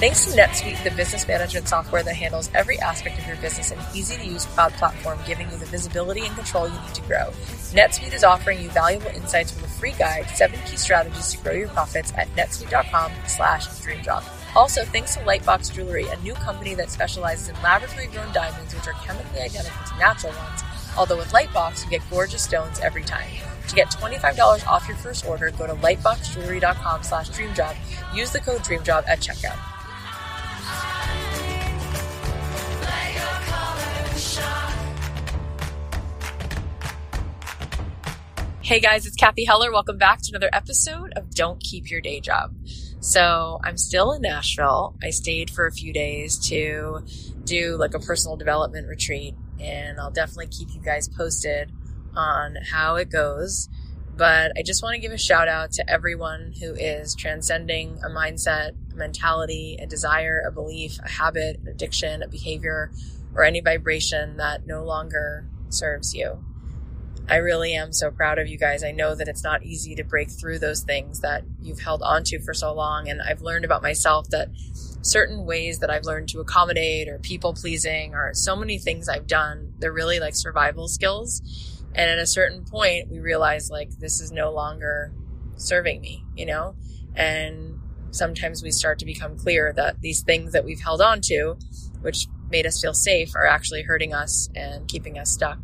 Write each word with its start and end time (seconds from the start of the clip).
Thanks 0.00 0.24
to 0.24 0.30
NetSuite, 0.30 0.82
the 0.82 0.90
business 0.92 1.28
management 1.28 1.68
software 1.68 2.02
that 2.02 2.16
handles 2.16 2.48
every 2.54 2.78
aspect 2.78 3.18
of 3.18 3.26
your 3.26 3.36
business 3.36 3.70
in 3.70 3.78
an 3.78 3.84
easy 3.94 4.16
to 4.16 4.24
use 4.24 4.46
cloud 4.46 4.72
platform, 4.72 5.18
giving 5.26 5.50
you 5.50 5.58
the 5.58 5.66
visibility 5.66 6.24
and 6.24 6.34
control 6.34 6.66
you 6.66 6.80
need 6.80 6.94
to 6.94 7.02
grow. 7.02 7.26
NetSuite 7.74 8.14
is 8.14 8.24
offering 8.24 8.62
you 8.62 8.70
valuable 8.70 9.08
insights 9.08 9.54
with 9.54 9.66
a 9.66 9.68
free 9.68 9.92
guide, 9.92 10.26
seven 10.30 10.58
key 10.64 10.78
strategies 10.78 11.32
to 11.32 11.38
grow 11.42 11.52
your 11.52 11.68
profits 11.68 12.14
at 12.16 12.34
netsuite.com 12.34 13.12
slash 13.26 13.66
dreamjob. 13.66 14.24
Also, 14.56 14.86
thanks 14.86 15.16
to 15.16 15.20
Lightbox 15.20 15.74
Jewelry, 15.74 16.06
a 16.06 16.16
new 16.20 16.32
company 16.32 16.74
that 16.76 16.90
specializes 16.90 17.50
in 17.50 17.62
laboratory 17.62 18.06
grown 18.06 18.32
diamonds, 18.32 18.74
which 18.74 18.86
are 18.86 18.94
chemically 19.04 19.40
identical 19.40 19.84
to 19.86 19.98
natural 19.98 20.32
ones. 20.32 20.62
Although 20.96 21.18
with 21.18 21.30
Lightbox, 21.30 21.84
you 21.84 21.90
get 21.90 22.00
gorgeous 22.08 22.42
stones 22.42 22.80
every 22.80 23.04
time. 23.04 23.28
To 23.68 23.74
get 23.74 23.90
$25 23.90 24.66
off 24.66 24.88
your 24.88 24.96
first 24.96 25.26
order, 25.26 25.50
go 25.50 25.66
to 25.66 25.74
lightboxjewelry.com 25.74 27.02
slash 27.02 27.28
dreamjob. 27.28 27.76
Use 28.16 28.32
the 28.32 28.40
code 28.40 28.62
dreamjob 28.62 29.06
at 29.06 29.20
checkout. 29.20 29.69
Hey 38.70 38.78
guys, 38.78 39.04
it's 39.04 39.16
Cathy 39.16 39.44
Heller. 39.44 39.72
Welcome 39.72 39.98
back 39.98 40.22
to 40.22 40.30
another 40.30 40.48
episode 40.52 41.12
of 41.16 41.34
Don't 41.34 41.58
Keep 41.58 41.90
Your 41.90 42.00
Day 42.00 42.20
Job. 42.20 42.54
So 43.00 43.58
I'm 43.64 43.76
still 43.76 44.12
in 44.12 44.22
Nashville. 44.22 44.94
I 45.02 45.10
stayed 45.10 45.50
for 45.50 45.66
a 45.66 45.72
few 45.72 45.92
days 45.92 46.38
to 46.50 47.04
do 47.42 47.74
like 47.74 47.94
a 47.94 47.98
personal 47.98 48.36
development 48.36 48.86
retreat 48.86 49.34
and 49.58 49.98
I'll 49.98 50.12
definitely 50.12 50.46
keep 50.46 50.68
you 50.72 50.80
guys 50.80 51.08
posted 51.08 51.72
on 52.14 52.58
how 52.70 52.94
it 52.94 53.10
goes. 53.10 53.68
But 54.16 54.52
I 54.56 54.62
just 54.64 54.84
want 54.84 54.94
to 54.94 55.00
give 55.00 55.10
a 55.10 55.18
shout 55.18 55.48
out 55.48 55.72
to 55.72 55.90
everyone 55.90 56.54
who 56.60 56.72
is 56.72 57.16
transcending 57.16 57.98
a 58.04 58.08
mindset, 58.08 58.76
a 58.92 58.94
mentality, 58.94 59.78
a 59.82 59.86
desire, 59.88 60.44
a 60.46 60.52
belief, 60.52 60.96
a 61.04 61.08
habit, 61.08 61.58
an 61.58 61.66
addiction, 61.66 62.22
a 62.22 62.28
behavior, 62.28 62.92
or 63.34 63.42
any 63.42 63.62
vibration 63.62 64.36
that 64.36 64.64
no 64.64 64.84
longer 64.84 65.50
serves 65.70 66.14
you. 66.14 66.44
I 67.28 67.36
really 67.36 67.74
am 67.74 67.92
so 67.92 68.10
proud 68.10 68.38
of 68.38 68.48
you 68.48 68.58
guys. 68.58 68.82
I 68.82 68.90
know 68.90 69.14
that 69.14 69.28
it's 69.28 69.44
not 69.44 69.62
easy 69.62 69.94
to 69.94 70.04
break 70.04 70.30
through 70.30 70.58
those 70.58 70.82
things 70.82 71.20
that 71.20 71.44
you've 71.60 71.80
held 71.80 72.02
onto 72.02 72.40
for 72.40 72.52
so 72.52 72.72
long. 72.72 73.08
And 73.08 73.22
I've 73.22 73.40
learned 73.40 73.64
about 73.64 73.82
myself 73.82 74.28
that 74.30 74.48
certain 75.02 75.44
ways 75.44 75.78
that 75.78 75.90
I've 75.90 76.04
learned 76.04 76.28
to 76.30 76.40
accommodate 76.40 77.08
or 77.08 77.18
people 77.18 77.54
pleasing 77.54 78.14
or 78.14 78.34
so 78.34 78.56
many 78.56 78.78
things 78.78 79.08
I've 79.08 79.26
done, 79.26 79.74
they're 79.78 79.92
really 79.92 80.20
like 80.20 80.34
survival 80.34 80.88
skills. 80.88 81.40
And 81.94 82.10
at 82.10 82.18
a 82.18 82.26
certain 82.26 82.64
point, 82.64 83.10
we 83.10 83.20
realize 83.20 83.70
like 83.70 83.90
this 83.98 84.20
is 84.20 84.32
no 84.32 84.52
longer 84.52 85.12
serving 85.56 86.00
me, 86.00 86.24
you 86.36 86.46
know? 86.46 86.74
And 87.14 87.78
sometimes 88.10 88.62
we 88.62 88.70
start 88.70 88.98
to 89.00 89.04
become 89.04 89.36
clear 89.38 89.72
that 89.74 90.00
these 90.00 90.22
things 90.22 90.52
that 90.52 90.64
we've 90.64 90.80
held 90.80 91.00
on 91.00 91.20
to, 91.22 91.56
which 92.00 92.26
made 92.50 92.66
us 92.66 92.80
feel 92.80 92.94
safe, 92.94 93.34
are 93.34 93.46
actually 93.46 93.82
hurting 93.82 94.12
us 94.12 94.48
and 94.54 94.88
keeping 94.88 95.18
us 95.18 95.30
stuck. 95.30 95.60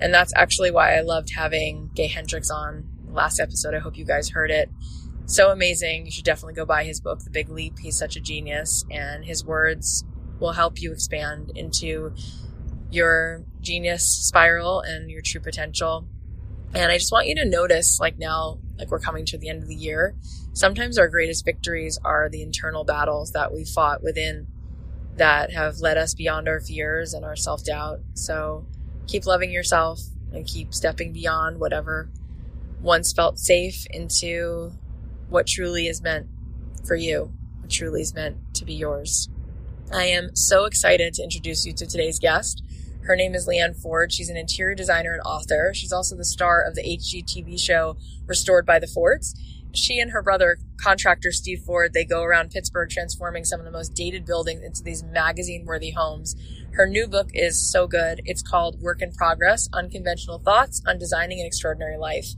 And 0.00 0.12
that's 0.12 0.32
actually 0.34 0.70
why 0.70 0.96
I 0.96 1.00
loved 1.00 1.30
having 1.34 1.90
Gay 1.94 2.08
Hendricks 2.08 2.50
on 2.50 2.88
last 3.08 3.40
episode. 3.40 3.74
I 3.74 3.78
hope 3.78 3.96
you 3.96 4.04
guys 4.04 4.30
heard 4.30 4.50
it. 4.50 4.70
So 5.26 5.50
amazing. 5.50 6.04
You 6.04 6.12
should 6.12 6.24
definitely 6.24 6.54
go 6.54 6.66
buy 6.66 6.84
his 6.84 7.00
book, 7.00 7.20
The 7.20 7.30
Big 7.30 7.48
Leap. 7.48 7.78
He's 7.78 7.96
such 7.96 8.16
a 8.16 8.20
genius, 8.20 8.84
and 8.90 9.24
his 9.24 9.44
words 9.44 10.04
will 10.38 10.52
help 10.52 10.80
you 10.80 10.92
expand 10.92 11.52
into 11.54 12.12
your 12.90 13.44
genius 13.60 14.06
spiral 14.06 14.80
and 14.80 15.10
your 15.10 15.22
true 15.22 15.40
potential. 15.40 16.06
And 16.74 16.90
I 16.90 16.98
just 16.98 17.12
want 17.12 17.28
you 17.28 17.34
to 17.36 17.44
notice, 17.44 17.98
like 18.00 18.18
now, 18.18 18.58
like 18.78 18.90
we're 18.90 18.98
coming 18.98 19.24
to 19.26 19.38
the 19.38 19.48
end 19.48 19.62
of 19.62 19.68
the 19.68 19.74
year, 19.74 20.14
sometimes 20.52 20.98
our 20.98 21.08
greatest 21.08 21.44
victories 21.44 21.98
are 22.04 22.28
the 22.28 22.42
internal 22.42 22.84
battles 22.84 23.32
that 23.32 23.52
we 23.52 23.64
fought 23.64 24.02
within 24.02 24.48
that 25.16 25.52
have 25.52 25.78
led 25.78 25.96
us 25.96 26.14
beyond 26.14 26.48
our 26.48 26.60
fears 26.60 27.14
and 27.14 27.24
our 27.24 27.36
self 27.36 27.64
doubt. 27.64 28.00
So 28.14 28.66
keep 29.06 29.26
loving 29.26 29.50
yourself 29.50 30.00
and 30.32 30.46
keep 30.46 30.74
stepping 30.74 31.12
beyond 31.12 31.60
whatever 31.60 32.10
once 32.80 33.12
felt 33.12 33.38
safe 33.38 33.86
into 33.90 34.72
what 35.28 35.46
truly 35.46 35.86
is 35.86 36.02
meant 36.02 36.26
for 36.86 36.96
you, 36.96 37.32
what 37.60 37.70
truly 37.70 38.02
is 38.02 38.14
meant 38.14 38.36
to 38.54 38.64
be 38.64 38.74
yours. 38.74 39.28
I 39.92 40.04
am 40.04 40.34
so 40.34 40.64
excited 40.64 41.14
to 41.14 41.22
introduce 41.22 41.64
you 41.66 41.72
to 41.74 41.86
today's 41.86 42.18
guest. 42.18 42.62
Her 43.02 43.16
name 43.16 43.34
is 43.34 43.46
Leanne 43.46 43.76
Ford. 43.76 44.12
She's 44.12 44.30
an 44.30 44.36
interior 44.36 44.74
designer 44.74 45.12
and 45.12 45.22
author. 45.22 45.72
She's 45.74 45.92
also 45.92 46.16
the 46.16 46.24
star 46.24 46.62
of 46.62 46.74
the 46.74 46.82
HGTV 46.82 47.60
show 47.60 47.96
Restored 48.26 48.64
by 48.64 48.78
the 48.78 48.86
Fords. 48.86 49.34
She 49.74 49.98
and 49.98 50.12
her 50.12 50.22
brother, 50.22 50.58
contractor 50.76 51.32
Steve 51.32 51.62
Ford, 51.66 51.92
they 51.92 52.04
go 52.04 52.22
around 52.22 52.50
Pittsburgh 52.50 52.88
transforming 52.88 53.44
some 53.44 53.60
of 53.60 53.66
the 53.66 53.72
most 53.72 53.94
dated 53.94 54.24
buildings 54.24 54.62
into 54.62 54.82
these 54.82 55.02
magazine 55.02 55.64
worthy 55.66 55.90
homes. 55.90 56.36
Her 56.72 56.86
new 56.86 57.06
book 57.06 57.30
is 57.34 57.70
so 57.70 57.86
good. 57.86 58.20
It's 58.24 58.42
called 58.42 58.80
Work 58.80 59.02
in 59.02 59.12
Progress 59.12 59.68
Unconventional 59.72 60.38
Thoughts 60.38 60.80
on 60.86 60.98
Designing 60.98 61.40
an 61.40 61.46
Extraordinary 61.46 61.98
Life 61.98 62.28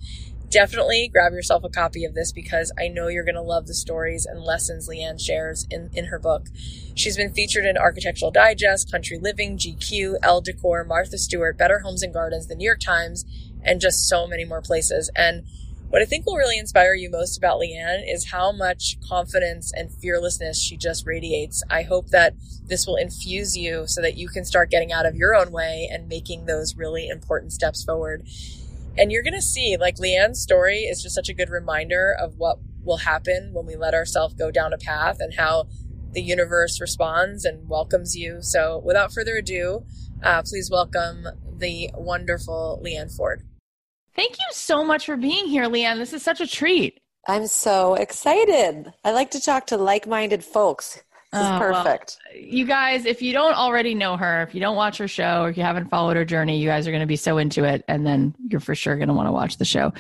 definitely 0.50 1.08
grab 1.12 1.32
yourself 1.32 1.64
a 1.64 1.68
copy 1.68 2.04
of 2.04 2.14
this 2.14 2.32
because 2.32 2.72
I 2.78 2.88
know 2.88 3.08
you're 3.08 3.24
going 3.24 3.34
to 3.34 3.42
love 3.42 3.66
the 3.66 3.74
stories 3.74 4.26
and 4.26 4.42
lessons 4.42 4.88
Leanne 4.88 5.20
shares 5.20 5.66
in, 5.70 5.90
in 5.92 6.06
her 6.06 6.18
book. 6.18 6.46
She's 6.94 7.16
been 7.16 7.32
featured 7.32 7.64
in 7.64 7.76
Architectural 7.76 8.30
Digest, 8.30 8.90
Country 8.90 9.18
Living, 9.18 9.58
GQ, 9.58 10.16
Elle 10.22 10.40
Decor, 10.40 10.84
Martha 10.84 11.18
Stewart, 11.18 11.58
Better 11.58 11.80
Homes 11.80 12.02
and 12.02 12.12
Gardens, 12.12 12.46
The 12.46 12.54
New 12.54 12.64
York 12.64 12.80
Times, 12.80 13.24
and 13.62 13.80
just 13.80 14.08
so 14.08 14.26
many 14.26 14.44
more 14.44 14.62
places. 14.62 15.10
And 15.16 15.44
what 15.88 16.02
I 16.02 16.04
think 16.04 16.26
will 16.26 16.36
really 16.36 16.58
inspire 16.58 16.94
you 16.94 17.10
most 17.10 17.38
about 17.38 17.60
Leanne 17.60 18.02
is 18.06 18.30
how 18.30 18.50
much 18.50 18.96
confidence 19.08 19.72
and 19.74 19.90
fearlessness 19.90 20.60
she 20.60 20.76
just 20.76 21.06
radiates. 21.06 21.62
I 21.70 21.82
hope 21.82 22.08
that 22.08 22.34
this 22.64 22.86
will 22.86 22.96
infuse 22.96 23.56
you 23.56 23.86
so 23.86 24.02
that 24.02 24.16
you 24.16 24.28
can 24.28 24.44
start 24.44 24.70
getting 24.70 24.92
out 24.92 25.06
of 25.06 25.14
your 25.14 25.34
own 25.34 25.52
way 25.52 25.88
and 25.90 26.08
making 26.08 26.46
those 26.46 26.76
really 26.76 27.08
important 27.08 27.52
steps 27.52 27.84
forward. 27.84 28.26
And 28.98 29.12
you're 29.12 29.22
going 29.22 29.34
to 29.34 29.42
see, 29.42 29.76
like 29.78 29.96
Leanne's 29.96 30.40
story 30.40 30.80
is 30.80 31.02
just 31.02 31.14
such 31.14 31.28
a 31.28 31.34
good 31.34 31.50
reminder 31.50 32.16
of 32.18 32.34
what 32.36 32.58
will 32.82 32.98
happen 32.98 33.50
when 33.52 33.66
we 33.66 33.76
let 33.76 33.94
ourselves 33.94 34.34
go 34.34 34.50
down 34.50 34.72
a 34.72 34.78
path 34.78 35.18
and 35.20 35.34
how 35.34 35.68
the 36.12 36.22
universe 36.22 36.80
responds 36.80 37.44
and 37.44 37.68
welcomes 37.68 38.16
you. 38.16 38.38
So, 38.40 38.80
without 38.84 39.12
further 39.12 39.36
ado, 39.36 39.84
uh, 40.22 40.42
please 40.42 40.70
welcome 40.70 41.26
the 41.58 41.90
wonderful 41.94 42.80
Leanne 42.84 43.14
Ford. 43.14 43.42
Thank 44.16 44.32
you 44.32 44.46
so 44.52 44.82
much 44.82 45.06
for 45.06 45.16
being 45.16 45.46
here, 45.46 45.64
Leanne. 45.64 45.98
This 45.98 46.14
is 46.14 46.22
such 46.22 46.40
a 46.40 46.46
treat. 46.46 47.00
I'm 47.28 47.46
so 47.46 47.94
excited. 47.94 48.92
I 49.04 49.10
like 49.12 49.30
to 49.32 49.40
talk 49.40 49.66
to 49.68 49.76
like 49.76 50.06
minded 50.06 50.42
folks. 50.42 51.02
This 51.32 51.42
is 51.42 51.48
oh, 51.48 51.58
perfect. 51.58 52.18
Well, 52.32 52.42
you 52.42 52.64
guys, 52.64 53.04
if 53.04 53.20
you 53.20 53.32
don't 53.32 53.54
already 53.54 53.94
know 53.94 54.16
her, 54.16 54.42
if 54.42 54.54
you 54.54 54.60
don't 54.60 54.76
watch 54.76 54.96
her 54.98 55.08
show, 55.08 55.42
or 55.42 55.50
if 55.50 55.56
you 55.58 55.64
haven't 55.64 55.90
followed 55.90 56.16
her 56.16 56.24
journey, 56.24 56.58
you 56.58 56.68
guys 56.68 56.86
are 56.86 56.92
going 56.92 57.00
to 57.00 57.06
be 57.06 57.16
so 57.16 57.36
into 57.36 57.64
it, 57.64 57.84
and 57.88 58.06
then 58.06 58.34
you're 58.48 58.60
for 58.60 58.74
sure 58.74 58.96
going 58.96 59.08
to 59.08 59.14
want 59.14 59.28
to 59.28 59.32
watch 59.32 59.58
the 59.58 59.64
show. 59.64 59.92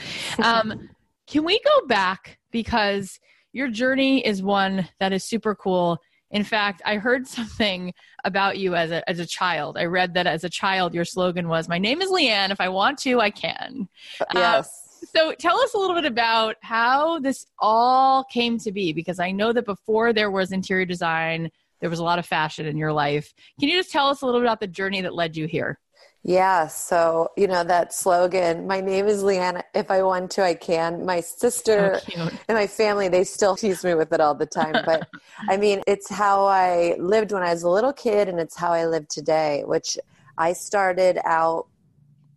Um, 0.42 0.88
can 1.26 1.44
we 1.44 1.60
go 1.60 1.86
back 1.86 2.38
because 2.52 3.18
your 3.52 3.68
journey 3.68 4.24
is 4.24 4.42
one 4.42 4.88
that 5.00 5.12
is 5.12 5.24
super 5.24 5.54
cool. 5.54 5.98
In 6.30 6.44
fact, 6.44 6.82
I 6.84 6.96
heard 6.96 7.26
something 7.38 7.94
about 8.24 8.58
you 8.58 8.74
as 8.74 8.90
a 8.90 9.08
as 9.08 9.18
a 9.18 9.26
child. 9.26 9.76
I 9.78 9.84
read 9.84 10.14
that 10.14 10.26
as 10.26 10.44
a 10.44 10.50
child, 10.50 10.94
your 10.94 11.04
slogan 11.04 11.48
was, 11.48 11.68
"My 11.68 11.78
name 11.78 12.02
is 12.02 12.10
Leanne. 12.10 12.50
If 12.50 12.60
I 12.60 12.68
want 12.68 12.98
to, 13.00 13.20
I 13.20 13.30
can." 13.30 13.88
Yes. 14.34 14.66
Um, 14.66 15.08
so 15.14 15.32
tell 15.34 15.58
us 15.60 15.74
a 15.74 15.78
little 15.78 15.94
bit 15.94 16.04
about 16.04 16.56
how 16.62 17.18
this 17.18 17.46
all 17.58 18.24
came 18.24 18.58
to 18.58 18.72
be 18.72 18.92
because 18.92 19.20
I 19.20 19.30
know 19.30 19.52
that 19.52 19.66
before 19.66 20.12
there 20.12 20.30
was 20.30 20.52
interior 20.52 20.84
design, 20.84 21.50
there 21.80 21.90
was 21.90 21.98
a 21.98 22.04
lot 22.04 22.18
of 22.18 22.26
fashion 22.26 22.66
in 22.66 22.76
your 22.76 22.92
life. 22.92 23.32
Can 23.60 23.68
you 23.68 23.76
just 23.76 23.92
tell 23.92 24.08
us 24.08 24.22
a 24.22 24.26
little 24.26 24.40
bit 24.40 24.46
about 24.46 24.60
the 24.60 24.66
journey 24.66 25.00
that 25.02 25.14
led 25.14 25.36
you 25.36 25.46
here? 25.46 25.78
Yeah, 26.22 26.66
so 26.66 27.28
you 27.36 27.46
know 27.46 27.62
that 27.62 27.94
slogan, 27.94 28.66
my 28.66 28.80
name 28.80 29.06
is 29.06 29.22
Leanne, 29.22 29.62
if 29.74 29.90
I 29.92 30.02
want 30.02 30.30
to 30.32 30.44
I 30.44 30.54
can. 30.54 31.06
My 31.06 31.20
sister 31.20 32.00
so 32.04 32.28
and 32.48 32.56
my 32.56 32.66
family, 32.66 33.08
they 33.08 33.22
still 33.22 33.54
tease 33.62 33.84
me 33.84 33.94
with 33.94 34.12
it 34.12 34.20
all 34.20 34.34
the 34.34 34.46
time, 34.46 34.74
but 34.84 35.08
I 35.48 35.56
mean, 35.64 35.82
it's 35.86 36.10
how 36.10 36.46
I 36.46 36.96
lived 36.98 37.30
when 37.30 37.44
I 37.44 37.52
was 37.52 37.62
a 37.62 37.70
little 37.70 37.92
kid 37.92 38.28
and 38.28 38.40
it's 38.40 38.56
how 38.56 38.72
I 38.72 38.86
live 38.86 39.06
today, 39.06 39.62
which 39.66 39.96
I 40.36 40.52
started 40.52 41.18
out 41.24 41.68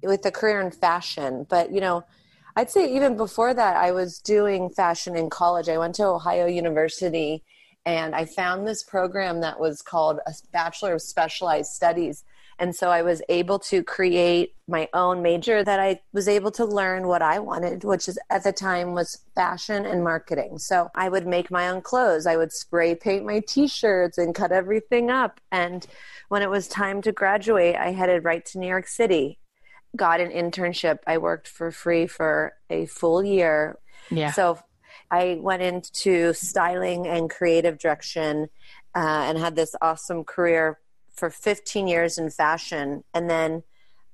with 0.04 0.24
a 0.26 0.32
career 0.32 0.62
in 0.62 0.72
fashion, 0.72 1.48
but 1.50 1.72
you 1.72 1.82
know, 1.82 2.04
I'd 2.56 2.70
say 2.70 2.94
even 2.94 3.18
before 3.18 3.54
that, 3.54 3.78
I 3.78 3.92
was 3.92 4.20
doing 4.20 4.70
fashion 4.70 5.16
in 5.16 5.30
college. 5.30 5.70
I 5.70 5.78
went 5.78 5.96
to 5.96 6.06
Ohio 6.06 6.46
University 6.46 7.44
and 7.86 8.14
I 8.14 8.26
found 8.26 8.68
this 8.68 8.84
program 8.84 9.42
that 9.42 9.60
was 9.60 9.82
called 9.82 10.20
a 10.28 10.34
Bachelor 10.52 10.94
of 10.94 11.02
Specialized 11.02 11.72
Studies. 11.72 12.24
And 12.60 12.76
so 12.76 12.90
I 12.90 13.02
was 13.02 13.22
able 13.30 13.58
to 13.60 13.84
create 13.84 14.54
my 14.68 14.90
own 14.94 15.22
major 15.22 15.64
that 15.64 15.80
I 15.80 16.02
was 16.14 16.28
able 16.28 16.52
to 16.52 16.66
learn 16.66 17.08
what 17.08 17.22
I 17.22 17.40
wanted, 17.40 17.84
which 17.84 18.08
is 18.08 18.20
at 18.30 18.44
the 18.44 18.52
time 18.52 18.94
was 18.94 19.22
fashion 19.34 19.86
and 19.86 20.04
marketing. 20.04 20.60
So 20.60 20.90
I 20.94 21.10
would 21.10 21.26
make 21.26 21.50
my 21.50 21.70
own 21.70 21.82
clothes. 21.82 22.28
I 22.28 22.36
would 22.36 22.52
spray 22.52 22.96
paint 22.96 23.26
my 23.26 23.40
t-shirts 23.48 24.18
and 24.18 24.36
cut 24.36 24.52
everything 24.52 25.10
up. 25.10 25.40
And 25.52 25.88
when 26.28 26.42
it 26.42 26.50
was 26.50 26.68
time 26.68 27.02
to 27.04 27.12
graduate, 27.12 27.76
I 27.76 27.92
headed 27.92 28.26
right 28.26 28.46
to 28.48 28.60
New 28.60 28.68
York 28.68 28.88
City 28.88 29.40
got 29.96 30.20
an 30.20 30.32
internship. 30.32 31.00
I 31.08 31.18
worked 31.18 31.48
for 31.48 31.72
free 31.72 32.08
for 32.08 32.54
a 32.70 32.86
full 32.86 33.24
year. 33.24 33.78
Yeah. 34.12 34.32
So 34.32 34.60
I 35.12 35.40
went 35.42 35.62
into 35.62 36.34
styling 36.34 37.08
and 37.08 37.30
creative 37.30 37.80
direction 37.80 38.50
uh, 38.96 39.24
and 39.28 39.38
had 39.38 39.56
this 39.56 39.76
awesome 39.82 40.24
career 40.24 40.80
for 41.20 41.30
15 41.30 41.88
years 41.88 42.18
in 42.18 42.30
fashion. 42.30 43.04
And 43.14 43.30
then 43.30 43.64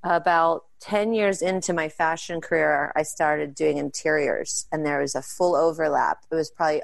about 0.04 0.64
10 0.82 1.14
years 1.14 1.42
into 1.42 1.74
my 1.74 1.90
fashion 1.90 2.42
career, 2.42 2.92
I 2.96 3.04
started 3.04 3.56
doing 3.56 3.78
interiors, 3.78 4.68
and 4.72 4.86
there 4.86 5.02
was 5.02 5.16
a 5.16 5.22
full 5.22 5.56
overlap. 5.56 6.20
It 6.32 6.36
was 6.36 6.52
probably 6.52 6.82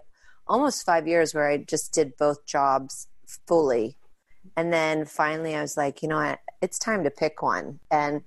almost 0.48 0.86
five 0.86 1.08
years 1.08 1.34
where 1.34 1.48
I 1.50 1.58
just 1.58 1.94
did 1.94 2.18
both 2.18 2.46
jobs 2.46 3.08
fully. 3.48 3.98
And 4.58 4.74
then 4.74 5.06
finally, 5.06 5.56
I 5.56 5.62
was 5.62 5.78
like, 5.78 6.02
you 6.02 6.08
know 6.08 6.18
what? 6.18 6.40
It's 6.62 6.80
time 6.80 7.04
to 7.04 7.12
pick 7.12 7.42
one. 7.42 7.80
And 7.92 8.22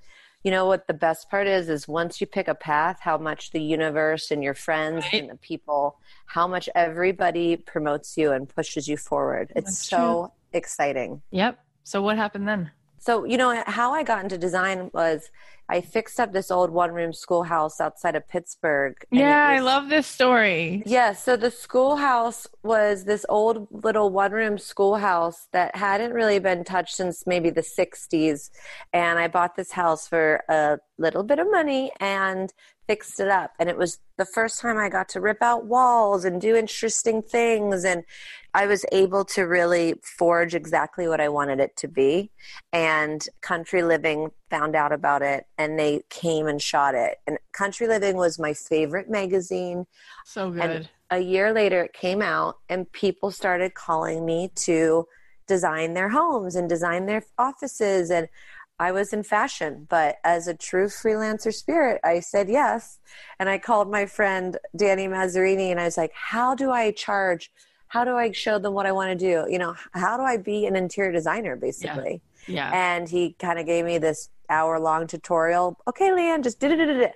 you 0.45 0.51
know 0.51 0.67
what 0.67 0.87
the 0.87 0.95
best 0.95 1.31
part 1.31 1.47
is 1.49 1.69
is 1.69 1.89
once 1.89 2.21
you 2.21 2.27
pick 2.27 2.49
a 2.49 2.55
path 2.55 2.99
how 3.01 3.17
much 3.17 3.51
the 3.51 3.63
universe 3.63 4.31
and 4.31 4.45
your 4.45 4.55
friends 4.55 5.05
right. 5.07 5.23
and 5.23 5.31
the 5.31 5.37
people 5.37 5.99
how 6.27 6.47
much 6.47 6.69
everybody 6.75 7.57
promotes 7.57 8.17
you 8.17 8.31
and 8.31 8.49
pushes 8.49 8.87
you 8.87 8.97
forward 8.99 9.51
it's 9.57 9.65
That's 9.65 9.89
so 9.89 10.33
true. 10.53 10.59
exciting 10.59 11.23
yep 11.31 11.59
so 11.85 12.03
what 12.03 12.17
happened 12.17 12.49
then 12.49 12.71
so 12.99 13.25
you 13.25 13.37
know 13.37 13.63
how 13.67 13.93
i 13.93 14.03
got 14.03 14.23
into 14.25 14.37
design 14.37 14.91
was 14.93 15.31
I 15.69 15.81
fixed 15.81 16.21
up 16.21 16.33
this 16.33 16.51
old 16.51 16.71
one 16.71 16.93
room 16.93 17.13
schoolhouse 17.13 17.81
outside 17.81 18.17
of 18.17 18.29
Pittsburgh. 18.29 18.97
Yeah, 19.11 19.53
was, 19.53 19.61
I 19.61 19.63
love 19.63 19.89
this 19.89 20.07
story. 20.07 20.83
Yeah, 20.85 21.15
so 21.15 21.37
the 21.37 21.51
schoolhouse 21.51 22.47
was 22.63 23.05
this 23.05 23.25
old 23.31 23.69
little 23.71 24.11
one 24.11 24.33
room 24.33 24.59
schoolhouse 24.59 25.49
that 25.53 25.75
hadn't 25.75 26.13
really 26.13 26.39
been 26.39 26.65
touched 26.65 26.97
since 26.97 27.27
maybe 27.27 27.49
the 27.49 27.63
60s. 27.63 28.51
And 28.93 29.19
I 29.19 29.29
bought 29.29 29.57
this 29.57 29.73
house 29.73 30.07
for 30.07 30.43
a 30.51 30.79
little 30.99 31.23
bit 31.23 31.39
of 31.39 31.51
money 31.51 31.93
and 31.99 32.53
fixed 32.87 33.21
it 33.21 33.29
up. 33.29 33.53
And 33.59 33.69
it 33.69 33.77
was 33.77 33.99
the 34.17 34.27
first 34.27 34.61
time 34.61 34.79
I 34.79 34.89
got 34.89 35.09
to 35.11 35.21
rip 35.21 35.43
out 35.43 35.67
walls 35.67 36.25
and 36.25 36.41
do 36.41 36.55
interesting 36.55 37.23
things. 37.23 37.85
And 37.85 38.05
I 38.53 38.67
was 38.67 38.85
able 38.93 39.25
to 39.27 39.43
really 39.43 39.95
forge 40.03 40.55
exactly 40.55 41.09
what 41.09 41.21
I 41.21 41.29
wanted 41.29 41.61
it 41.61 41.77
to 41.79 41.89
be. 41.89 42.31
And 42.73 43.27
Country 43.41 43.83
Living 43.83 44.31
found 44.51 44.77
out 44.77 44.93
about 44.93 45.23
it 45.23 45.47
and 45.59 45.79
they 45.79 46.03
came 46.11 46.47
and 46.47 46.63
shot 46.63 46.95
it. 46.95 47.19
And 47.27 47.39
Country 47.53 47.89
Living 47.89 48.17
was 48.17 48.39
my 48.39 48.55
favorite 48.55 49.11
magazine. 49.11 49.87
So 50.25 50.51
good. 50.51 50.61
And 50.63 50.89
a 51.11 51.19
year 51.19 51.53
later, 51.53 51.85
it 51.85 51.93
came 51.93 52.23
out, 52.23 52.59
and 52.69 52.91
people 52.91 53.31
started 53.31 53.75
calling 53.75 54.25
me 54.25 54.51
to 54.57 55.07
design 55.47 55.95
their 55.95 56.09
homes 56.09 56.57
and 56.57 56.69
design 56.69 57.07
their 57.07 57.23
offices. 57.39 58.11
And 58.11 58.29
I 58.79 58.91
was 58.93 59.13
in 59.13 59.23
fashion, 59.23 59.87
but 59.89 60.17
as 60.25 60.49
a 60.49 60.55
true 60.55 60.87
freelancer 60.87 61.53
spirit, 61.53 62.01
I 62.03 62.21
said 62.21 62.49
yes. 62.49 62.99
And 63.39 63.49
I 63.49 63.59
called 63.59 63.91
my 63.91 64.07
friend 64.07 64.59
Danny 64.77 65.07
Mazzarini 65.07 65.71
and 65.71 65.81
I 65.81 65.85
was 65.85 65.97
like, 65.97 66.13
how 66.13 66.55
do 66.55 66.71
I 66.71 66.91
charge? 66.91 67.53
How 67.89 68.05
do 68.05 68.17
I 68.17 68.33
show 68.33 68.59
them 68.59 68.75
what 68.75 68.87
I 68.87 68.93
want 68.93 69.17
to 69.17 69.17
do? 69.17 69.51
You 69.51 69.59
know, 69.59 69.77
how 69.93 70.17
do 70.17 70.25
I 70.25 70.39
be 70.39 70.67
an 70.67 70.75
interior 70.75 71.13
designer 71.13 71.55
basically? 71.55 72.21
Yeah. 72.49 72.71
yeah. 72.73 72.97
And 72.97 73.09
he 73.09 73.37
kind 73.39 73.61
of 73.61 73.67
gave 73.67 73.85
me 73.85 73.99
this 73.99 74.29
hour 74.51 74.81
long 74.81 75.07
tutorial. 75.07 75.79
Okay, 75.87 76.11
Leanne, 76.11 76.43
just 76.43 76.59
did 76.59 76.79
it. 76.79 77.13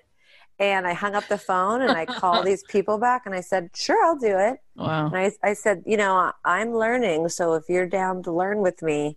And 0.60 0.86
I 0.86 0.92
hung 0.92 1.14
up 1.14 1.26
the 1.28 1.38
phone 1.38 1.82
and 1.82 1.92
I 1.92 2.06
called 2.06 2.46
these 2.46 2.62
people 2.68 2.98
back 2.98 3.22
and 3.26 3.34
I 3.34 3.40
said, 3.40 3.70
sure, 3.74 4.04
I'll 4.04 4.18
do 4.18 4.38
it. 4.38 4.58
Wow. 4.76 5.06
And 5.06 5.16
I, 5.16 5.32
I 5.42 5.54
said, 5.54 5.82
you 5.86 5.96
know, 5.96 6.32
I'm 6.44 6.72
learning. 6.72 7.28
So 7.30 7.54
if 7.54 7.64
you're 7.68 7.86
down 7.86 8.22
to 8.24 8.32
learn 8.32 8.58
with 8.60 8.80
me, 8.80 9.16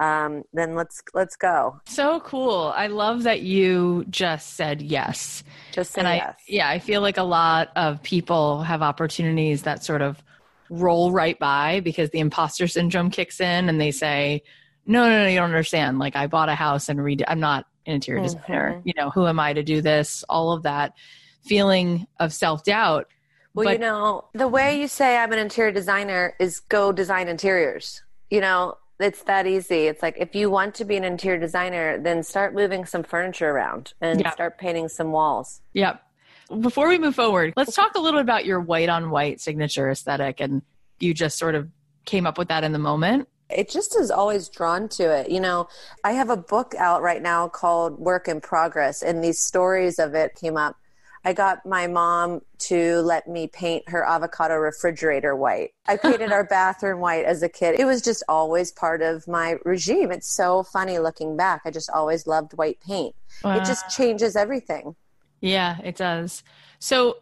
um, 0.00 0.44
then 0.54 0.74
let's 0.74 1.02
let's 1.12 1.36
go. 1.36 1.78
So 1.86 2.20
cool! 2.20 2.72
I 2.74 2.86
love 2.86 3.24
that 3.24 3.42
you 3.42 4.06
just 4.08 4.54
said 4.54 4.80
yes. 4.80 5.44
Just 5.72 5.96
and 5.98 6.08
I, 6.08 6.16
yes. 6.16 6.36
Yeah, 6.48 6.68
I 6.70 6.78
feel 6.78 7.02
like 7.02 7.18
a 7.18 7.22
lot 7.22 7.68
of 7.76 8.02
people 8.02 8.62
have 8.62 8.80
opportunities 8.80 9.62
that 9.62 9.84
sort 9.84 10.00
of 10.00 10.22
roll 10.70 11.12
right 11.12 11.38
by 11.38 11.80
because 11.80 12.08
the 12.10 12.18
imposter 12.18 12.66
syndrome 12.66 13.10
kicks 13.10 13.40
in, 13.40 13.68
and 13.68 13.78
they 13.78 13.90
say, 13.90 14.42
"No, 14.86 15.06
no, 15.06 15.22
no, 15.22 15.28
you 15.28 15.36
don't 15.36 15.50
understand. 15.50 15.98
Like, 15.98 16.16
I 16.16 16.26
bought 16.26 16.48
a 16.48 16.54
house 16.54 16.88
and 16.88 17.04
read. 17.04 17.22
I'm 17.28 17.40
not 17.40 17.66
an 17.84 17.92
interior 17.94 18.22
mm-hmm. 18.22 18.38
designer. 18.38 18.80
You 18.84 18.94
know, 18.96 19.10
who 19.10 19.26
am 19.26 19.38
I 19.38 19.52
to 19.52 19.62
do 19.62 19.82
this? 19.82 20.24
All 20.30 20.52
of 20.52 20.62
that 20.62 20.94
feeling 21.42 22.06
of 22.18 22.32
self 22.32 22.64
doubt." 22.64 23.06
Well, 23.52 23.64
but, 23.66 23.72
you 23.74 23.78
know, 23.80 24.28
the 24.32 24.48
way 24.48 24.80
you 24.80 24.88
say 24.88 25.18
I'm 25.18 25.32
an 25.32 25.38
interior 25.38 25.72
designer 25.72 26.34
is 26.38 26.60
go 26.60 26.90
design 26.90 27.28
interiors. 27.28 28.02
You 28.30 28.40
know, 28.40 28.76
it's 29.00 29.22
that 29.24 29.46
easy. 29.46 29.86
It's 29.86 30.02
like 30.02 30.16
if 30.18 30.34
you 30.34 30.50
want 30.50 30.74
to 30.76 30.84
be 30.84 30.96
an 30.96 31.04
interior 31.04 31.38
designer, 31.38 31.98
then 31.98 32.22
start 32.22 32.54
moving 32.54 32.84
some 32.84 33.02
furniture 33.02 33.50
around 33.50 33.94
and 34.00 34.20
yep. 34.20 34.32
start 34.32 34.58
painting 34.58 34.88
some 34.88 35.12
walls. 35.12 35.60
Yep. 35.72 36.02
Before 36.60 36.88
we 36.88 36.98
move 36.98 37.14
forward, 37.14 37.54
let's 37.56 37.74
talk 37.74 37.94
a 37.94 38.00
little 38.00 38.18
bit 38.18 38.24
about 38.24 38.44
your 38.44 38.60
white 38.60 38.88
on 38.88 39.10
white 39.10 39.40
signature 39.40 39.88
aesthetic. 39.90 40.40
And 40.40 40.62
you 40.98 41.14
just 41.14 41.38
sort 41.38 41.54
of 41.54 41.68
came 42.04 42.26
up 42.26 42.38
with 42.38 42.48
that 42.48 42.64
in 42.64 42.72
the 42.72 42.78
moment. 42.78 43.28
It 43.48 43.68
just 43.68 43.96
is 43.96 44.10
always 44.10 44.48
drawn 44.48 44.88
to 44.90 45.02
it. 45.04 45.30
You 45.30 45.40
know, 45.40 45.68
I 46.04 46.12
have 46.12 46.30
a 46.30 46.36
book 46.36 46.74
out 46.78 47.02
right 47.02 47.20
now 47.20 47.48
called 47.48 47.98
Work 47.98 48.28
in 48.28 48.40
Progress, 48.40 49.02
and 49.02 49.24
these 49.24 49.40
stories 49.40 49.98
of 49.98 50.14
it 50.14 50.36
came 50.36 50.56
up 50.56 50.76
I 51.24 51.34
got 51.34 51.66
my 51.66 51.86
mom 51.86 52.40
to 52.58 53.00
let 53.00 53.28
me 53.28 53.46
paint 53.46 53.88
her 53.88 54.04
avocado 54.06 54.54
refrigerator 54.54 55.36
white. 55.36 55.72
I 55.86 55.96
painted 55.98 56.32
our 56.32 56.44
bathroom 56.50 57.00
white 57.00 57.26
as 57.26 57.42
a 57.42 57.48
kid. 57.48 57.78
It 57.78 57.84
was 57.84 58.00
just 58.00 58.22
always 58.28 58.72
part 58.72 59.02
of 59.02 59.28
my 59.28 59.56
regime. 59.64 60.10
It's 60.10 60.34
so 60.34 60.62
funny 60.62 60.98
looking 60.98 61.36
back. 61.36 61.62
I 61.66 61.70
just 61.70 61.90
always 61.90 62.26
loved 62.26 62.52
white 62.52 62.78
paint. 62.80 63.14
Wow. 63.44 63.56
It 63.56 63.64
just 63.64 63.90
changes 63.90 64.34
everything. 64.34 64.96
Yeah, 65.40 65.78
it 65.84 65.96
does. 65.96 66.42
So 66.78 67.18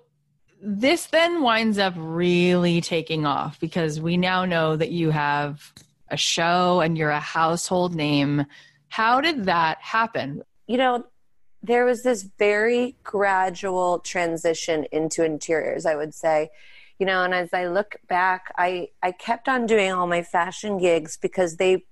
this 0.63 1.07
then 1.07 1.43
winds 1.43 1.79
up 1.79 1.95
really 1.97 2.81
taking 2.81 3.27
off 3.27 3.59
because 3.59 4.01
we 4.01 4.17
now 4.17 4.45
know 4.45 4.77
that 4.77 4.91
you 4.91 5.11
have 5.11 5.73
a 6.09 6.17
show 6.17 6.81
and 6.81 6.97
you're 6.97 7.11
a 7.11 7.21
household 7.21 7.95
name. 7.95 8.47
How 8.89 9.21
did 9.21 9.45
that 9.45 9.79
happen? 9.81 10.43
You 10.67 10.77
know, 10.77 11.05
there 11.63 11.85
was 11.85 12.03
this 12.03 12.23
very 12.39 12.97
gradual 13.03 13.99
transition 14.01 14.87
into 14.93 15.25
interiors, 15.25 15.87
I 15.87 15.97
would 15.97 16.15
say. 16.15 16.51
You 16.99 17.07
know, 17.07 17.23
and 17.23 17.33
as 17.33 17.53
I 17.53 17.67
look 17.67 17.97
back, 18.09 18.53
I, 18.57 18.89
I 19.03 19.13
kept 19.13 19.49
on 19.49 19.67
doing 19.67 19.93
all 19.93 20.07
my 20.07 20.23
fashion 20.23 20.79
gigs 20.79 21.17
because 21.17 21.57
they 21.57 21.85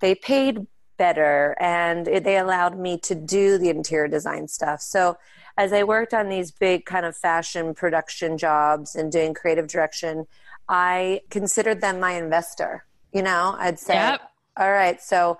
they 0.00 0.14
paid 0.14 0.66
better 0.96 1.56
and 1.60 2.06
it, 2.06 2.24
they 2.24 2.36
allowed 2.36 2.78
me 2.78 2.98
to 2.98 3.14
do 3.14 3.56
the 3.56 3.70
interior 3.70 4.08
design 4.08 4.48
stuff. 4.48 4.80
So 4.80 5.16
as 5.56 5.72
I 5.72 5.84
worked 5.84 6.12
on 6.12 6.28
these 6.28 6.50
big 6.50 6.84
kind 6.84 7.06
of 7.06 7.16
fashion 7.16 7.74
production 7.74 8.36
jobs 8.36 8.94
and 8.94 9.10
doing 9.10 9.32
creative 9.34 9.66
direction, 9.66 10.26
I 10.68 11.22
considered 11.30 11.80
them 11.80 11.98
my 11.98 12.12
investor. 12.12 12.84
You 13.12 13.22
know, 13.22 13.56
I'd 13.58 13.78
say, 13.78 13.94
yep. 13.94 14.20
all 14.56 14.70
right, 14.70 15.00
so 15.00 15.38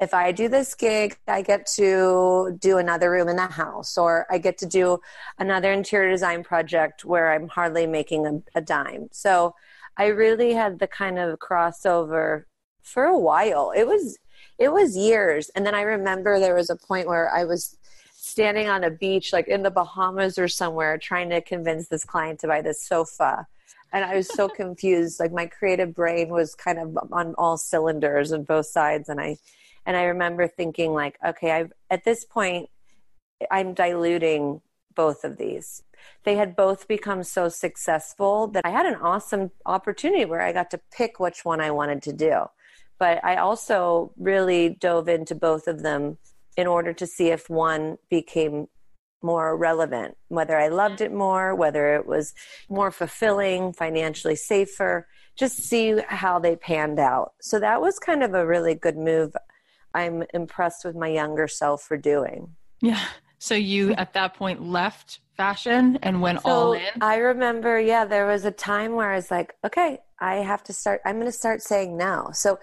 if 0.00 0.14
I 0.14 0.32
do 0.32 0.48
this 0.48 0.74
gig, 0.74 1.18
I 1.28 1.42
get 1.42 1.66
to 1.76 2.56
do 2.58 2.78
another 2.78 3.10
room 3.10 3.28
in 3.28 3.36
the 3.36 3.46
house, 3.46 3.98
or 3.98 4.26
I 4.30 4.38
get 4.38 4.56
to 4.58 4.66
do 4.66 4.98
another 5.38 5.72
interior 5.72 6.10
design 6.10 6.42
project 6.42 7.04
where 7.04 7.32
I'm 7.32 7.48
hardly 7.48 7.86
making 7.86 8.26
a, 8.26 8.58
a, 8.58 8.62
dime. 8.62 9.08
So 9.12 9.54
I 9.98 10.06
really 10.06 10.54
had 10.54 10.78
the 10.78 10.86
kind 10.86 11.18
of 11.18 11.38
crossover 11.38 12.44
for 12.82 13.04
a 13.04 13.18
while. 13.18 13.72
It 13.76 13.86
was 13.86 14.18
it 14.58 14.72
was 14.72 14.96
years, 14.96 15.50
and 15.54 15.66
then 15.66 15.74
I 15.74 15.82
remember 15.82 16.38
there 16.38 16.54
was 16.54 16.70
a 16.70 16.76
point 16.76 17.06
where 17.06 17.30
I 17.30 17.44
was 17.44 17.76
standing 18.14 18.68
on 18.68 18.84
a 18.84 18.90
beach, 18.90 19.32
like 19.32 19.48
in 19.48 19.62
the 19.62 19.70
Bahamas 19.70 20.38
or 20.38 20.48
somewhere, 20.48 20.96
trying 20.96 21.28
to 21.30 21.42
convince 21.42 21.88
this 21.88 22.04
client 22.04 22.40
to 22.40 22.46
buy 22.46 22.62
this 22.62 22.82
sofa. 22.82 23.46
And 23.92 24.04
I 24.04 24.16
was 24.16 24.28
so 24.28 24.48
confused. 24.62 25.20
Like 25.20 25.32
my 25.32 25.46
creative 25.46 25.94
brain 25.94 26.30
was 26.30 26.54
kind 26.54 26.78
of 26.78 26.96
on 27.12 27.34
all 27.36 27.58
cylinders 27.58 28.32
on 28.32 28.44
both 28.44 28.66
sides, 28.66 29.10
and 29.10 29.20
I 29.20 29.36
and 29.86 29.96
I 29.96 30.04
remember 30.04 30.46
thinking 30.46 30.92
like, 30.92 31.18
okay, 31.26 31.50
I've 31.52 31.72
at 31.90 32.04
this 32.04 32.24
point 32.24 32.68
I'm 33.50 33.74
diluting 33.74 34.60
both 34.94 35.24
of 35.24 35.38
these. 35.38 35.82
They 36.24 36.36
had 36.36 36.56
both 36.56 36.88
become 36.88 37.22
so 37.22 37.48
successful 37.48 38.48
that 38.48 38.66
I 38.66 38.70
had 38.70 38.86
an 38.86 38.96
awesome 38.96 39.50
opportunity 39.66 40.24
where 40.24 40.40
I 40.40 40.52
got 40.52 40.70
to 40.72 40.80
pick 40.92 41.20
which 41.20 41.44
one 41.44 41.60
I 41.60 41.70
wanted 41.70 42.02
to 42.02 42.12
do. 42.12 42.46
But 42.98 43.24
I 43.24 43.36
also 43.36 44.12
really 44.18 44.68
dove 44.68 45.08
into 45.08 45.34
both 45.34 45.66
of 45.66 45.82
them 45.82 46.18
in 46.56 46.66
order 46.66 46.92
to 46.92 47.06
see 47.06 47.28
if 47.28 47.48
one 47.48 47.96
became 48.10 48.68
more 49.22 49.56
relevant, 49.56 50.16
whether 50.28 50.58
I 50.58 50.68
loved 50.68 51.00
it 51.00 51.12
more, 51.12 51.54
whether 51.54 51.94
it 51.94 52.06
was 52.06 52.34
more 52.68 52.90
fulfilling, 52.90 53.72
financially 53.72 54.36
safer, 54.36 55.06
just 55.36 55.58
see 55.58 56.00
how 56.08 56.38
they 56.38 56.56
panned 56.56 56.98
out. 56.98 57.32
So 57.40 57.60
that 57.60 57.80
was 57.80 57.98
kind 57.98 58.22
of 58.22 58.34
a 58.34 58.46
really 58.46 58.74
good 58.74 58.96
move 58.96 59.34
I'm 59.94 60.24
impressed 60.34 60.84
with 60.84 60.96
my 60.96 61.08
younger 61.08 61.48
self 61.48 61.82
for 61.82 61.96
doing. 61.96 62.54
Yeah. 62.80 63.02
So 63.38 63.54
you 63.54 63.94
at 63.94 64.12
that 64.12 64.34
point 64.34 64.62
left 64.62 65.20
fashion 65.36 65.98
and 66.02 66.20
went 66.20 66.42
so 66.42 66.50
all 66.50 66.72
in? 66.74 66.82
I 67.00 67.16
remember, 67.16 67.80
yeah, 67.80 68.04
there 68.04 68.26
was 68.26 68.44
a 68.44 68.50
time 68.50 68.94
where 68.94 69.10
I 69.10 69.16
was 69.16 69.30
like, 69.30 69.54
okay, 69.64 69.98
I 70.20 70.36
have 70.36 70.62
to 70.64 70.74
start, 70.74 71.00
I'm 71.06 71.14
going 71.14 71.26
to 71.26 71.32
start 71.32 71.62
saying 71.62 71.96
no. 71.96 72.28
So 72.34 72.58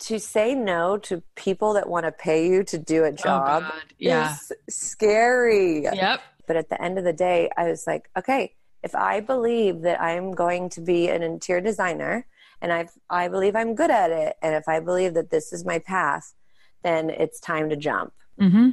to 0.00 0.18
say 0.18 0.54
no 0.54 0.98
to 0.98 1.22
people 1.36 1.74
that 1.74 1.88
want 1.88 2.06
to 2.06 2.12
pay 2.12 2.48
you 2.48 2.64
to 2.64 2.78
do 2.78 3.04
a 3.04 3.08
oh, 3.08 3.12
job 3.12 3.64
oh 3.66 3.80
yeah. 3.98 4.34
is 4.34 4.52
scary. 4.68 5.84
Yep. 5.84 6.20
But 6.46 6.56
at 6.56 6.68
the 6.68 6.82
end 6.82 6.98
of 6.98 7.04
the 7.04 7.12
day, 7.12 7.50
I 7.56 7.68
was 7.68 7.86
like, 7.86 8.10
okay, 8.16 8.54
if 8.82 8.94
I 8.94 9.20
believe 9.20 9.82
that 9.82 10.00
I'm 10.00 10.32
going 10.32 10.68
to 10.70 10.80
be 10.80 11.08
an 11.08 11.22
interior 11.22 11.60
designer 11.60 12.26
and 12.60 12.72
I 12.72 12.88
I 13.10 13.28
believe 13.28 13.54
I'm 13.54 13.74
good 13.74 13.90
at 13.90 14.10
it 14.10 14.36
and 14.42 14.54
if 14.54 14.68
I 14.68 14.80
believe 14.80 15.14
that 15.14 15.30
this 15.30 15.52
is 15.52 15.64
my 15.64 15.78
path, 15.78 16.34
then 16.82 17.10
it's 17.10 17.40
time 17.40 17.70
to 17.70 17.76
jump. 17.76 18.12
Mm-hmm. 18.40 18.70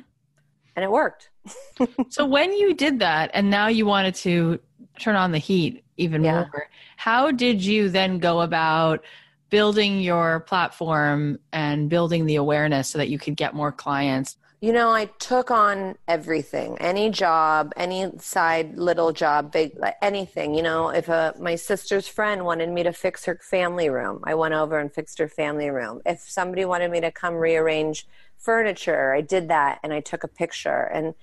And 0.75 0.83
it 0.83 0.91
worked. 0.91 1.29
so 2.09 2.25
when 2.25 2.53
you 2.53 2.74
did 2.74 3.00
that 3.00 3.31
and 3.33 3.50
now 3.50 3.67
you 3.67 3.85
wanted 3.85 4.15
to 4.15 4.59
turn 5.00 5.15
on 5.15 5.31
the 5.31 5.38
heat 5.38 5.83
even 5.97 6.24
yeah. 6.24 6.45
more, 6.51 6.69
how 6.97 7.31
did 7.31 7.63
you 7.63 7.89
then 7.89 8.19
go 8.19 8.41
about 8.41 9.03
building 9.50 10.01
your 10.01 10.41
platform 10.41 11.39
and 11.53 11.89
building 11.89 12.25
the 12.25 12.35
awareness 12.35 12.89
so 12.89 12.97
that 12.97 13.09
you 13.09 13.19
could 13.19 13.35
get 13.35 13.53
more 13.53 13.71
clients? 13.71 14.38
You 14.65 14.74
know, 14.74 14.89
I 14.89 15.05
took 15.19 15.51
on 15.51 15.95
everything, 16.07 16.79
any 16.79 17.12
job, 17.12 17.72
any 17.77 18.10
side 18.17 18.79
little 18.79 19.12
job, 19.12 19.51
big 19.51 19.77
anything. 20.01 20.55
You 20.55 20.63
know, 20.63 20.89
if 20.89 21.07
a, 21.07 21.36
my 21.39 21.53
sister's 21.53 22.07
friend 22.07 22.45
wanted 22.45 22.69
me 22.72 22.81
to 22.81 22.91
fix 22.91 23.25
her 23.25 23.39
family 23.43 23.89
room, 23.89 24.22
I 24.24 24.34
went 24.34 24.55
over 24.55 24.79
and 24.79 24.91
fixed 24.91 25.19
her 25.19 25.27
family 25.27 25.69
room. 25.69 26.01
If 26.03 26.22
somebody 26.22 26.65
wanted 26.65 26.89
me 26.89 27.00
to 27.01 27.12
come 27.12 27.36
rearrange 27.36 28.07
furniture, 28.39 29.13
I 29.13 29.22
did 29.22 29.50
that 29.50 29.81
and 29.84 29.93
I 29.93 30.00
took 30.00 30.24
a 30.24 30.27
picture. 30.27 30.89
And 30.91 31.13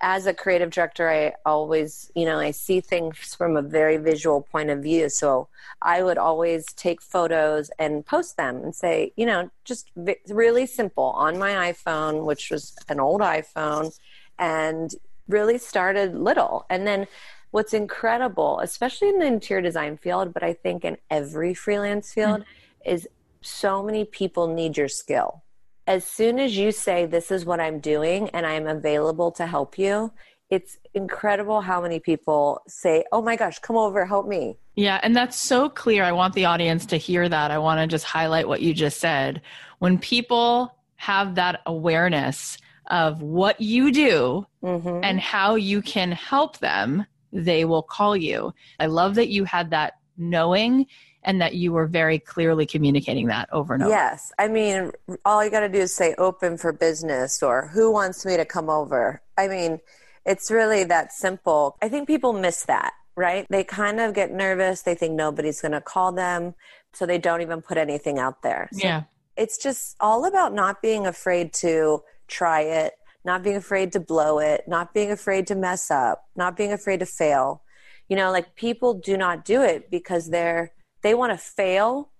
as 0.00 0.26
a 0.26 0.34
creative 0.34 0.70
director, 0.70 1.10
I 1.10 1.34
always, 1.44 2.10
you 2.14 2.24
know, 2.24 2.38
I 2.38 2.52
see 2.52 2.80
things 2.80 3.34
from 3.34 3.56
a 3.56 3.62
very 3.62 3.98
visual 3.98 4.40
point 4.40 4.70
of 4.70 4.82
view. 4.82 5.08
So 5.10 5.48
I 5.82 6.02
would 6.02 6.16
always 6.16 6.66
take 6.72 7.02
photos 7.02 7.70
and 7.78 8.04
post 8.04 8.36
them 8.36 8.56
and 8.56 8.74
say, 8.74 9.12
you 9.16 9.26
know, 9.26 9.50
just 9.64 9.90
v- 9.96 10.16
really 10.28 10.66
simple 10.66 11.04
on 11.04 11.38
my 11.38 11.72
iPhone, 11.72 12.24
which 12.24 12.50
was 12.50 12.74
an 12.88 12.98
old 12.98 13.20
iPhone, 13.20 13.96
and 14.38 14.94
really 15.28 15.58
started 15.58 16.14
little. 16.14 16.64
And 16.70 16.86
then 16.86 17.06
what's 17.50 17.74
incredible, 17.74 18.60
especially 18.60 19.10
in 19.10 19.18
the 19.18 19.26
interior 19.26 19.62
design 19.62 19.98
field, 19.98 20.32
but 20.32 20.42
I 20.42 20.54
think 20.54 20.84
in 20.84 20.96
every 21.10 21.52
freelance 21.52 22.12
field, 22.14 22.40
mm-hmm. 22.40 22.90
is 22.90 23.08
so 23.42 23.82
many 23.82 24.04
people 24.04 24.46
need 24.46 24.76
your 24.76 24.88
skill 24.88 25.42
as 25.90 26.06
soon 26.06 26.38
as 26.38 26.56
you 26.56 26.70
say, 26.70 27.04
This 27.04 27.32
is 27.32 27.44
what 27.44 27.58
I'm 27.58 27.80
doing 27.80 28.30
and 28.30 28.46
I'm 28.46 28.68
available 28.68 29.32
to 29.32 29.46
help 29.46 29.76
you, 29.76 30.12
it's 30.48 30.78
incredible 30.94 31.60
how 31.60 31.82
many 31.82 31.98
people 31.98 32.62
say, 32.68 33.04
Oh 33.10 33.20
my 33.20 33.34
gosh, 33.34 33.58
come 33.58 33.76
over, 33.76 34.06
help 34.06 34.28
me. 34.28 34.56
Yeah, 34.76 35.00
and 35.02 35.16
that's 35.16 35.36
so 35.36 35.68
clear. 35.68 36.04
I 36.04 36.12
want 36.12 36.34
the 36.34 36.44
audience 36.44 36.86
to 36.86 36.96
hear 36.96 37.28
that. 37.28 37.50
I 37.50 37.58
want 37.58 37.80
to 37.80 37.88
just 37.88 38.04
highlight 38.04 38.46
what 38.46 38.62
you 38.62 38.72
just 38.72 39.00
said. 39.00 39.42
When 39.80 39.98
people 39.98 40.76
have 40.94 41.34
that 41.34 41.60
awareness 41.66 42.56
of 42.88 43.20
what 43.20 43.60
you 43.60 43.90
do 43.90 44.46
mm-hmm. 44.62 45.00
and 45.02 45.18
how 45.18 45.56
you 45.56 45.82
can 45.82 46.12
help 46.12 46.58
them, 46.58 47.04
they 47.32 47.64
will 47.64 47.82
call 47.82 48.16
you. 48.16 48.54
I 48.78 48.86
love 48.86 49.16
that 49.16 49.28
you 49.28 49.44
had 49.44 49.70
that 49.70 49.94
knowing 50.16 50.86
and 51.22 51.40
that 51.40 51.54
you 51.54 51.72
were 51.72 51.86
very 51.86 52.18
clearly 52.18 52.66
communicating 52.66 53.26
that 53.26 53.48
over 53.52 53.74
and 53.74 53.82
over. 53.82 53.92
Yes. 53.92 54.32
I 54.38 54.48
mean, 54.48 54.92
all 55.24 55.44
you 55.44 55.50
got 55.50 55.60
to 55.60 55.68
do 55.68 55.80
is 55.80 55.94
say 55.94 56.14
open 56.16 56.56
for 56.56 56.72
business 56.72 57.42
or 57.42 57.68
who 57.68 57.92
wants 57.92 58.24
me 58.24 58.36
to 58.36 58.44
come 58.44 58.70
over. 58.70 59.20
I 59.36 59.48
mean, 59.48 59.80
it's 60.24 60.50
really 60.50 60.84
that 60.84 61.12
simple. 61.12 61.76
I 61.82 61.88
think 61.88 62.06
people 62.06 62.32
miss 62.32 62.64
that, 62.64 62.94
right? 63.16 63.46
They 63.50 63.64
kind 63.64 64.00
of 64.00 64.14
get 64.14 64.32
nervous. 64.32 64.82
They 64.82 64.94
think 64.94 65.14
nobody's 65.14 65.60
going 65.60 65.72
to 65.72 65.80
call 65.80 66.12
them. 66.12 66.54
So 66.92 67.06
they 67.06 67.18
don't 67.18 67.42
even 67.42 67.62
put 67.62 67.78
anything 67.78 68.18
out 68.18 68.42
there. 68.42 68.68
So 68.72 68.80
yeah. 68.86 69.02
It's 69.36 69.58
just 69.58 69.96
all 70.00 70.24
about 70.24 70.52
not 70.52 70.82
being 70.82 71.06
afraid 71.06 71.52
to 71.54 72.02
try 72.28 72.62
it, 72.62 72.94
not 73.24 73.42
being 73.42 73.56
afraid 73.56 73.92
to 73.92 74.00
blow 74.00 74.38
it, 74.38 74.64
not 74.66 74.92
being 74.92 75.10
afraid 75.10 75.46
to 75.48 75.54
mess 75.54 75.90
up, 75.90 76.24
not 76.34 76.56
being 76.56 76.72
afraid 76.72 77.00
to 77.00 77.06
fail. 77.06 77.62
You 78.08 78.16
know, 78.16 78.32
like 78.32 78.56
people 78.56 78.94
do 78.94 79.16
not 79.16 79.44
do 79.44 79.62
it 79.62 79.90
because 79.90 80.30
they're 80.30 80.72
they 81.02 81.14
want 81.14 81.32
to 81.32 81.38
fail 81.38 82.10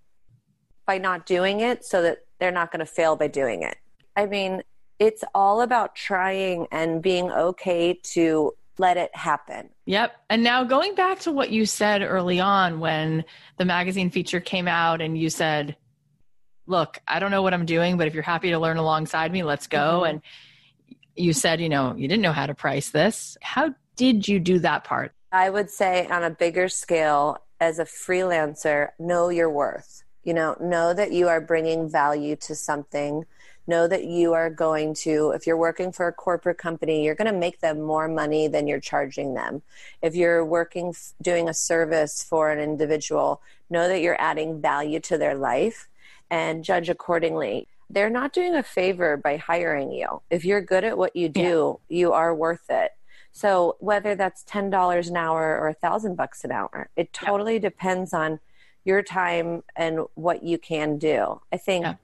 by 0.87 0.99
not 0.99 1.27
doing 1.27 1.61
it 1.61 1.85
so 1.85 2.03
that 2.03 2.25
they're 2.39 2.51
not 2.51 2.73
going 2.73 2.81
to 2.81 2.87
fail 2.87 3.17
by 3.17 3.29
doing 3.29 3.63
it. 3.63 3.77
I 4.17 4.27
mean, 4.27 4.63
it's 4.99 5.25
all 5.35 5.63
about 5.63 5.95
trying 5.95 6.67
and 6.71 7.03
being 7.03 7.31
okay 7.31 7.95
to 8.03 8.53
let 8.79 8.97
it 8.97 9.15
happen. 9.15 9.69
Yep. 9.87 10.17
And 10.31 10.43
now 10.43 10.65
going 10.65 10.95
back 10.95 11.21
to 11.21 11.33
what 11.33 11.51
you 11.51 11.67
said 11.67 12.03
early 12.03 12.41
on 12.41 12.81
when 12.81 13.25
the 13.59 13.65
magazine 13.65 14.11
feature 14.11 14.41
came 14.41 14.67
out 14.67 15.01
and 15.01 15.17
you 15.17 15.31
said, 15.31 15.77
look, 16.67 16.99
I 17.07 17.19
don't 17.19 17.31
know 17.31 17.43
what 17.43 17.53
I'm 17.53 17.67
doing, 17.67 17.97
but 17.97 18.07
if 18.07 18.15
you're 18.15 18.23
happy 18.23 18.51
to 18.51 18.59
learn 18.59 18.79
alongside 18.79 19.33
me, 19.33 19.43
let's 19.43 19.67
go. 19.67 20.03
Mm-hmm. 20.03 20.11
And 20.11 20.23
you 21.17 21.33
said, 21.33 21.61
you 21.61 21.69
know, 21.69 21.95
you 21.97 22.09
didn't 22.09 22.23
know 22.23 22.33
how 22.33 22.47
to 22.47 22.55
price 22.55 22.91
this. 22.91 23.37
How 23.43 23.75
did 23.97 24.27
you 24.27 24.39
do 24.39 24.61
that 24.61 24.85
part? 24.85 25.13
I 25.33 25.51
would 25.51 25.71
say 25.71 26.07
on 26.07 26.25
a 26.25 26.31
bigger 26.31 26.69
scale, 26.69 27.39
as 27.61 27.79
a 27.79 27.85
freelancer, 27.85 28.91
know 28.99 29.29
your 29.29 29.51
worth. 29.51 30.03
You 30.25 30.35
know, 30.35 30.57
know 30.61 30.93
that 30.95 31.13
you 31.13 31.29
are 31.29 31.41
bringing 31.41 31.89
value 31.89 32.37
to 32.37 32.55
something. 32.55 33.25
Know 33.67 33.87
that 33.87 34.05
you 34.05 34.33
are 34.33 34.51
going 34.51 34.95
to, 34.95 35.31
if 35.31 35.47
you're 35.47 35.57
working 35.57 35.93
for 35.93 36.09
a 36.09 36.13
corporate 36.13 36.59
company, 36.59 37.05
you're 37.05 37.15
going 37.15 37.33
to 37.33 37.39
make 37.39 37.61
them 37.61 37.81
more 37.81 38.09
money 38.09 38.49
than 38.49 38.67
you're 38.67 38.81
charging 38.81 39.35
them. 39.35 39.63
If 40.03 40.15
you're 40.15 40.45
working, 40.45 40.95
doing 41.23 41.49
a 41.49 41.55
service 41.55 42.23
for 42.23 42.51
an 42.51 42.59
individual, 42.59 43.41
know 43.69 43.87
that 43.89 44.01
you're 44.01 44.21
adding 44.21 44.61
value 44.61 45.01
to 45.01 45.19
their 45.19 45.35
life 45.35 45.89
and 46.31 46.65
judge 46.65 46.89
accordingly. 46.89 47.69
They're 47.89 48.11
not 48.11 48.33
doing 48.33 48.55
a 48.55 48.63
favor 48.63 49.17
by 49.17 49.37
hiring 49.37 49.93
you. 49.93 50.23
If 50.31 50.45
you're 50.45 50.61
good 50.63 50.85
at 50.85 50.97
what 50.97 51.15
you 51.17 51.29
do, 51.29 51.81
yeah. 51.89 51.97
you 51.99 52.13
are 52.13 52.35
worth 52.35 52.71
it. 52.71 52.93
So 53.33 53.77
whether 53.81 54.15
that's 54.15 54.43
ten 54.43 54.71
dollars 54.71 55.09
an 55.09 55.17
hour 55.17 55.59
or 55.59 55.69
a 55.69 55.75
thousand 55.75 56.17
bucks 56.17 56.45
an 56.45 56.53
hour, 56.53 56.91
it 56.97 57.13
totally 57.13 57.55
yeah. 57.55 57.61
depends 57.61 58.13
on 58.13 58.41
your 58.85 59.03
time 59.03 59.63
and 59.77 60.01
what 60.15 60.43
you 60.43 60.59
can 60.59 60.99
do. 60.99 61.41
I 61.53 61.57
think 61.57 61.85
yeah. 61.85 61.95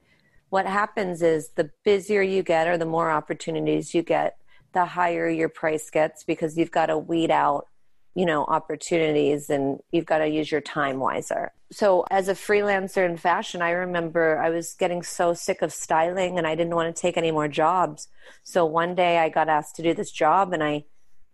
what 0.49 0.65
happens 0.65 1.21
is 1.21 1.49
the 1.55 1.71
busier 1.83 2.21
you 2.21 2.43
get 2.43 2.67
or 2.67 2.77
the 2.77 2.85
more 2.85 3.09
opportunities 3.11 3.93
you 3.93 4.03
get, 4.03 4.37
the 4.73 4.85
higher 4.85 5.29
your 5.29 5.49
price 5.49 5.89
gets 5.89 6.23
because 6.23 6.57
you've 6.57 6.71
got 6.71 6.87
to 6.87 6.97
weed 6.97 7.31
out, 7.31 7.67
you 8.15 8.25
know, 8.25 8.45
opportunities 8.45 9.49
and 9.49 9.79
you've 9.91 10.05
got 10.05 10.19
to 10.19 10.27
use 10.27 10.51
your 10.51 10.61
time 10.61 10.99
wiser. 10.99 11.51
So 11.71 12.05
as 12.09 12.29
a 12.29 12.33
freelancer 12.33 13.05
in 13.05 13.17
fashion, 13.17 13.61
I 13.61 13.71
remember 13.71 14.39
I 14.39 14.49
was 14.49 14.73
getting 14.75 15.03
so 15.03 15.33
sick 15.33 15.61
of 15.61 15.73
styling 15.73 16.37
and 16.37 16.47
I 16.47 16.55
didn't 16.55 16.75
want 16.75 16.95
to 16.95 17.01
take 17.01 17.17
any 17.17 17.31
more 17.31 17.47
jobs. 17.47 18.07
So 18.43 18.65
one 18.65 18.95
day 18.95 19.17
I 19.17 19.29
got 19.29 19.49
asked 19.49 19.75
to 19.77 19.83
do 19.83 19.93
this 19.93 20.11
job 20.11 20.53
and 20.53 20.63
I 20.63 20.85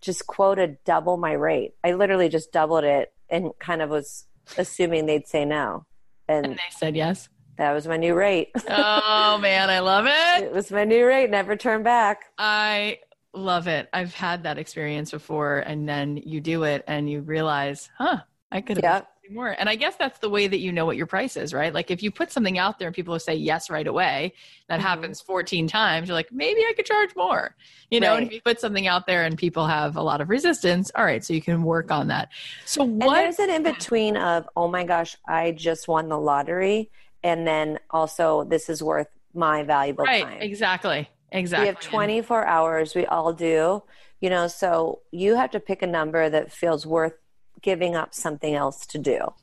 just 0.03 0.27
quoted 0.27 0.77
double 0.83 1.17
my 1.17 1.31
rate. 1.31 1.73
I 1.83 1.93
literally 1.93 2.29
just 2.29 2.51
doubled 2.51 2.83
it 2.83 3.13
and 3.29 3.51
kind 3.59 3.81
of 3.81 3.89
was 3.89 4.25
assuming 4.57 5.05
they'd 5.05 5.27
say 5.27 5.45
no. 5.45 5.85
And, 6.27 6.45
and 6.45 6.55
they 6.55 6.71
said 6.71 6.95
yes. 6.95 7.29
That 7.57 7.71
was 7.71 7.87
my 7.87 7.97
new 7.97 8.13
rate. 8.13 8.51
oh 8.67 9.37
man, 9.41 9.69
I 9.69 9.79
love 9.79 10.05
it. 10.07 10.43
It 10.43 10.53
was 10.53 10.71
my 10.71 10.83
new 10.83 11.05
rate, 11.05 11.29
never 11.29 11.55
turn 11.55 11.83
back. 11.83 12.25
I 12.37 12.99
love 13.33 13.67
it. 13.67 13.89
I've 13.93 14.13
had 14.13 14.43
that 14.43 14.57
experience 14.57 15.11
before 15.11 15.59
and 15.59 15.87
then 15.87 16.17
you 16.17 16.41
do 16.41 16.63
it 16.63 16.83
and 16.87 17.09
you 17.09 17.21
realize, 17.21 17.89
huh, 17.97 18.19
I 18.51 18.61
could 18.61 18.77
have 18.77 18.83
yep 18.83 19.12
more. 19.31 19.55
And 19.57 19.69
I 19.69 19.75
guess 19.75 19.95
that's 19.95 20.19
the 20.19 20.29
way 20.29 20.47
that 20.47 20.59
you 20.59 20.71
know 20.71 20.85
what 20.85 20.97
your 20.97 21.05
price 21.05 21.37
is, 21.37 21.53
right? 21.53 21.73
Like 21.73 21.91
if 21.91 22.03
you 22.03 22.11
put 22.11 22.31
something 22.31 22.57
out 22.57 22.79
there 22.79 22.87
and 22.87 22.95
people 22.95 23.17
say 23.19 23.35
yes 23.35 23.69
right 23.69 23.87
away, 23.87 24.33
that 24.67 24.79
mm-hmm. 24.79 24.87
happens 24.87 25.21
14 25.21 25.67
times, 25.67 26.07
you're 26.07 26.15
like, 26.15 26.31
maybe 26.31 26.61
I 26.61 26.73
could 26.75 26.85
charge 26.85 27.15
more. 27.15 27.55
You 27.89 27.99
know, 27.99 28.11
right. 28.11 28.17
and 28.17 28.27
if 28.27 28.33
you 28.33 28.41
put 28.41 28.59
something 28.59 28.87
out 28.87 29.07
there 29.07 29.23
and 29.23 29.37
people 29.37 29.67
have 29.67 29.95
a 29.95 30.01
lot 30.01 30.21
of 30.21 30.29
resistance, 30.29 30.91
all 30.95 31.05
right, 31.05 31.23
so 31.23 31.33
you 31.33 31.41
can 31.41 31.63
work 31.63 31.91
on 31.91 32.07
that. 32.07 32.29
So 32.65 32.83
what 32.83 33.17
and 33.17 33.25
there's 33.25 33.39
an 33.39 33.49
in 33.49 33.63
between 33.63 34.17
of, 34.17 34.47
oh 34.55 34.67
my 34.67 34.83
gosh, 34.83 35.15
I 35.27 35.51
just 35.51 35.87
won 35.87 36.09
the 36.09 36.19
lottery. 36.19 36.89
And 37.23 37.47
then 37.47 37.79
also 37.89 38.43
this 38.43 38.69
is 38.69 38.83
worth 38.83 39.07
my 39.33 39.63
valuable 39.63 40.03
right, 40.03 40.23
time. 40.23 40.41
Exactly. 40.41 41.09
Exactly. 41.31 41.63
We 41.63 41.67
have 41.67 41.79
24 41.79 42.45
hours. 42.45 42.95
We 42.95 43.05
all 43.05 43.33
do. 43.33 43.83
You 44.21 44.29
know, 44.29 44.47
so 44.47 45.01
you 45.11 45.35
have 45.35 45.51
to 45.51 45.59
pick 45.59 45.81
a 45.81 45.87
number 45.87 46.29
that 46.29 46.51
feels 46.51 46.85
worth 46.85 47.15
giving 47.63 47.95
up 47.95 48.13
something 48.13 48.53
else 48.53 48.85
to 48.87 48.99
do. 48.99 49.33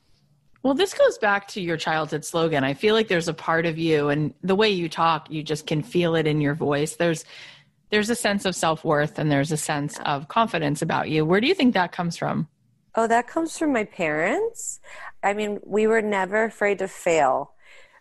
Well, 0.63 0.75
this 0.75 0.95
goes 0.95 1.19
back 1.19 1.49
to 1.49 1.61
your 1.61 1.79
childhood 1.79 2.25
slogan. 2.25 2.65
I 2.65 2.75
feel 2.75 2.95
like 2.95 3.09
there's 3.09 3.29
a 3.29 3.35
part 3.35 3.65
of 3.67 3.79
you 3.79 4.11
and 4.11 4.35
the 4.43 4.55
way 4.55 4.69
you 4.69 4.89
talk, 4.89 5.31
you 5.31 5.43
just 5.43 5.67
can 5.67 5.83
feel 5.83 6.15
it 6.15 6.27
in 6.27 6.41
your 6.41 6.55
voice. 6.55 6.97
There's 6.97 7.25
there's 7.91 8.11
a 8.11 8.15
sense 8.15 8.45
of 8.45 8.55
self-worth 8.55 9.19
and 9.19 9.33
there's 9.33 9.51
a 9.51 9.57
sense 9.57 9.99
of 10.07 10.29
confidence 10.29 10.81
about 10.81 11.11
you. 11.11 11.25
Where 11.25 11.41
do 11.41 11.49
you 11.49 11.55
think 11.55 11.75
that 11.75 11.91
comes 11.91 12.17
from? 12.17 12.47
Oh, 12.95 13.09
that 13.09 13.27
comes 13.27 13.59
from 13.59 13.73
my 13.73 13.85
parents. 13.85 14.79
I 15.25 15.35
mean, 15.35 15.59
we 15.65 15.89
were 15.89 16.03
never 16.03 16.45
afraid 16.45 16.79
to 16.79 16.89
fail. 16.89 17.53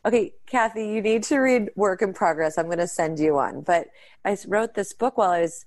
Okay, 0.06 0.34
Cathy, 0.46 0.88
you 0.88 1.02
need 1.02 1.24
to 1.24 1.39
read 1.39 1.70
Work 1.76 2.04
in 2.04 2.13
Progress. 2.13 2.58
I'm 2.58 2.67
going 2.67 2.78
to 2.78 2.88
send 2.88 3.20
you 3.20 3.34
one. 3.34 3.62
But 3.62 3.88
I 4.24 4.38
wrote 4.48 4.76
this 4.76 4.93
book 4.93 5.17
while 5.17 5.32
I 5.32 5.41
was 5.41 5.65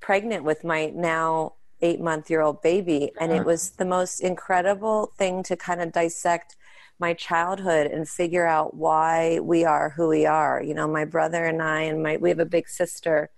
pregnant 0.00 0.44
with 0.44 0.64
my 0.64 0.86
now 0.94 1.54
eight 1.84 2.00
month 2.00 2.30
year 2.30 2.40
old 2.40 2.62
baby. 2.62 3.12
And 3.20 3.30
it 3.30 3.44
was 3.44 3.70
the 3.70 3.84
most 3.84 4.20
incredible 4.20 5.12
thing 5.18 5.42
to 5.44 5.56
kind 5.56 5.80
of 5.80 5.92
dissect 5.92 6.56
my 6.98 7.12
childhood 7.12 7.86
and 7.88 8.08
figure 8.08 8.46
out 8.46 8.74
why 8.74 9.38
we 9.40 9.64
are 9.64 9.90
who 9.90 10.08
we 10.08 10.26
are. 10.26 10.62
You 10.62 10.74
know, 10.74 10.88
my 10.88 11.04
brother 11.04 11.44
and 11.44 11.60
I, 11.60 11.82
and 11.82 12.02
my, 12.02 12.16
we 12.16 12.30
have 12.30 12.38
a 12.38 12.46
big 12.46 12.68
sister, 12.68 13.30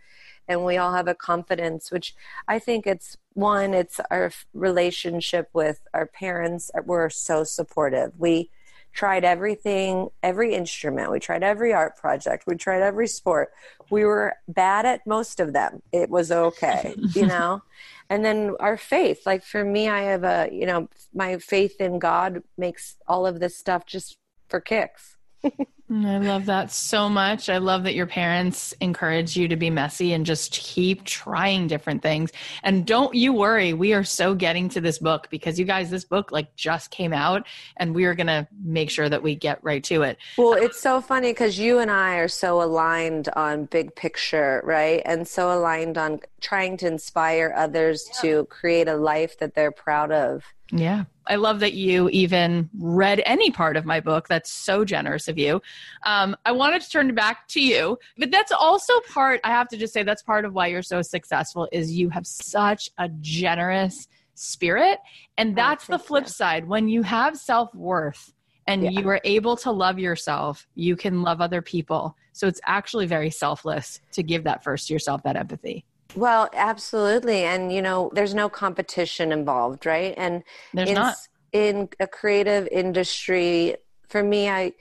and 0.47 0.65
we 0.65 0.77
all 0.77 0.93
have 0.93 1.09
a 1.09 1.15
confidence, 1.15 1.91
which 1.91 2.15
I 2.47 2.59
think 2.59 2.87
it's 2.87 3.17
one, 3.33 3.75
it's 3.75 3.99
our 4.11 4.31
relationship 4.55 5.49
with 5.53 5.81
our 5.93 6.07
parents. 6.07 6.71
We're 6.85 7.11
so 7.11 7.45
supportive. 7.45 8.13
We, 8.17 8.51
tried 8.97 9.25
everything, 9.25 10.09
every 10.23 10.55
instrument. 10.55 11.13
We 11.13 11.21
tried 11.21 11.43
every 11.43 11.73
art 11.73 11.97
project. 11.97 12.45
We 12.47 12.57
tried 12.57 12.83
every 12.83 13.07
sport. 13.07 13.53
We 13.91 14.05
were 14.05 14.35
bad 14.49 14.87
at 14.87 15.07
most 15.07 15.39
of 15.39 15.53
them. 15.53 15.83
It 15.93 16.11
was 16.11 16.33
okay, 16.33 16.95
you 17.15 17.27
know? 17.35 17.63
and 18.09 18.25
then 18.25 18.55
our 18.61 18.77
faith. 18.77 19.27
Like 19.27 19.45
for 19.45 19.65
me, 19.65 19.89
I 19.89 20.03
have 20.03 20.25
a, 20.25 20.49
you 20.53 20.67
know, 20.67 20.89
my 21.15 21.39
faith 21.39 21.81
in 21.81 21.99
God 21.99 22.43
makes 22.57 22.97
all 23.07 23.27
of 23.27 23.41
this 23.41 23.57
stuff 23.57 23.87
just 23.87 24.17
for 24.49 24.61
kicks. 24.61 25.17
I 25.88 26.18
love 26.18 26.46
that 26.46 26.72
so 26.72 27.09
much. 27.09 27.49
I 27.49 27.59
love 27.59 27.85
that 27.85 27.94
your 27.94 28.07
parents 28.07 28.75
encourage 28.81 29.37
you 29.37 29.46
to 29.46 29.55
be 29.55 29.70
messy 29.70 30.12
and 30.12 30.27
just 30.27 30.51
keep 30.51 31.05
trying 31.05 31.68
different 31.68 32.03
things. 32.03 32.33
And 32.64 32.85
don't 32.85 33.14
you 33.14 33.33
worry, 33.33 33.72
we 33.72 33.92
are 33.92 34.03
so 34.03 34.35
getting 34.35 34.68
to 34.70 34.81
this 34.81 34.99
book 34.99 35.29
because 35.31 35.61
you 35.61 35.64
guys, 35.64 35.88
this 35.88 36.05
book 36.05 36.33
like 36.33 36.57
just 36.57 36.90
came 36.90 37.12
out 37.12 37.46
and 37.77 37.94
we 37.94 38.05
are 38.05 38.16
going 38.16 38.27
to 38.27 38.49
make 38.64 38.90
sure 38.90 39.09
that 39.09 39.22
we 39.22 39.37
get 39.37 39.62
right 39.62 39.85
to 39.85 40.03
it. 40.03 40.18
Well, 40.37 40.55
it's 40.55 40.81
so 40.81 41.01
funny 41.01 41.31
because 41.31 41.57
you 41.57 41.79
and 41.79 41.90
I 41.90 42.16
are 42.16 42.29
so 42.29 42.61
aligned 42.61 43.29
on 43.37 43.66
big 43.66 43.94
picture, 43.94 44.62
right? 44.64 45.03
And 45.07 45.29
so 45.29 45.57
aligned 45.57 45.99
on 45.99 46.18
trying 46.40 46.79
to 46.79 46.88
inspire 46.88 47.55
others 47.57 48.09
yeah. 48.09 48.20
to 48.22 48.44
create 48.46 48.88
a 48.88 48.96
life 48.96 49.38
that 49.38 49.55
they're 49.55 49.70
proud 49.70 50.11
of. 50.11 50.42
Yeah. 50.72 51.05
I 51.29 51.37
love 51.37 51.61
that 51.61 51.75
you 51.75 52.09
even 52.11 52.70
read 52.79 53.22
any 53.25 53.51
part 53.51 53.77
of 53.77 53.85
my 53.85 54.01
book. 54.01 54.29
That's 54.29 54.51
so 54.51 54.85
generous 54.85 55.29
of 55.29 55.38
you. 55.38 55.61
Um, 56.05 56.37
I 56.45 56.53
wanted 56.53 56.83
to 56.83 56.91
turn 56.91 57.15
back 57.15 57.49
to 57.49 57.61
you, 57.61 57.99
but 58.19 58.31
that's 58.31 58.53
also 58.53 59.01
part, 59.12 59.41
I 59.45 59.49
have 59.51 59.69
to 59.69 59.77
just 59.77 59.93
say, 59.93 60.03
that's 60.03 60.23
part 60.23 60.45
of 60.45 60.55
why 60.55 60.69
you're 60.69 60.83
so 60.83 61.03
successful 61.03 61.69
is 61.73 61.93
you 61.93 62.09
have 62.11 62.27
such 62.27 62.91
a 62.99 63.09
generous 63.21 64.09
spirit. 64.35 64.99
And 65.39 65.53
oh, 65.53 65.55
that's 65.57 65.87
the 65.87 65.99
flip 65.99 66.25
you. 66.25 66.31
side. 66.31 66.67
When 66.67 66.89
you 66.89 67.03
have 67.03 67.37
self 67.37 67.75
worth 67.75 68.33
and 68.67 68.83
yeah. 68.83 68.91
you 68.91 69.09
are 69.09 69.21
able 69.25 69.57
to 69.59 69.71
love 69.71 69.99
yourself, 69.99 70.67
you 70.75 70.97
can 70.97 71.23
love 71.23 71.41
other 71.41 71.62
people. 71.62 72.17
So 72.33 72.47
it's 72.47 72.61
actually 72.67 73.07
very 73.07 73.31
selfless 73.31 74.01
to 74.12 74.23
give 74.23 74.45
that 74.45 74.62
first 74.62 74.89
to 74.89 74.93
yourself, 74.93 75.23
that 75.23 75.37
empathy. 75.37 75.85
Well, 76.15 76.49
absolutely. 76.55 77.45
And, 77.45 77.73
you 77.73 77.83
know, 77.83 78.11
there's 78.15 78.35
no 78.35 78.49
competition 78.49 79.33
involved, 79.33 79.87
right? 79.87 80.15
And 80.17 80.43
there's 80.73 80.91
in, 80.91 80.95
not. 80.95 81.17
in 81.53 81.89
a 82.01 82.07
creative 82.07 82.69
industry, 82.69 83.77
for 84.09 84.23
me, 84.23 84.49
I 84.49 84.73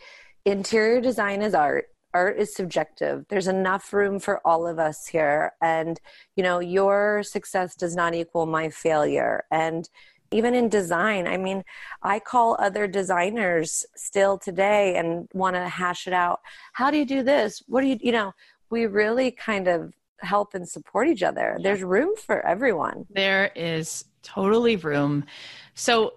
interior 0.45 1.01
design 1.01 1.41
is 1.41 1.53
art. 1.53 1.89
Art 2.13 2.39
is 2.39 2.55
subjective. 2.55 3.25
There's 3.29 3.47
enough 3.47 3.91
room 3.91 4.19
for 4.19 4.39
all 4.47 4.65
of 4.67 4.79
us 4.79 5.05
here. 5.07 5.51
And, 5.61 5.99
you 6.35 6.43
know, 6.43 6.59
your 6.59 7.23
success 7.23 7.75
does 7.75 7.95
not 7.95 8.15
equal 8.15 8.45
my 8.45 8.69
failure. 8.69 9.43
And 9.51 9.89
even 10.31 10.55
in 10.55 10.69
design, 10.69 11.27
I 11.27 11.37
mean, 11.37 11.63
I 12.01 12.19
call 12.19 12.55
other 12.59 12.87
designers 12.87 13.85
still 13.95 14.37
today 14.37 14.95
and 14.95 15.27
want 15.33 15.55
to 15.55 15.67
hash 15.67 16.07
it 16.07 16.13
out. 16.13 16.39
How 16.73 16.89
do 16.89 16.97
you 16.97 17.05
do 17.05 17.21
this? 17.21 17.61
What 17.67 17.81
do 17.81 17.87
you, 17.87 17.97
you 17.99 18.11
know, 18.11 18.33
we 18.69 18.85
really 18.85 19.31
kind 19.31 19.67
of 19.67 19.93
help 20.19 20.53
and 20.53 20.67
support 20.67 21.07
each 21.07 21.23
other. 21.23 21.57
There's 21.61 21.83
room 21.83 22.15
for 22.15 22.45
everyone. 22.45 23.05
There 23.09 23.51
is 23.55 24.05
totally 24.23 24.75
room. 24.75 25.25
So, 25.73 26.15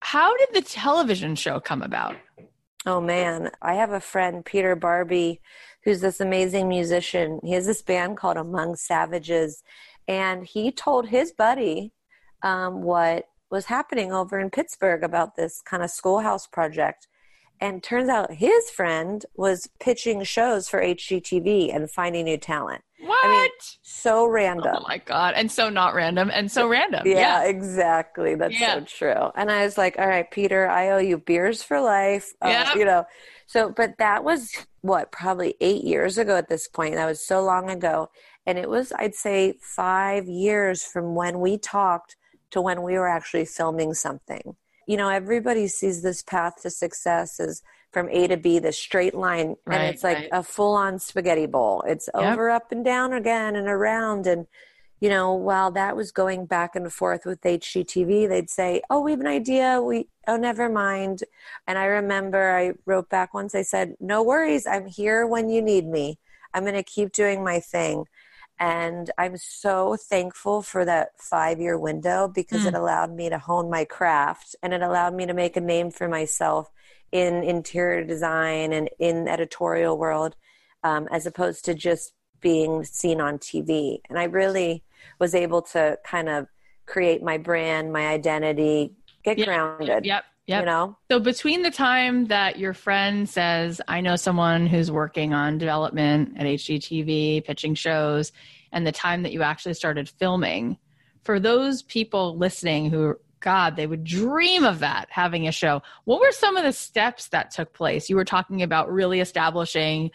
how 0.00 0.36
did 0.36 0.48
the 0.52 0.62
television 0.62 1.34
show 1.34 1.58
come 1.58 1.82
about? 1.82 2.16
Oh 2.88 3.00
man, 3.00 3.50
I 3.60 3.74
have 3.74 3.90
a 3.90 3.98
friend, 4.00 4.44
Peter 4.44 4.76
Barbie, 4.76 5.40
who's 5.82 6.00
this 6.00 6.20
amazing 6.20 6.68
musician. 6.68 7.40
He 7.42 7.50
has 7.54 7.66
this 7.66 7.82
band 7.82 8.16
called 8.16 8.36
Among 8.36 8.76
Savages, 8.76 9.64
and 10.06 10.46
he 10.46 10.70
told 10.70 11.08
his 11.08 11.32
buddy 11.32 11.92
um, 12.42 12.82
what 12.82 13.24
was 13.50 13.64
happening 13.64 14.12
over 14.12 14.38
in 14.38 14.50
Pittsburgh 14.50 15.02
about 15.02 15.34
this 15.34 15.60
kind 15.62 15.82
of 15.82 15.90
schoolhouse 15.90 16.46
project. 16.46 17.08
And 17.60 17.82
turns 17.82 18.08
out 18.08 18.34
his 18.34 18.70
friend 18.70 19.24
was 19.34 19.68
pitching 19.80 20.22
shows 20.22 20.68
for 20.68 20.80
HGTV 20.80 21.74
and 21.74 21.90
finding 21.90 22.26
new 22.26 22.36
talent. 22.36 22.82
What? 23.00 23.24
I 23.24 23.42
mean, 23.42 23.50
so 23.82 24.26
random. 24.26 24.76
Oh 24.78 24.84
my 24.88 24.98
god, 24.98 25.34
and 25.36 25.50
so 25.50 25.68
not 25.68 25.94
random, 25.94 26.30
and 26.32 26.50
so 26.50 26.66
random. 26.66 27.02
Yeah, 27.04 27.42
yeah. 27.42 27.44
exactly. 27.44 28.34
That's 28.34 28.58
yeah. 28.58 28.74
so 28.74 28.84
true. 28.84 29.30
And 29.36 29.50
I 29.50 29.64
was 29.64 29.76
like, 29.76 29.98
all 29.98 30.06
right, 30.08 30.30
Peter, 30.30 30.66
I 30.66 30.90
owe 30.90 30.98
you 30.98 31.18
beers 31.18 31.62
for 31.62 31.80
life. 31.80 32.32
Uh, 32.42 32.48
yeah. 32.48 32.74
You 32.74 32.84
know, 32.84 33.04
so 33.46 33.70
but 33.70 33.98
that 33.98 34.24
was 34.24 34.50
what 34.80 35.12
probably 35.12 35.56
eight 35.60 35.84
years 35.84 36.16
ago 36.16 36.36
at 36.36 36.48
this 36.48 36.68
point. 36.68 36.94
That 36.94 37.06
was 37.06 37.24
so 37.24 37.42
long 37.42 37.68
ago, 37.68 38.08
and 38.46 38.58
it 38.58 38.70
was 38.70 38.92
I'd 38.98 39.14
say 39.14 39.54
five 39.60 40.26
years 40.26 40.82
from 40.82 41.14
when 41.14 41.40
we 41.40 41.58
talked 41.58 42.16
to 42.52 42.62
when 42.62 42.82
we 42.82 42.94
were 42.94 43.08
actually 43.08 43.44
filming 43.44 43.92
something. 43.92 44.56
You 44.86 44.96
know, 44.96 45.08
everybody 45.08 45.68
sees 45.68 46.02
this 46.02 46.22
path 46.22 46.62
to 46.62 46.70
success 46.70 47.40
as 47.40 47.62
from 47.96 48.10
A 48.10 48.26
to 48.26 48.36
B, 48.36 48.58
the 48.58 48.72
straight 48.72 49.14
line, 49.14 49.56
right, 49.64 49.80
and 49.80 49.94
it's 49.94 50.04
like 50.04 50.18
right. 50.18 50.28
a 50.30 50.42
full 50.42 50.74
on 50.74 50.98
spaghetti 50.98 51.46
bowl. 51.46 51.82
It's 51.86 52.10
yep. 52.14 52.34
over, 52.34 52.50
up, 52.50 52.70
and 52.70 52.84
down 52.84 53.14
again 53.14 53.56
and 53.56 53.68
around. 53.68 54.26
And, 54.26 54.46
you 55.00 55.08
know, 55.08 55.32
while 55.32 55.70
that 55.70 55.96
was 55.96 56.12
going 56.12 56.44
back 56.44 56.76
and 56.76 56.92
forth 56.92 57.24
with 57.24 57.40
HGTV, 57.40 58.28
they'd 58.28 58.50
say, 58.50 58.82
Oh, 58.90 59.00
we 59.00 59.12
have 59.12 59.20
an 59.20 59.26
idea. 59.26 59.80
We, 59.80 60.08
oh, 60.28 60.36
never 60.36 60.68
mind. 60.68 61.24
And 61.66 61.78
I 61.78 61.86
remember 61.86 62.54
I 62.54 62.74
wrote 62.84 63.08
back 63.08 63.32
once, 63.32 63.54
I 63.54 63.62
said, 63.62 63.96
No 63.98 64.22
worries. 64.22 64.66
I'm 64.66 64.86
here 64.86 65.26
when 65.26 65.48
you 65.48 65.62
need 65.62 65.86
me. 65.86 66.18
I'm 66.52 66.64
going 66.64 66.74
to 66.74 66.82
keep 66.82 67.12
doing 67.12 67.42
my 67.42 67.60
thing. 67.60 68.04
And 68.58 69.10
I'm 69.16 69.38
so 69.38 69.96
thankful 69.96 70.60
for 70.60 70.84
that 70.84 71.12
five 71.18 71.60
year 71.60 71.78
window 71.78 72.28
because 72.28 72.64
mm. 72.64 72.66
it 72.66 72.74
allowed 72.74 73.16
me 73.16 73.30
to 73.30 73.38
hone 73.38 73.70
my 73.70 73.86
craft 73.86 74.54
and 74.62 74.74
it 74.74 74.82
allowed 74.82 75.14
me 75.14 75.24
to 75.24 75.32
make 75.32 75.56
a 75.56 75.62
name 75.62 75.90
for 75.90 76.08
myself 76.08 76.70
in 77.12 77.42
interior 77.42 78.04
design 78.04 78.72
and 78.72 78.90
in 78.98 79.28
editorial 79.28 79.96
world 79.96 80.36
um, 80.82 81.08
as 81.10 81.26
opposed 81.26 81.64
to 81.64 81.74
just 81.74 82.12
being 82.40 82.84
seen 82.84 83.20
on 83.20 83.38
TV. 83.38 83.98
And 84.08 84.18
I 84.18 84.24
really 84.24 84.84
was 85.18 85.34
able 85.34 85.62
to 85.62 85.98
kind 86.04 86.28
of 86.28 86.46
create 86.86 87.22
my 87.22 87.38
brand, 87.38 87.92
my 87.92 88.06
identity, 88.06 88.92
get 89.24 89.38
yep, 89.38 89.48
grounded. 89.48 90.04
Yep. 90.04 90.24
Yep. 90.46 90.60
You 90.60 90.66
know? 90.66 90.96
So 91.10 91.18
between 91.18 91.62
the 91.62 91.72
time 91.72 92.26
that 92.26 92.56
your 92.56 92.72
friend 92.72 93.28
says, 93.28 93.80
I 93.88 94.00
know 94.00 94.14
someone 94.14 94.68
who's 94.68 94.92
working 94.92 95.34
on 95.34 95.58
development 95.58 96.34
at 96.36 96.46
HGTV, 96.46 97.44
pitching 97.44 97.74
shows, 97.74 98.30
and 98.70 98.86
the 98.86 98.92
time 98.92 99.24
that 99.24 99.32
you 99.32 99.42
actually 99.42 99.74
started 99.74 100.08
filming, 100.08 100.78
for 101.24 101.40
those 101.40 101.82
people 101.82 102.36
listening 102.36 102.90
who 102.90 103.16
God, 103.46 103.76
they 103.76 103.86
would 103.86 104.02
dream 104.02 104.64
of 104.64 104.80
that, 104.80 105.06
having 105.08 105.46
a 105.46 105.52
show. 105.52 105.80
What 106.02 106.18
were 106.18 106.32
some 106.32 106.56
of 106.56 106.64
the 106.64 106.72
steps 106.72 107.28
that 107.28 107.52
took 107.52 107.72
place? 107.72 108.10
You 108.10 108.16
were 108.16 108.24
talking 108.24 108.60
about 108.60 108.92
really 108.92 109.20
establishing 109.20 110.10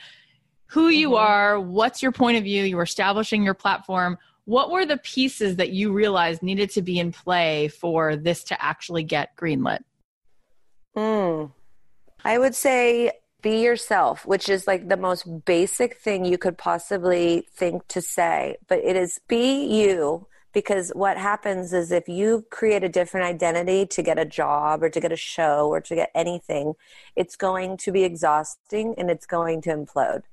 who 0.65 0.89
you 0.89 1.11
mm-hmm. 1.11 1.25
are, 1.25 1.57
what's 1.57 2.03
your 2.03 2.11
point 2.11 2.37
of 2.37 2.43
view, 2.43 2.65
you 2.65 2.75
were 2.75 2.83
establishing 2.83 3.41
your 3.41 3.53
platform. 3.53 4.17
What 4.43 4.69
were 4.69 4.85
the 4.85 4.97
pieces 4.97 5.55
that 5.55 5.69
you 5.69 5.93
realized 5.93 6.43
needed 6.43 6.71
to 6.71 6.81
be 6.81 6.99
in 6.99 7.13
play 7.13 7.69
for 7.69 8.17
this 8.17 8.43
to 8.45 8.61
actually 8.61 9.03
get 9.03 9.33
greenlit? 9.37 9.79
Mm. 10.97 11.53
I 12.25 12.37
would 12.37 12.53
say 12.53 13.13
be 13.41 13.61
yourself, 13.61 14.25
which 14.25 14.49
is 14.49 14.67
like 14.67 14.89
the 14.89 14.97
most 14.97 15.45
basic 15.45 15.99
thing 15.99 16.25
you 16.25 16.37
could 16.37 16.57
possibly 16.57 17.47
think 17.55 17.87
to 17.87 18.01
say, 18.01 18.57
but 18.67 18.79
it 18.79 18.97
is 18.97 19.21
be 19.29 19.63
you 19.67 20.27
because 20.53 20.89
what 20.95 21.17
happens 21.17 21.73
is 21.73 21.91
if 21.91 22.07
you 22.07 22.45
create 22.49 22.83
a 22.83 22.89
different 22.89 23.25
identity 23.25 23.85
to 23.85 24.01
get 24.01 24.19
a 24.19 24.25
job 24.25 24.83
or 24.83 24.89
to 24.89 24.99
get 24.99 25.11
a 25.11 25.17
show 25.17 25.67
or 25.67 25.81
to 25.81 25.95
get 25.95 26.11
anything 26.15 26.73
it's 27.15 27.35
going 27.35 27.77
to 27.77 27.91
be 27.91 28.03
exhausting 28.03 28.95
and 28.97 29.09
it's 29.09 29.25
going 29.25 29.61
to 29.61 29.69
implode. 29.69 30.23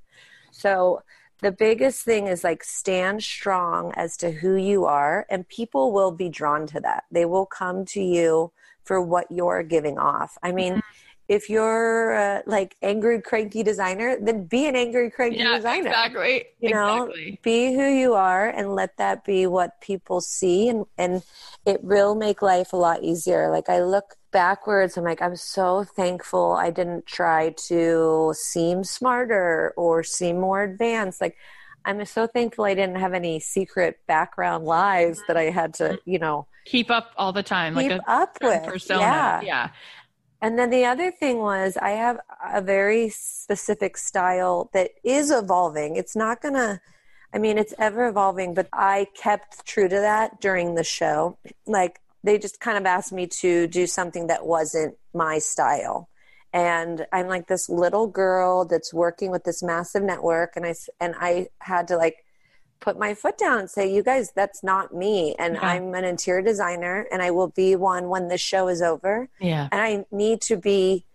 So 0.51 1.03
the 1.41 1.51
biggest 1.51 2.03
thing 2.03 2.27
is 2.27 2.43
like 2.43 2.63
stand 2.63 3.23
strong 3.23 3.93
as 3.95 4.17
to 4.17 4.31
who 4.31 4.55
you 4.55 4.85
are 4.85 5.25
and 5.29 5.47
people 5.47 5.93
will 5.93 6.11
be 6.11 6.29
drawn 6.29 6.67
to 6.67 6.79
that. 6.81 7.05
They 7.11 7.25
will 7.25 7.45
come 7.45 7.85
to 7.85 8.01
you 8.01 8.51
for 8.83 9.01
what 9.01 9.27
you're 9.31 9.63
giving 9.63 9.97
off. 9.97 10.37
I 10.43 10.51
mean 10.51 10.73
mm-hmm 10.73 10.88
if 11.29 11.47
you're 11.47 12.15
uh, 12.15 12.41
like 12.47 12.75
angry 12.81 13.21
cranky 13.21 13.61
designer 13.61 14.17
then 14.19 14.45
be 14.45 14.67
an 14.67 14.75
angry 14.75 15.11
cranky 15.11 15.37
yeah, 15.37 15.55
designer. 15.55 15.87
exactly. 15.87 16.45
You 16.59 16.71
know 16.71 17.03
exactly. 17.03 17.39
be 17.43 17.73
who 17.73 17.87
you 17.87 18.15
are 18.15 18.49
and 18.49 18.73
let 18.73 18.97
that 18.97 19.23
be 19.23 19.45
what 19.45 19.79
people 19.79 20.19
see 20.19 20.67
and 20.67 20.85
and 20.97 21.23
it 21.65 21.83
will 21.83 22.15
make 22.15 22.41
life 22.41 22.73
a 22.73 22.77
lot 22.77 23.03
easier. 23.03 23.49
Like 23.49 23.69
i 23.69 23.81
look 23.81 24.15
backwards 24.31 24.95
i'm 24.95 25.03
like 25.03 25.23
i'm 25.23 25.35
so 25.35 25.83
thankful 25.83 26.51
i 26.53 26.69
didn't 26.69 27.07
try 27.07 27.49
to 27.57 28.31
seem 28.37 28.83
smarter 28.83 29.73
or 29.77 30.03
seem 30.03 30.39
more 30.39 30.63
advanced. 30.63 31.21
Like 31.21 31.37
i'm 31.85 32.03
so 32.05 32.25
thankful 32.27 32.65
i 32.65 32.73
didn't 32.73 32.97
have 32.97 33.13
any 33.13 33.39
secret 33.39 33.99
background 34.07 34.65
lies 34.65 35.21
that 35.27 35.37
i 35.37 35.43
had 35.43 35.73
to 35.75 35.97
you 36.05 36.19
know 36.19 36.47
keep 36.65 36.91
up 36.91 37.11
all 37.17 37.31
the 37.31 37.41
time 37.41 37.73
keep 37.75 37.91
like 37.91 38.01
a 38.01 38.11
up 38.11 38.37
with 38.41 38.63
persona. 38.63 38.99
yeah. 38.99 39.41
yeah 39.41 39.69
and 40.41 40.57
then 40.57 40.69
the 40.69 40.85
other 40.85 41.11
thing 41.11 41.39
was, 41.39 41.77
I 41.77 41.91
have 41.91 42.19
a 42.53 42.61
very 42.61 43.09
specific 43.09 43.97
style 43.97 44.69
that 44.73 44.91
is 45.03 45.31
evolving. 45.31 45.95
It's 45.95 46.15
not 46.15 46.41
going 46.41 46.55
to, 46.55 46.79
I 47.33 47.37
mean, 47.37 47.57
it's 47.57 47.73
ever 47.77 48.07
evolving, 48.07 48.53
but 48.53 48.67
I 48.71 49.07
kept 49.15 49.65
true 49.65 49.87
to 49.87 49.95
that 49.95 50.41
during 50.41 50.75
the 50.75 50.83
show. 50.83 51.37
Like, 51.65 51.99
they 52.23 52.37
just 52.37 52.59
kind 52.59 52.77
of 52.77 52.85
asked 52.85 53.11
me 53.11 53.27
to 53.27 53.67
do 53.67 53.87
something 53.87 54.27
that 54.27 54.45
wasn't 54.45 54.97
my 55.13 55.39
style. 55.39 56.09
And 56.51 57.05
I'm 57.13 57.27
like 57.27 57.47
this 57.47 57.69
little 57.69 58.07
girl 58.07 58.65
that's 58.65 58.93
working 58.93 59.31
with 59.31 59.43
this 59.43 59.61
massive 59.61 60.03
network, 60.03 60.55
and 60.55 60.65
I, 60.65 60.75
and 60.99 61.15
I 61.19 61.47
had 61.59 61.87
to 61.89 61.97
like 61.97 62.25
put 62.79 62.97
my 62.97 63.13
foot 63.13 63.37
down 63.37 63.59
and 63.59 63.69
say, 63.69 63.93
you 63.93 64.03
guys, 64.03 64.31
that's 64.35 64.63
not 64.63 64.93
me. 64.93 65.35
And 65.37 65.55
yeah. 65.55 65.67
I'm 65.67 65.93
an 65.93 66.05
interior 66.05 66.41
designer 66.41 67.07
and 67.11 67.21
I 67.21 67.31
will 67.31 67.49
be 67.49 67.75
one 67.75 68.09
when 68.09 68.27
the 68.27 68.37
show 68.37 68.67
is 68.67 68.81
over. 68.81 69.29
Yeah. 69.39 69.67
And 69.71 69.81
I 69.81 70.05
need 70.11 70.41
to 70.43 70.57
be 70.57 71.05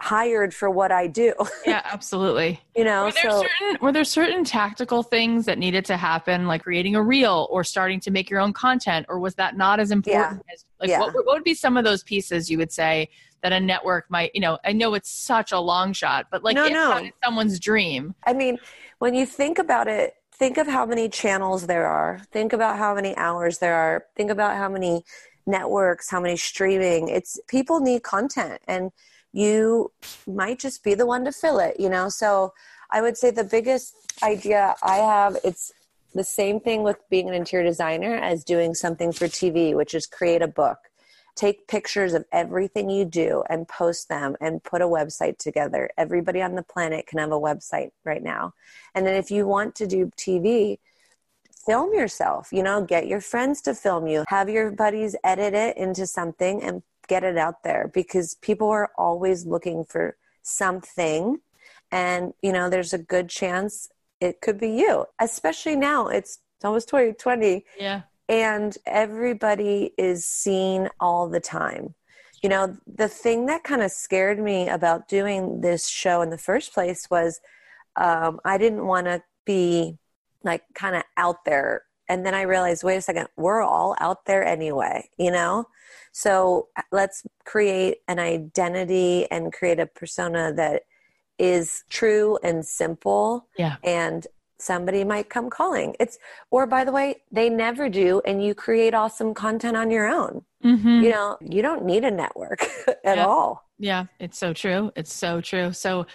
hired 0.00 0.52
for 0.52 0.68
what 0.68 0.92
I 0.92 1.06
do. 1.06 1.32
yeah, 1.66 1.80
absolutely. 1.84 2.60
you 2.76 2.84
know, 2.84 3.04
were 3.06 3.12
there 3.12 3.30
so 3.30 3.42
certain 3.42 3.78
were 3.80 3.92
there 3.92 4.04
certain 4.04 4.44
tactical 4.44 5.02
things 5.02 5.46
that 5.46 5.58
needed 5.58 5.84
to 5.86 5.96
happen, 5.96 6.46
like 6.46 6.62
creating 6.62 6.94
a 6.96 7.02
reel 7.02 7.48
or 7.50 7.64
starting 7.64 8.00
to 8.00 8.10
make 8.10 8.28
your 8.28 8.40
own 8.40 8.52
content, 8.52 9.06
or 9.08 9.18
was 9.18 9.34
that 9.36 9.56
not 9.56 9.80
as 9.80 9.90
important 9.90 10.42
yeah. 10.46 10.54
as 10.54 10.64
like 10.80 10.90
yeah. 10.90 11.00
what, 11.00 11.14
what 11.14 11.24
would 11.26 11.44
be 11.44 11.54
some 11.54 11.76
of 11.76 11.84
those 11.84 12.02
pieces 12.02 12.50
you 12.50 12.58
would 12.58 12.72
say 12.72 13.08
that 13.42 13.52
a 13.52 13.60
network 13.60 14.10
might, 14.10 14.30
you 14.34 14.40
know, 14.40 14.58
I 14.64 14.72
know 14.72 14.94
it's 14.94 15.10
such 15.10 15.52
a 15.52 15.58
long 15.58 15.92
shot, 15.92 16.26
but 16.30 16.42
like 16.42 16.56
no, 16.56 16.68
no. 16.68 17.08
someone's 17.24 17.60
dream. 17.60 18.14
I 18.26 18.32
mean, 18.32 18.58
when 18.98 19.14
you 19.14 19.24
think 19.24 19.58
about 19.58 19.88
it, 19.88 20.14
think 20.38 20.58
of 20.58 20.66
how 20.66 20.86
many 20.86 21.08
channels 21.08 21.66
there 21.66 21.86
are. 21.86 22.20
Think 22.30 22.52
about 22.52 22.78
how 22.78 22.94
many 22.94 23.16
hours 23.16 23.58
there 23.58 23.74
are. 23.74 24.04
Think 24.16 24.30
about 24.30 24.56
how 24.56 24.68
many 24.68 25.04
networks 25.46 26.10
how 26.10 26.20
many 26.20 26.36
streaming. 26.36 27.08
It's 27.08 27.38
people 27.46 27.80
need 27.80 28.02
content 28.02 28.60
and 28.66 28.90
you 29.32 29.92
might 30.26 30.58
just 30.58 30.82
be 30.82 30.94
the 30.94 31.06
one 31.06 31.24
to 31.24 31.32
fill 31.32 31.58
it 31.58 31.78
you 31.78 31.88
know? 31.88 32.08
So 32.08 32.52
i 32.90 33.00
would 33.00 33.16
say 33.16 33.30
the 33.30 33.44
biggest 33.44 33.94
idea 34.22 34.74
i 34.82 34.96
have 34.96 35.36
it's 35.44 35.72
the 36.14 36.24
same 36.24 36.60
thing 36.60 36.82
with 36.82 36.96
being 37.10 37.28
an 37.28 37.34
interior 37.34 37.66
designer 37.66 38.14
as 38.16 38.44
doing 38.44 38.74
something 38.74 39.12
for 39.12 39.26
tv 39.26 39.74
which 39.74 39.94
is 39.94 40.06
create 40.06 40.42
a 40.42 40.48
book 40.48 40.78
take 41.36 41.68
pictures 41.68 42.14
of 42.14 42.24
everything 42.32 42.88
you 42.88 43.04
do 43.04 43.44
and 43.48 43.68
post 43.68 44.08
them 44.08 44.34
and 44.40 44.64
put 44.64 44.80
a 44.80 44.86
website 44.86 45.38
together. 45.38 45.90
Everybody 45.96 46.42
on 46.42 46.54
the 46.54 46.62
planet 46.62 47.06
can 47.06 47.18
have 47.18 47.30
a 47.30 47.38
website 47.38 47.90
right 48.04 48.22
now. 48.22 48.54
And 48.94 49.06
then 49.06 49.14
if 49.14 49.30
you 49.30 49.46
want 49.46 49.74
to 49.76 49.86
do 49.86 50.10
TV, 50.16 50.78
film 51.66 51.92
yourself, 51.92 52.48
you 52.52 52.62
know, 52.62 52.82
get 52.82 53.06
your 53.06 53.20
friends 53.20 53.60
to 53.62 53.74
film 53.74 54.06
you, 54.06 54.24
have 54.28 54.48
your 54.48 54.70
buddies 54.70 55.14
edit 55.22 55.52
it 55.52 55.76
into 55.76 56.06
something 56.06 56.62
and 56.62 56.82
get 57.06 57.22
it 57.22 57.36
out 57.36 57.62
there 57.62 57.90
because 57.92 58.34
people 58.40 58.68
are 58.68 58.90
always 58.96 59.44
looking 59.44 59.84
for 59.84 60.16
something. 60.42 61.38
And, 61.92 62.32
you 62.42 62.52
know, 62.52 62.70
there's 62.70 62.94
a 62.94 62.98
good 62.98 63.28
chance 63.28 63.90
it 64.20 64.40
could 64.40 64.58
be 64.58 64.70
you, 64.70 65.04
especially 65.20 65.76
now. 65.76 66.08
It's, 66.08 66.38
almost 66.64 66.88
2020. 66.88 67.64
Yeah 67.78 68.02
and 68.28 68.76
everybody 68.86 69.92
is 69.96 70.26
seen 70.26 70.88
all 71.00 71.28
the 71.28 71.40
time. 71.40 71.94
You 72.42 72.48
know, 72.48 72.76
the 72.86 73.08
thing 73.08 73.46
that 73.46 73.64
kind 73.64 73.82
of 73.82 73.90
scared 73.90 74.38
me 74.38 74.68
about 74.68 75.08
doing 75.08 75.60
this 75.60 75.88
show 75.88 76.22
in 76.22 76.30
the 76.30 76.38
first 76.38 76.74
place 76.74 77.08
was 77.10 77.40
um, 77.96 78.40
I 78.44 78.58
didn't 78.58 78.86
want 78.86 79.06
to 79.06 79.22
be 79.44 79.96
like 80.44 80.62
kind 80.74 80.96
of 80.96 81.02
out 81.16 81.44
there. 81.44 81.82
And 82.08 82.24
then 82.24 82.34
I 82.34 82.42
realized, 82.42 82.84
wait 82.84 82.96
a 82.96 83.00
second, 83.00 83.28
we're 83.36 83.62
all 83.62 83.96
out 83.98 84.26
there 84.26 84.44
anyway, 84.44 85.08
you 85.18 85.30
know? 85.30 85.66
So 86.12 86.68
let's 86.92 87.24
create 87.44 87.98
an 88.06 88.18
identity 88.18 89.26
and 89.30 89.52
create 89.52 89.80
a 89.80 89.86
persona 89.86 90.52
that 90.54 90.82
is 91.38 91.84
true 91.90 92.38
and 92.42 92.64
simple 92.64 93.48
yeah. 93.58 93.76
and 93.84 94.26
somebody 94.58 95.04
might 95.04 95.28
come 95.28 95.50
calling. 95.50 95.94
It's 96.00 96.18
or 96.50 96.66
by 96.66 96.84
the 96.84 96.92
way, 96.92 97.22
they 97.30 97.48
never 97.48 97.88
do 97.88 98.20
and 98.24 98.44
you 98.44 98.54
create 98.54 98.94
awesome 98.94 99.34
content 99.34 99.76
on 99.76 99.90
your 99.90 100.06
own. 100.06 100.44
Mm-hmm. 100.64 101.04
You 101.04 101.10
know, 101.10 101.36
you 101.40 101.62
don't 101.62 101.84
need 101.84 102.04
a 102.04 102.10
network 102.10 102.62
at 103.04 103.18
yeah. 103.18 103.26
all. 103.26 103.68
Yeah, 103.78 104.06
it's 104.18 104.38
so 104.38 104.52
true. 104.52 104.90
It's 104.96 105.12
so 105.12 105.40
true. 105.40 105.72
So 105.72 106.06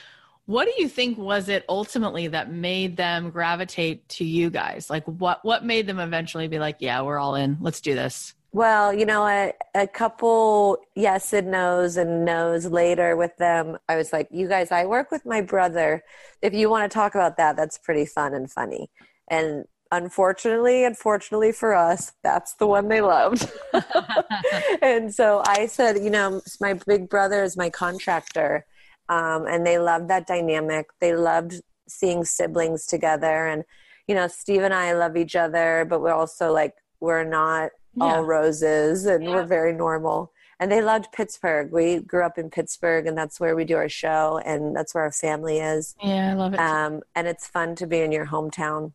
what 0.45 0.65
do 0.65 0.73
you 0.81 0.89
think 0.89 1.17
was 1.17 1.47
it 1.47 1.63
ultimately 1.69 2.27
that 2.27 2.51
made 2.51 2.97
them 2.97 3.29
gravitate 3.29 4.07
to 4.09 4.25
you 4.25 4.49
guys? 4.49 4.89
Like 4.89 5.05
what 5.05 5.43
what 5.45 5.63
made 5.63 5.87
them 5.87 5.99
eventually 5.99 6.47
be 6.47 6.59
like, 6.59 6.77
yeah, 6.79 7.01
we're 7.01 7.19
all 7.19 7.35
in. 7.35 7.57
Let's 7.61 7.81
do 7.81 7.95
this. 7.95 8.33
Well, 8.53 8.93
you 8.93 9.05
know, 9.05 9.25
a, 9.25 9.53
a 9.73 9.87
couple 9.87 10.77
yes 10.93 11.31
and 11.31 11.51
no's 11.51 11.95
and 11.95 12.25
no's 12.25 12.65
later 12.65 13.15
with 13.15 13.37
them, 13.37 13.77
I 13.87 13.95
was 13.95 14.11
like, 14.11 14.27
you 14.29 14.49
guys, 14.49 14.71
I 14.71 14.85
work 14.85 15.09
with 15.09 15.25
my 15.25 15.39
brother. 15.39 16.03
If 16.41 16.53
you 16.53 16.69
want 16.69 16.89
to 16.89 16.93
talk 16.93 17.15
about 17.15 17.37
that, 17.37 17.55
that's 17.55 17.77
pretty 17.77 18.05
fun 18.05 18.33
and 18.33 18.51
funny. 18.51 18.89
And 19.29 19.63
unfortunately, 19.89 20.83
unfortunately 20.83 21.53
for 21.53 21.73
us, 21.73 22.11
that's 22.23 22.55
the 22.55 22.67
one 22.67 22.89
they 22.89 22.99
loved. 22.99 23.49
and 24.81 25.13
so 25.13 25.41
I 25.47 25.65
said, 25.67 26.03
you 26.03 26.09
know, 26.09 26.41
my 26.59 26.73
big 26.73 27.09
brother 27.09 27.43
is 27.43 27.55
my 27.55 27.69
contractor. 27.69 28.65
Um, 29.07 29.45
and 29.47 29.65
they 29.65 29.77
loved 29.77 30.09
that 30.09 30.27
dynamic. 30.27 30.87
They 30.99 31.15
loved 31.15 31.61
seeing 31.87 32.25
siblings 32.25 32.85
together. 32.85 33.47
And, 33.47 33.63
you 34.07 34.15
know, 34.15 34.27
Steve 34.27 34.63
and 34.63 34.73
I 34.73 34.91
love 34.91 35.15
each 35.15 35.37
other, 35.37 35.85
but 35.89 36.01
we're 36.01 36.13
also 36.13 36.51
like, 36.51 36.73
we're 36.99 37.23
not 37.23 37.71
yeah. 37.95 38.03
all 38.03 38.23
roses 38.23 39.05
and 39.05 39.23
yeah. 39.23 39.29
we're 39.29 39.45
very 39.45 39.73
normal. 39.73 40.31
And 40.59 40.71
they 40.71 40.81
loved 40.81 41.11
Pittsburgh. 41.11 41.71
We 41.71 41.99
grew 41.99 42.23
up 42.23 42.37
in 42.37 42.49
Pittsburgh 42.49 43.07
and 43.07 43.17
that's 43.17 43.39
where 43.39 43.55
we 43.55 43.65
do 43.65 43.77
our 43.77 43.89
show 43.89 44.39
and 44.45 44.75
that's 44.75 44.93
where 44.93 45.03
our 45.03 45.11
family 45.11 45.57
is. 45.57 45.95
Yeah, 46.03 46.31
I 46.31 46.33
love 46.33 46.53
it. 46.53 46.59
Um, 46.59 47.01
and 47.15 47.27
it's 47.27 47.47
fun 47.47 47.75
to 47.75 47.87
be 47.87 47.99
in 47.99 48.11
your 48.11 48.27
hometown. 48.27 48.93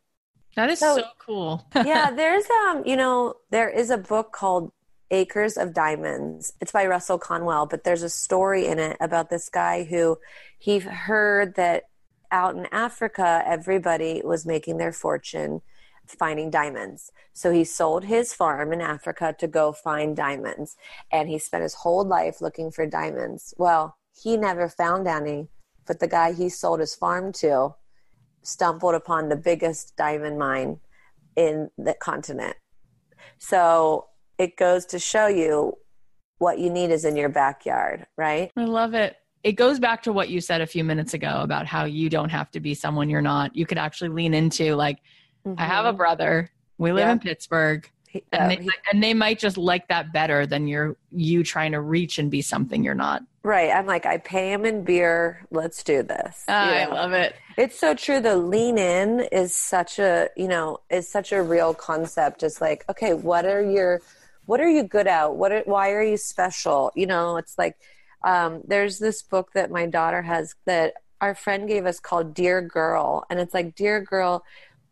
That 0.54 0.70
is 0.70 0.78
so, 0.78 0.96
so 0.96 1.04
cool. 1.18 1.66
yeah, 1.74 2.10
there's 2.12 2.44
um, 2.68 2.82
you 2.86 2.96
know, 2.96 3.34
there 3.50 3.68
is 3.68 3.90
a 3.90 3.98
book 3.98 4.32
called 4.32 4.72
Acres 5.10 5.56
of 5.56 5.74
Diamonds. 5.74 6.52
It's 6.60 6.72
by 6.72 6.86
Russell 6.86 7.18
Conwell, 7.18 7.66
but 7.66 7.84
there's 7.84 8.02
a 8.02 8.08
story 8.08 8.66
in 8.66 8.78
it 8.78 8.96
about 9.00 9.28
this 9.28 9.48
guy 9.48 9.84
who 9.84 10.18
he 10.58 10.78
heard 10.78 11.56
that 11.56 11.84
out 12.30 12.56
in 12.56 12.66
Africa, 12.72 13.42
everybody 13.46 14.22
was 14.24 14.46
making 14.46 14.78
their 14.78 14.92
fortune 14.92 15.62
finding 16.06 16.50
diamonds. 16.50 17.10
So 17.32 17.50
he 17.50 17.64
sold 17.64 18.04
his 18.04 18.32
farm 18.32 18.72
in 18.72 18.80
Africa 18.80 19.34
to 19.38 19.46
go 19.46 19.72
find 19.72 20.16
diamonds. 20.16 20.76
And 21.12 21.28
he 21.28 21.38
spent 21.38 21.62
his 21.62 21.74
whole 21.74 22.04
life 22.04 22.40
looking 22.40 22.70
for 22.70 22.86
diamonds. 22.86 23.54
Well, 23.58 23.96
he 24.14 24.36
never 24.36 24.68
found 24.68 25.06
any, 25.06 25.48
but 25.86 26.00
the 26.00 26.08
guy 26.08 26.32
he 26.32 26.48
sold 26.48 26.80
his 26.80 26.94
farm 26.94 27.32
to 27.34 27.74
stumbled 28.42 28.94
upon 28.94 29.28
the 29.28 29.36
biggest 29.36 29.96
diamond 29.96 30.38
mine 30.38 30.78
in 31.34 31.70
the 31.76 31.94
continent. 31.94 32.56
So 33.38 34.06
it 34.38 34.56
goes 34.56 34.86
to 34.86 34.98
show 34.98 35.26
you 35.26 35.74
what 36.38 36.58
you 36.58 36.70
need 36.70 36.90
is 36.90 37.04
in 37.04 37.16
your 37.16 37.28
backyard, 37.28 38.06
right? 38.16 38.50
I 38.56 38.64
love 38.64 38.94
it. 38.94 39.16
It 39.42 39.52
goes 39.52 39.78
back 39.78 40.02
to 40.04 40.12
what 40.12 40.28
you 40.28 40.40
said 40.40 40.60
a 40.60 40.66
few 40.66 40.84
minutes 40.84 41.14
ago 41.14 41.40
about 41.42 41.66
how 41.66 41.84
you 41.84 42.08
don't 42.08 42.30
have 42.30 42.50
to 42.52 42.60
be 42.60 42.74
someone 42.74 43.08
you're 43.08 43.22
not. 43.22 43.54
You 43.54 43.66
could 43.66 43.78
actually 43.78 44.10
lean 44.10 44.34
into 44.34 44.74
like, 44.74 44.98
mm-hmm. 45.46 45.60
I 45.60 45.64
have 45.64 45.84
a 45.84 45.88
mm-hmm. 45.88 45.98
brother. 45.98 46.50
We 46.78 46.92
live 46.92 47.08
in 47.08 47.18
Pittsburgh. 47.18 47.88
and, 48.32 48.50
they, 48.50 48.68
and 48.92 49.02
they 49.02 49.14
might 49.14 49.38
just 49.38 49.56
like 49.56 49.88
that 49.88 50.12
better 50.12 50.46
than 50.46 50.66
you're 50.66 50.96
you 51.10 51.42
trying 51.42 51.72
to 51.72 51.80
reach 51.80 52.18
and 52.18 52.30
be 52.30 52.42
something 52.42 52.82
you're 52.82 52.94
not. 52.94 53.22
Right. 53.42 53.70
I'm 53.70 53.86
like, 53.86 54.06
I 54.06 54.18
pay 54.18 54.52
him 54.52 54.64
in 54.64 54.82
beer. 54.82 55.46
Let's 55.50 55.84
do 55.84 56.02
this. 56.02 56.44
Uh, 56.48 56.52
I 56.52 56.86
love 56.86 57.12
it. 57.12 57.36
It's 57.56 57.78
so 57.78 57.94
true. 57.94 58.20
The 58.20 58.36
lean 58.36 58.76
in 58.76 59.20
is 59.32 59.54
such 59.54 59.98
a, 59.98 60.28
you 60.36 60.48
know, 60.48 60.80
is 60.90 61.08
such 61.08 61.30
a 61.32 61.42
real 61.42 61.72
concept. 61.72 62.42
It's 62.42 62.60
like, 62.60 62.84
okay, 62.88 63.14
what 63.14 63.44
are 63.44 63.62
your 63.62 64.00
what 64.46 64.60
are 64.60 64.68
you 64.68 64.84
good 64.84 65.06
at? 65.06 65.34
What 65.34 65.52
are, 65.52 65.62
why 65.64 65.92
are 65.92 66.02
you 66.02 66.16
special? 66.16 66.92
You 66.94 67.06
know, 67.06 67.36
it's 67.36 67.56
like 67.58 67.76
um, 68.24 68.62
there's 68.66 68.98
this 68.98 69.22
book 69.22 69.52
that 69.54 69.70
my 69.70 69.86
daughter 69.86 70.22
has 70.22 70.54
that 70.64 70.94
our 71.20 71.34
friend 71.34 71.68
gave 71.68 71.86
us 71.86 72.00
called 72.00 72.34
Dear 72.34 72.60
Girl, 72.60 73.24
and 73.30 73.40
it's 73.40 73.54
like, 73.54 73.74
Dear 73.74 74.00
Girl, 74.00 74.44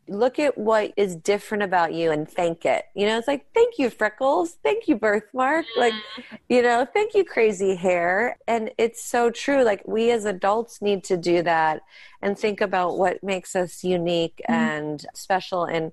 look 0.08 0.38
at 0.38 0.56
what 0.58 0.92
is 0.96 1.16
different 1.16 1.62
about 1.62 1.92
you 1.92 2.10
and 2.10 2.28
thank 2.28 2.64
it. 2.64 2.84
You 2.94 3.06
know, 3.06 3.18
it's 3.18 3.28
like, 3.28 3.46
thank 3.54 3.78
you, 3.78 3.90
freckles. 3.90 4.58
Thank 4.62 4.88
you, 4.88 4.96
birthmark. 4.96 5.66
Like, 5.76 5.92
mm-hmm. 5.92 6.36
you 6.48 6.62
know, 6.62 6.86
thank 6.92 7.14
you, 7.14 7.24
crazy 7.24 7.74
hair. 7.74 8.38
And 8.46 8.70
it's 8.78 9.04
so 9.04 9.30
true. 9.30 9.62
Like, 9.62 9.86
we 9.86 10.10
as 10.10 10.24
adults 10.24 10.82
need 10.82 11.04
to 11.04 11.16
do 11.16 11.42
that 11.42 11.82
and 12.22 12.38
think 12.38 12.60
about 12.60 12.98
what 12.98 13.22
makes 13.22 13.56
us 13.56 13.82
unique 13.84 14.40
mm-hmm. 14.48 14.54
and 14.54 15.06
special. 15.14 15.64
And 15.64 15.92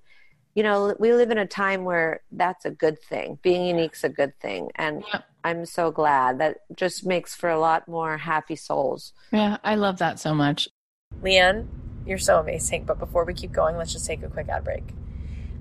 you 0.55 0.63
know, 0.63 0.93
we 0.99 1.13
live 1.13 1.31
in 1.31 1.37
a 1.37 1.47
time 1.47 1.85
where 1.85 2.21
that's 2.31 2.65
a 2.65 2.71
good 2.71 3.01
thing. 3.01 3.39
Being 3.41 3.65
unique's 3.65 4.03
a 4.03 4.09
good 4.09 4.37
thing. 4.39 4.69
And 4.75 5.03
yeah. 5.07 5.21
I'm 5.43 5.65
so 5.65 5.91
glad 5.91 6.39
that 6.39 6.57
just 6.75 7.05
makes 7.05 7.33
for 7.33 7.49
a 7.49 7.59
lot 7.59 7.87
more 7.87 8.17
happy 8.17 8.55
souls. 8.55 9.13
Yeah, 9.31 9.57
I 9.63 9.75
love 9.75 9.97
that 9.99 10.19
so 10.19 10.33
much. 10.33 10.67
Leanne, 11.21 11.67
you're 12.05 12.17
so 12.17 12.39
amazing. 12.39 12.85
But 12.85 12.99
before 12.99 13.25
we 13.25 13.33
keep 13.33 13.51
going, 13.51 13.77
let's 13.77 13.93
just 13.93 14.05
take 14.05 14.23
a 14.23 14.29
quick 14.29 14.49
ad 14.49 14.63
break. 14.63 14.83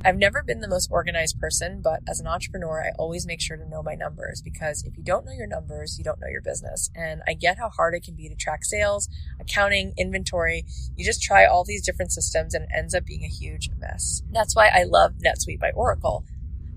I've 0.02 0.16
never 0.16 0.42
been 0.42 0.60
the 0.60 0.68
most 0.68 0.90
organized 0.90 1.38
person, 1.38 1.82
but 1.82 2.00
as 2.08 2.20
an 2.20 2.26
entrepreneur, 2.26 2.82
I 2.82 2.96
always 2.98 3.26
make 3.26 3.40
sure 3.40 3.58
to 3.58 3.68
know 3.68 3.82
my 3.82 3.94
numbers 3.94 4.40
because 4.40 4.82
if 4.82 4.96
you 4.96 5.02
don't 5.02 5.26
know 5.26 5.32
your 5.32 5.46
numbers, 5.46 5.98
you 5.98 6.04
don't 6.04 6.18
know 6.18 6.26
your 6.26 6.40
business. 6.40 6.90
And 6.94 7.20
I 7.28 7.34
get 7.34 7.58
how 7.58 7.68
hard 7.68 7.94
it 7.94 8.02
can 8.02 8.14
be 8.14 8.26
to 8.30 8.34
track 8.34 8.64
sales, 8.64 9.10
accounting, 9.38 9.92
inventory. 9.98 10.64
You 10.96 11.04
just 11.04 11.22
try 11.22 11.44
all 11.44 11.64
these 11.64 11.84
different 11.84 12.12
systems 12.12 12.54
and 12.54 12.64
it 12.64 12.70
ends 12.74 12.94
up 12.94 13.04
being 13.04 13.24
a 13.24 13.28
huge 13.28 13.68
mess. 13.78 14.22
That's 14.32 14.56
why 14.56 14.70
I 14.72 14.84
love 14.84 15.16
NetSuite 15.22 15.60
by 15.60 15.70
Oracle 15.72 16.24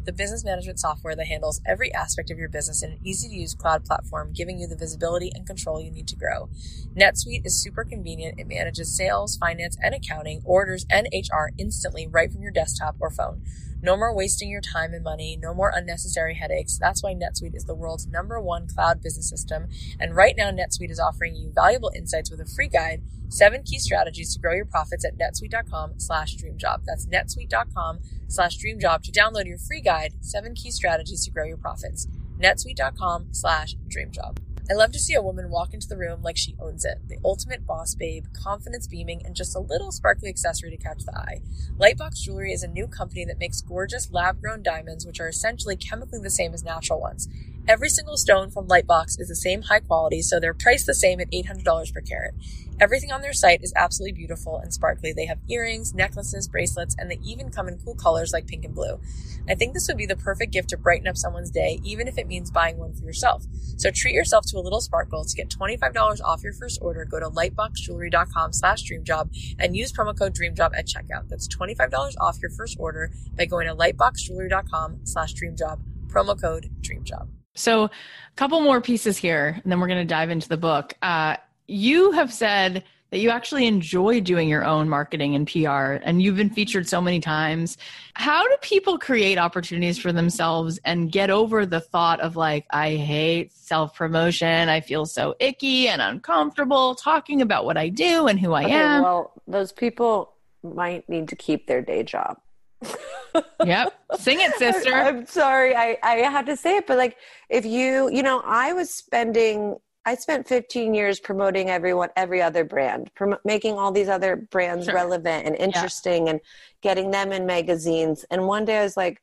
the 0.06 0.14
business 0.14 0.44
management 0.44 0.80
software 0.80 1.16
that 1.16 1.28
handles 1.28 1.62
every 1.66 1.94
aspect 1.94 2.32
of 2.32 2.38
your 2.38 2.50
business 2.50 2.84
in 2.84 2.92
an 2.92 3.00
easy 3.04 3.30
to 3.30 3.36
use 3.36 3.54
cloud 3.54 3.86
platform, 3.86 4.34
giving 4.34 4.60
you 4.60 4.68
the 4.68 4.76
visibility 4.76 5.32
and 5.34 5.46
control 5.48 5.82
you 5.82 5.92
need 5.92 6.08
to 6.08 6.16
grow. 6.16 6.50
NetSuite 6.96 7.46
is 7.46 7.62
super 7.62 7.84
convenient. 7.84 8.40
It 8.40 8.48
manages 8.48 8.96
sales, 8.96 9.38
finance, 9.38 9.78
and 9.82 9.96
accounting, 9.96 10.42
orders, 10.46 10.86
and 10.90 11.08
HR 11.14 11.50
instantly 11.58 12.08
right 12.08 12.32
from 12.32 12.42
your 12.42 12.52
desktop 12.52 12.96
or 13.00 13.10
phone. 13.10 13.42
No 13.84 13.98
more 13.98 14.16
wasting 14.16 14.50
your 14.50 14.62
time 14.62 14.94
and 14.94 15.04
money, 15.04 15.38
no 15.40 15.54
more 15.54 15.70
unnecessary 15.76 16.36
headaches. 16.36 16.78
That's 16.80 17.04
why 17.04 17.14
NetSuite 17.14 17.54
is 17.54 17.66
the 17.66 17.76
world's 17.76 18.08
number 18.08 18.40
one 18.40 18.66
cloud 18.66 19.02
business 19.02 19.30
system. 19.30 19.68
And 20.00 20.16
right 20.16 20.36
now, 20.38 20.52
NetSuite 20.52 20.90
is 20.90 21.02
offering 21.02 21.36
you 21.36 21.52
valuable 21.54 21.92
insights 21.94 22.32
with 22.32 22.40
a 22.40 22.46
free 22.46 22.70
guide, 22.70 23.04
seven 23.28 23.62
key 23.62 23.80
strategies 23.80 24.34
to 24.34 24.40
grow 24.40 24.54
your 24.54 24.64
profits 24.64 25.04
at 25.04 25.18
netsuite.com 25.18 25.96
slash 26.00 26.38
dreamjob. 26.38 26.86
That's 26.86 27.08
netsuite.com 27.08 28.00
slash 28.30 28.58
dreamjob 28.58 29.04
to 29.04 29.12
download 29.12 29.48
your 29.48 29.58
free 29.58 29.82
guide, 29.82 30.14
seven 30.22 30.56
key 30.56 30.72
strategies 30.72 31.26
to 31.26 31.32
grow 31.32 31.44
your 31.44 31.58
profits. 31.58 32.08
netsuite.com 32.42 33.34
slash 33.34 33.76
dreamjob. 33.90 34.38
I 34.70 34.76
love 34.76 34.94
to 34.94 35.00
see 35.00 35.14
a 35.14 35.22
woman 35.22 35.50
walk 35.50 35.74
into 35.74 35.90
the 35.90 35.98
room 35.98 36.22
like 36.22 36.38
she 36.38 36.56
owns 36.58 36.86
it. 36.86 37.00
The 37.10 37.18
ultimate 37.26 37.66
boss 37.66 37.96
babe, 37.96 38.26
confidence 38.32 38.88
beaming, 38.88 39.22
and 39.26 39.36
just 39.36 39.58
a 39.58 39.60
little 39.60 39.92
sparkly 39.92 40.30
accessory 40.30 40.72
to 40.72 40.78
catch 40.78 41.04
the 41.04 41.18
eye. 41.18 41.42
Lightbox 41.78 42.22
Jewelry 42.22 42.54
is 42.54 42.64
a 42.64 42.70
new 42.70 42.88
company 42.88 43.26
that 43.26 43.40
makes 43.40 43.60
gorgeous 43.60 44.10
lab 44.12 44.40
grown 44.40 44.64
diamonds, 44.64 45.06
which 45.06 45.20
are 45.20 45.28
essentially 45.28 45.76
chemically 45.76 46.20
the 46.20 46.30
same 46.30 46.54
as 46.54 46.64
natural 46.64 47.02
ones. 47.02 47.28
Every 47.68 47.90
single 47.90 48.16
stone 48.16 48.52
from 48.52 48.68
Lightbox 48.68 49.20
is 49.20 49.28
the 49.28 49.36
same 49.36 49.64
high 49.64 49.82
quality, 49.82 50.22
so 50.22 50.40
they're 50.40 50.54
priced 50.54 50.86
the 50.86 50.94
same 50.94 51.20
at 51.20 51.32
$800 51.32 51.94
per 51.94 52.02
carat. 52.02 52.34
Everything 52.80 53.12
on 53.12 53.22
their 53.22 53.34
site 53.34 53.64
is 53.64 53.74
absolutely 53.76 54.14
beautiful 54.14 54.58
and 54.58 54.74
sparkly. 54.74 55.14
They 55.14 55.26
have 55.26 55.40
earrings, 55.50 55.94
necklaces, 55.94 56.48
bracelets, 56.48 56.96
and 56.98 57.10
they 57.10 57.20
even 57.24 57.50
come 57.50 57.68
in 57.68 57.80
cool 57.84 57.96
colors 57.96 58.34
like 58.34 58.48
pink 58.48 58.66
and 58.66 58.74
blue. 58.74 59.00
I 59.48 59.56
think 59.56 59.74
this 59.74 59.88
would 59.88 59.98
be 59.98 60.06
the 60.06 60.16
perfect 60.16 60.52
gift 60.52 60.70
to 60.70 60.78
brighten 60.78 61.08
up 61.08 61.18
someone's 61.18 61.52
day, 61.52 61.80
even 61.84 62.08
if 62.08 62.18
it 62.18 62.28
means 62.28 62.50
buying 62.50 62.78
one 62.78 62.94
for 62.94 63.04
yourself. 63.04 63.44
So 63.78 63.92
treat 63.92 64.14
yourself 64.14 64.46
to 64.48 64.58
a 64.58 64.62
little 64.62 64.82
sparkle. 64.82 65.26
To 65.26 65.36
get 65.36 65.50
$25 65.50 66.22
off 66.24 66.44
your 66.44 66.54
first 66.54 66.80
order, 66.82 67.06
go 67.06 67.20
to 67.20 67.30
lightboxjewelry.com 67.30 68.54
slash 68.54 68.84
dreamjob 68.84 69.56
and 69.60 69.76
use 69.76 69.92
promo 69.92 70.18
code 70.18 70.34
dreamjob 70.34 70.72
at 70.78 70.88
checkout. 70.88 71.28
That's 71.30 71.48
$25 71.48 72.14
off 72.20 72.38
your 72.42 72.52
first 72.52 72.78
order 72.80 73.12
by 73.36 73.46
going 73.46 73.68
to 73.68 73.76
lightboxjewelry.com 73.76 75.02
slash 75.04 75.34
dreamjob, 75.34 75.82
promo 76.08 76.40
code 76.40 76.70
dreamjob. 76.82 77.28
So 77.56 77.84
a 77.86 77.90
couple 78.36 78.62
more 78.62 78.82
pieces 78.82 79.18
here, 79.18 79.60
and 79.64 79.72
then 79.72 79.80
we're 79.80 79.88
going 79.88 80.00
to 80.00 80.06
dive 80.06 80.30
into 80.30 80.50
the 80.50 80.58
book. 80.58 80.96
Uh, 81.02 81.38
you 81.68 82.12
have 82.12 82.32
said 82.32 82.84
that 83.14 83.20
you 83.20 83.30
actually 83.30 83.68
enjoy 83.68 84.20
doing 84.20 84.50
your 84.50 84.66
own 84.66 84.90
marketing 84.90 85.36
and 85.36 85.48
PR, 85.48 86.02
and 86.02 86.20
you've 86.20 86.36
been 86.36 86.50
featured 86.50 86.90
so 86.90 87.00
many 87.00 87.20
times. 87.20 87.78
How 88.16 88.42
do 88.42 88.56
people 88.62 88.98
create 88.98 89.38
opportunities 89.38 90.00
for 90.00 90.12
themselves 90.12 90.80
and 90.84 91.12
get 91.12 91.30
over 91.30 91.68
the 91.68 91.80
thought 91.80 92.20
of 92.22 92.36
like, 92.36 92.66
I 92.72 92.96
hate 92.96 93.54
self 93.54 93.96
promotion, 93.96 94.68
I 94.68 94.82
feel 94.82 95.06
so 95.06 95.36
icky 95.40 95.88
and 95.90 96.02
uncomfortable 96.02 96.96
talking 96.96 97.44
about 97.44 97.66
what 97.66 97.78
I 97.78 97.90
do 97.90 98.26
and 98.26 98.40
who 98.40 98.54
I 98.54 98.64
okay, 98.64 98.74
am? 98.74 99.04
Well, 99.04 99.32
those 99.48 99.72
people 99.72 100.34
might 100.64 101.08
need 101.08 101.28
to 101.28 101.36
keep 101.36 101.68
their 101.68 101.84
day 101.84 102.02
job. 102.02 102.40
yep. 103.64 103.94
Sing 104.18 104.40
it, 104.42 104.56
sister. 104.56 104.92
I'm 104.92 105.28
sorry. 105.28 105.76
I, 105.76 106.00
I 106.02 106.16
had 106.16 106.48
to 106.48 106.58
say 106.58 106.78
it, 106.78 106.88
but 106.88 106.98
like 106.98 107.18
if 107.48 107.64
you, 107.64 108.10
you 108.12 108.24
know, 108.24 108.42
I 108.44 108.74
was 108.74 108.90
spending 108.90 109.78
I 110.06 110.16
spent 110.16 110.48
15 110.48 110.94
years 110.94 111.20
promoting 111.20 111.70
everyone, 111.70 112.10
every 112.16 112.42
other 112.42 112.66
brand, 112.66 113.10
prom- 113.16 113.38
making 113.46 113.78
all 113.78 113.92
these 113.92 114.10
other 114.10 114.36
brands 114.36 114.86
sure. 114.86 114.96
relevant 114.96 115.46
and 115.46 115.56
interesting, 115.56 116.26
yeah. 116.26 116.34
and 116.34 116.42
getting 116.82 117.12
them 117.12 117.32
in 117.32 117.46
magazines. 117.46 118.26
And 118.30 118.48
one 118.48 118.66
day 118.66 118.80
I 118.80 118.84
was 118.84 118.98
like, 118.98 119.22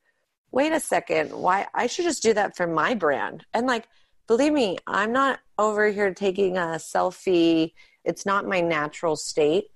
"Wait 0.52 0.72
a 0.72 0.80
second, 0.80 1.32
why? 1.32 1.66
I 1.74 1.86
should 1.86 2.04
just 2.04 2.22
do 2.22 2.32
that 2.34 2.56
for 2.56 2.66
my 2.66 2.94
brand." 2.94 3.44
And 3.52 3.66
like, 3.66 3.88
believe 4.26 4.52
me, 4.52 4.78
I'm 4.86 5.12
not 5.12 5.40
over 5.58 5.88
here 5.88 6.14
taking 6.14 6.56
a 6.56 6.78
selfie 6.78 7.72
It's 8.04 8.24
not 8.24 8.46
my 8.46 8.62
natural 8.62 9.16
state, 9.16 9.66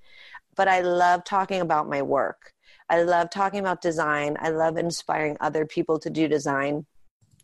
but 0.56 0.68
I 0.68 0.80
love 0.80 1.24
talking 1.24 1.60
about 1.60 1.88
my 1.88 2.00
work. 2.00 2.54
I 2.88 3.02
love 3.02 3.28
talking 3.30 3.60
about 3.60 3.82
design. 3.82 4.36
I 4.40 4.50
love 4.50 4.78
inspiring 4.78 5.36
other 5.40 5.66
people 5.66 5.98
to 5.98 6.08
do 6.08 6.28
design, 6.28 6.86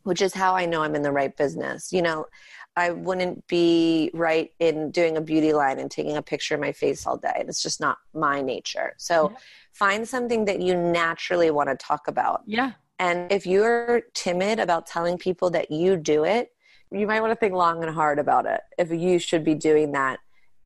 which 0.05 0.23
is 0.23 0.33
how 0.35 0.55
I 0.55 0.67
know 0.67 0.83
I'm 0.83 0.95
in 0.95 1.03
the 1.03 1.13
right 1.13 1.37
business. 1.37 1.93
You 1.93 2.03
know, 2.03 2.27
I 2.77 2.91
wouldn't 2.91 3.47
be 3.47 4.11
right 4.15 4.53
in 4.59 4.91
doing 4.91 5.17
a 5.17 5.21
beauty 5.21 5.53
line 5.53 5.79
and 5.79 5.91
taking 5.91 6.17
a 6.17 6.23
picture 6.23 6.55
of 6.55 6.61
my 6.61 6.73
face 6.73 7.07
all 7.07 7.17
day. 7.17 7.45
It's 7.47 7.63
just 7.63 7.81
not 7.81 7.99
my 8.15 8.41
nature. 8.41 8.95
So 8.97 9.31
yeah. 9.31 9.37
find 9.73 10.09
something 10.09 10.45
that 10.47 10.61
you 10.61 10.77
naturally 10.77 11.51
want 11.51 11.69
to 11.69 11.77
talk 11.77 12.09
about. 12.09 12.43
Yeah. 12.47 12.73
And 12.99 13.31
if 13.33 13.47
you're 13.47 14.03
timid 14.15 14.61
about 14.61 14.87
telling 14.87 15.19
people 15.19 15.51
that 15.51 15.71
you 15.71 15.97
do 15.97 16.25
it, 16.25 16.53
you 16.93 17.07
might 17.07 17.21
want 17.21 17.33
to 17.33 17.37
think 17.37 17.55
long 17.55 17.83
and 17.83 17.93
hard 17.93 18.19
about 18.19 18.47
it 18.47 18.61
if 18.79 18.91
you 18.91 19.19
should 19.19 19.45
be 19.45 19.55
doing 19.55 19.93
that 19.93 20.19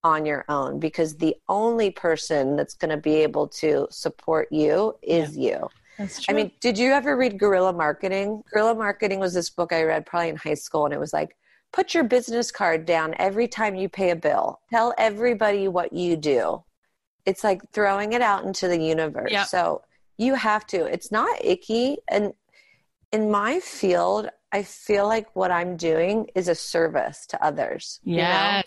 on 0.03 0.27
your 0.27 0.45
own 0.49 0.79
because 0.79 1.17
the 1.17 1.35
only 1.49 1.91
person 1.91 2.57
that's 2.57 2.75
going 2.75 2.91
to 2.91 2.97
be 2.97 3.17
able 3.17 3.49
to 3.49 3.87
support 3.91 4.49
you 4.51 4.95
is 5.03 5.37
yeah. 5.37 5.51
you. 5.59 5.69
That's 5.99 6.23
true. 6.23 6.35
I 6.35 6.37
mean, 6.37 6.51
did 6.61 6.77
you 6.77 6.91
ever 6.93 7.17
read 7.17 7.39
Guerrilla 7.39 7.73
Marketing? 7.73 8.43
Guerrilla 8.53 8.75
Marketing 8.75 9.21
was 9.21 9.33
this 9.33 9.49
book 9.49 9.73
I 9.73 9.85
read 9.85 10.05
probably 10.05 10.31
in 10.31 10.37
high 10.37 10.55
school, 10.55 10.85
and 10.85 10.93
it 10.93 10.99
was 10.99 11.13
like, 11.13 11.37
put 11.75 11.93
your 11.93 12.05
business 12.05 12.53
card 12.53 12.87
down 12.87 13.15
every 13.19 13.49
time 13.49 13.75
you 13.75 13.89
pay 13.89 14.11
a 14.11 14.17
bill. 14.17 14.61
Tell 14.71 14.95
everybody 14.97 15.67
what 15.67 15.93
you 15.93 16.17
do. 16.17 16.63
It's 17.27 17.43
like 17.43 17.61
throwing 17.73 18.13
it 18.13 18.23
out 18.23 18.45
into 18.45 18.69
the 18.69 18.79
universe. 18.79 19.33
Yep. 19.33 19.47
So 19.49 19.83
you 20.17 20.37
have 20.37 20.67
to. 20.69 20.85
It's 20.85 21.11
not 21.11 21.45
icky. 21.45 21.99
And 22.09 22.33
in 23.11 23.29
my 23.29 23.59
field, 23.59 24.29
I 24.53 24.63
feel 24.63 25.09
like 25.09 25.35
what 25.35 25.51
I'm 25.51 25.77
doing 25.77 26.29
is 26.37 26.47
a 26.47 26.55
service 26.55 27.27
to 27.27 27.45
others. 27.45 27.99
Yes. 28.05 28.65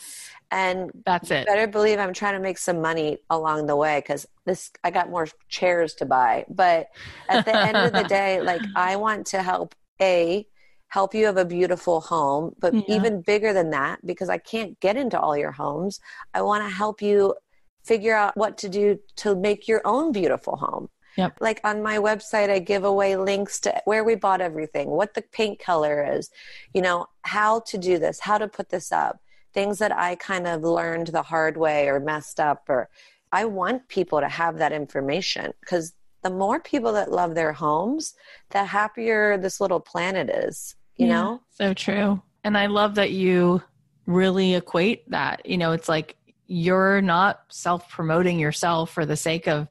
You 0.52 0.58
know? 0.58 0.60
And 0.60 0.92
that's 1.06 1.32
it. 1.32 1.48
Better 1.48 1.68
believe 1.68 2.00
I'm 2.00 2.14
trying 2.14 2.34
to 2.34 2.42
make 2.42 2.58
some 2.58 2.82
money 2.82 3.20
along 3.30 3.68
the 3.68 3.76
way 3.78 4.00
because 4.00 4.26
this 4.46 4.70
I 4.84 4.92
got 4.92 5.10
more 5.10 5.28
chairs 5.48 5.94
to 5.96 6.06
buy. 6.06 6.46
But 6.50 6.88
at 7.30 7.46
the 7.46 7.56
end 7.56 7.78
of 7.78 7.94
the 7.94 8.04
day, 8.10 8.42
like 8.42 8.62
I 8.76 8.98
want 8.98 9.28
to 9.28 9.42
help 9.42 9.76
a 10.02 10.46
help 10.88 11.14
you 11.14 11.26
have 11.26 11.38
a 11.38 11.46
beautiful 11.46 12.02
home, 12.02 12.56
but 12.60 12.74
yeah. 12.74 12.82
even 12.88 13.22
bigger 13.22 13.54
than 13.54 13.70
that, 13.72 14.06
because 14.06 14.30
I 14.30 14.38
can't 14.38 14.80
get 14.80 14.98
into 14.98 15.20
all 15.20 15.38
your 15.38 15.52
homes, 15.52 16.00
I 16.34 16.42
want 16.42 16.64
to 16.64 16.70
help 16.70 17.02
you 17.02 17.36
figure 17.84 18.16
out 18.16 18.36
what 18.36 18.58
to 18.60 18.70
do 18.70 19.00
to 19.18 19.36
make 19.36 19.68
your 19.68 19.82
own 19.86 20.12
beautiful 20.12 20.56
home. 20.56 20.90
Yep. 21.18 21.38
Like 21.42 21.62
on 21.64 21.82
my 21.82 21.98
website, 21.98 22.50
I 22.50 22.60
give 22.60 22.84
away 22.84 23.16
links 23.16 23.60
to 23.62 23.82
where 23.86 24.04
we 24.04 24.16
bought 24.16 24.40
everything, 24.40 24.90
what 24.90 25.14
the 25.14 25.24
paint 25.32 25.60
color 25.60 26.08
is, 26.14 26.30
you 26.74 26.82
know, 26.82 27.08
how 27.24 27.62
to 27.62 27.78
do 27.78 27.98
this, 27.98 28.20
how 28.20 28.38
to 28.38 28.48
put 28.48 28.70
this 28.70 28.92
up, 28.92 29.20
things 29.54 29.80
that 29.80 29.92
I 29.92 30.16
kind 30.16 30.46
of 30.48 30.62
learned 30.62 31.08
the 31.08 31.24
hard 31.24 31.58
way 31.58 31.88
or 31.88 32.00
messed 32.00 32.40
up. 32.40 32.66
Or 32.70 32.90
I 33.32 33.46
want 33.46 33.88
people 33.88 34.20
to 34.20 34.30
have 34.30 34.60
that 34.60 34.72
information 34.72 35.54
because 35.60 35.94
the 36.22 36.30
more 36.30 36.60
people 36.60 36.94
that 36.94 37.12
love 37.12 37.36
their 37.36 37.54
homes, 37.54 38.14
the 38.52 38.64
happier 38.64 39.38
this 39.38 39.60
little 39.60 39.80
planet 39.80 40.30
is, 40.30 40.76
you 40.98 41.08
yeah, 41.08 41.14
know? 41.14 41.42
So 41.50 41.74
true. 41.74 42.22
And 42.44 42.58
I 42.58 42.68
love 42.68 42.96
that 42.96 43.12
you 43.12 43.62
really 44.06 44.56
equate 44.56 45.10
that. 45.12 45.46
You 45.46 45.58
know, 45.58 45.72
it's 45.72 45.90
like 45.90 46.16
you're 46.48 47.02
not 47.02 47.42
self 47.50 47.90
promoting 47.90 48.40
yourself 48.40 48.92
for 48.92 49.06
the 49.06 49.18
sake 49.18 49.48
of 49.48 49.68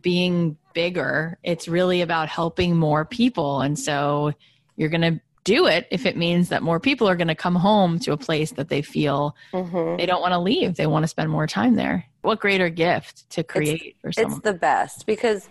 being 0.00 0.56
bigger. 0.72 1.38
It's 1.42 1.68
really 1.68 2.00
about 2.00 2.28
helping 2.28 2.76
more 2.76 3.04
people. 3.04 3.60
And 3.60 3.78
so 3.78 4.32
you're 4.76 4.88
going 4.88 5.00
to 5.00 5.20
do 5.46 5.66
it 5.66 5.86
if 5.90 6.06
it 6.06 6.16
means 6.16 6.48
that 6.48 6.62
more 6.62 6.80
people 6.80 7.08
are 7.08 7.14
going 7.14 7.28
to 7.28 7.34
come 7.34 7.54
home 7.54 8.00
to 8.00 8.12
a 8.12 8.16
place 8.16 8.50
that 8.52 8.68
they 8.68 8.82
feel 8.82 9.36
mm-hmm. 9.52 9.96
they 9.96 10.04
don't 10.04 10.20
want 10.20 10.32
to 10.32 10.40
leave. 10.40 10.74
They 10.74 10.88
want 10.88 11.04
to 11.04 11.08
spend 11.08 11.30
more 11.30 11.46
time 11.46 11.76
there. 11.76 12.04
What 12.22 12.40
greater 12.40 12.68
gift 12.68 13.30
to 13.30 13.44
create 13.44 13.94
it's, 13.94 14.00
for 14.00 14.12
someone? 14.12 14.32
It's 14.32 14.44
the 14.44 14.54
best 14.54 15.06
because 15.06 15.48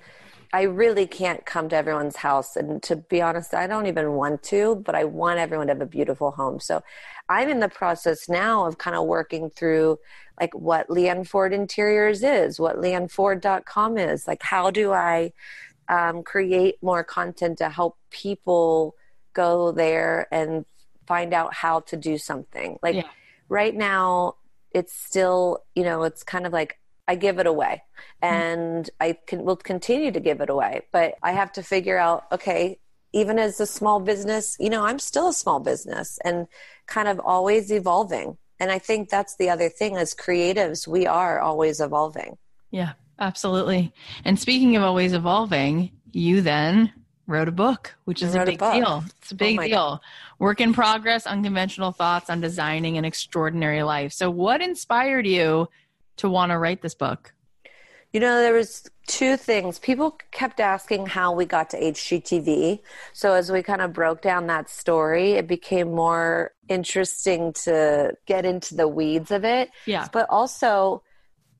I 0.55 0.61
really 0.61 1.05
can't 1.05 1.45
come 1.45 1.67
to 1.67 1.75
everyone's 1.75 2.15
house. 2.15 2.55
And 2.55 2.81
to 2.83 2.95
be 2.95 3.21
honest, 3.21 3.53
I 3.53 3.67
don't 3.67 3.87
even 3.87 4.13
want 4.13 4.41
to, 4.43 4.75
but 4.85 4.95
I 4.95 5.03
want 5.03 5.37
everyone 5.37 5.67
to 5.67 5.73
have 5.73 5.81
a 5.81 5.85
beautiful 5.85 6.31
home. 6.31 6.61
So 6.61 6.81
I'm 7.27 7.49
in 7.49 7.59
the 7.59 7.67
process 7.67 8.29
now 8.29 8.65
of 8.65 8.77
kind 8.77 8.95
of 8.95 9.05
working 9.05 9.49
through 9.49 9.99
like 10.39 10.55
what 10.55 10.87
Leanne 10.87 11.27
Ford 11.27 11.51
Interiors 11.51 12.23
is, 12.23 12.57
what 12.57 12.77
leanneford.com 12.77 13.97
is. 13.97 14.29
Like, 14.29 14.43
how 14.43 14.71
do 14.71 14.93
I 14.93 15.33
um, 15.89 16.23
create 16.23 16.81
more 16.81 17.03
content 17.03 17.57
to 17.57 17.67
help 17.67 17.97
people 18.09 18.95
go 19.33 19.73
there 19.73 20.25
and 20.31 20.63
find 21.05 21.33
out 21.33 21.53
how 21.53 21.81
to 21.81 21.97
do 21.97 22.17
something? 22.17 22.79
Like, 22.81 22.95
yeah. 22.95 23.09
right 23.49 23.75
now, 23.75 24.35
it's 24.71 24.93
still, 24.93 25.65
you 25.75 25.83
know, 25.83 26.03
it's 26.03 26.23
kind 26.23 26.47
of 26.47 26.53
like 26.53 26.79
I 27.07 27.15
give 27.15 27.39
it 27.39 27.47
away 27.47 27.83
mm-hmm. 28.23 28.35
and. 28.35 28.89
I 28.99 29.17
can, 29.27 29.43
will 29.43 29.55
continue 29.55 30.11
to 30.11 30.19
give 30.19 30.41
it 30.41 30.49
away. 30.49 30.81
But 30.91 31.15
I 31.21 31.31
have 31.33 31.51
to 31.53 31.63
figure 31.63 31.97
out, 31.97 32.25
okay, 32.31 32.79
even 33.13 33.39
as 33.39 33.59
a 33.59 33.65
small 33.65 33.99
business, 33.99 34.57
you 34.59 34.69
know, 34.69 34.85
I'm 34.85 34.99
still 34.99 35.29
a 35.29 35.33
small 35.33 35.59
business 35.59 36.19
and 36.25 36.47
kind 36.87 37.07
of 37.07 37.19
always 37.19 37.71
evolving. 37.71 38.37
And 38.59 38.71
I 38.71 38.79
think 38.79 39.09
that's 39.09 39.35
the 39.35 39.49
other 39.49 39.69
thing 39.69 39.95
as 39.95 40.13
creatives, 40.13 40.87
we 40.87 41.05
are 41.05 41.39
always 41.39 41.79
evolving. 41.79 42.37
Yeah, 42.71 42.93
absolutely. 43.19 43.93
And 44.23 44.39
speaking 44.39 44.75
of 44.75 44.83
always 44.83 45.13
evolving, 45.13 45.91
you 46.11 46.41
then 46.41 46.91
wrote 47.27 47.47
a 47.47 47.51
book, 47.53 47.95
which 48.05 48.21
is 48.21 48.35
a 48.35 48.45
big 48.45 48.61
a 48.61 48.73
deal. 48.73 49.03
It's 49.21 49.31
a 49.31 49.35
big 49.35 49.59
oh 49.59 49.63
deal. 49.63 49.77
God. 49.77 49.99
Work 50.39 50.61
in 50.61 50.73
progress, 50.73 51.25
unconventional 51.25 51.91
thoughts 51.91 52.29
on 52.29 52.41
designing 52.41 52.97
an 52.97 53.05
extraordinary 53.05 53.83
life. 53.83 54.13
So 54.13 54.29
what 54.29 54.61
inspired 54.61 55.25
you 55.25 55.69
to 56.17 56.29
want 56.29 56.51
to 56.51 56.57
write 56.57 56.81
this 56.81 56.95
book? 56.95 57.33
You 58.13 58.21
know, 58.21 58.39
there 58.39 58.53
was 58.53 58.89
two 59.07 59.35
things. 59.35 59.77
People 59.77 60.17
kept 60.31 60.61
asking 60.61 61.07
how 61.07 61.33
we 61.33 61.45
got 61.45 61.69
to 61.71 61.79
HGTV. 61.79 62.79
So 63.11 63.33
as 63.33 63.51
we 63.51 63.61
kind 63.61 63.81
of 63.81 63.91
broke 63.91 64.21
down 64.21 64.47
that 64.47 64.69
story, 64.69 65.33
it 65.33 65.47
became 65.47 65.93
more 65.93 66.53
interesting 66.69 67.51
to 67.65 68.13
get 68.25 68.45
into 68.45 68.75
the 68.75 68.87
weeds 68.87 69.31
of 69.31 69.43
it. 69.43 69.69
Yeah. 69.85 70.07
But 70.13 70.27
also 70.29 71.03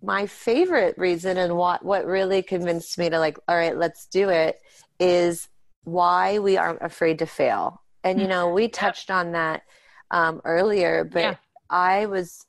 my 0.02 0.28
favorite 0.28 0.98
reason 0.98 1.38
and 1.38 1.58
what 1.58 1.84
what 1.84 2.06
really 2.06 2.42
convinced 2.42 2.98
me 2.98 3.10
to 3.10 3.20
like, 3.20 3.38
all 3.48 3.56
right, 3.56 3.76
let's 3.76 4.06
do 4.06 4.30
it 4.30 4.62
is 5.00 5.50
why 5.84 6.40
we 6.40 6.58
aren't 6.58 6.82
afraid 6.82 7.20
to 7.20 7.26
fail. 7.26 7.82
And 8.04 8.22
you 8.22 8.28
know, 8.28 8.50
we 8.50 8.68
touched 8.68 9.10
on 9.12 9.32
that 9.32 9.64
um, 10.12 10.42
earlier, 10.46 11.04
but 11.04 11.20
yeah. 11.20 11.36
I 11.70 12.06
was 12.06 12.46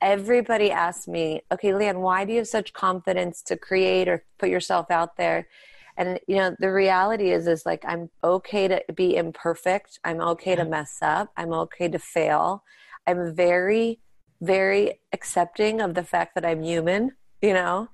everybody 0.00 0.70
asks 0.70 1.08
me, 1.08 1.42
okay, 1.52 1.70
Leanne, 1.70 2.00
why 2.00 2.24
do 2.24 2.32
you 2.32 2.38
have 2.38 2.48
such 2.48 2.72
confidence 2.72 3.42
to 3.42 3.56
create 3.56 4.08
or 4.08 4.24
put 4.38 4.48
yourself 4.48 4.90
out 4.90 5.16
there? 5.16 5.48
And 5.96 6.20
you 6.28 6.36
know, 6.36 6.54
the 6.58 6.72
reality 6.72 7.32
is 7.32 7.48
is 7.48 7.66
like 7.66 7.84
I'm 7.86 8.08
okay 8.22 8.68
to 8.68 8.82
be 8.94 9.16
imperfect. 9.16 9.98
I'm 10.04 10.20
okay 10.20 10.54
to 10.54 10.64
mess 10.64 10.98
up. 11.02 11.32
I'm 11.36 11.52
okay 11.52 11.88
to 11.88 11.98
fail. 11.98 12.62
I'm 13.06 13.34
very, 13.34 13.98
very 14.40 15.00
accepting 15.12 15.80
of 15.80 15.94
the 15.94 16.04
fact 16.04 16.34
that 16.36 16.44
I'm 16.44 16.62
human, 16.62 17.12
you 17.42 17.52
know? 17.52 17.88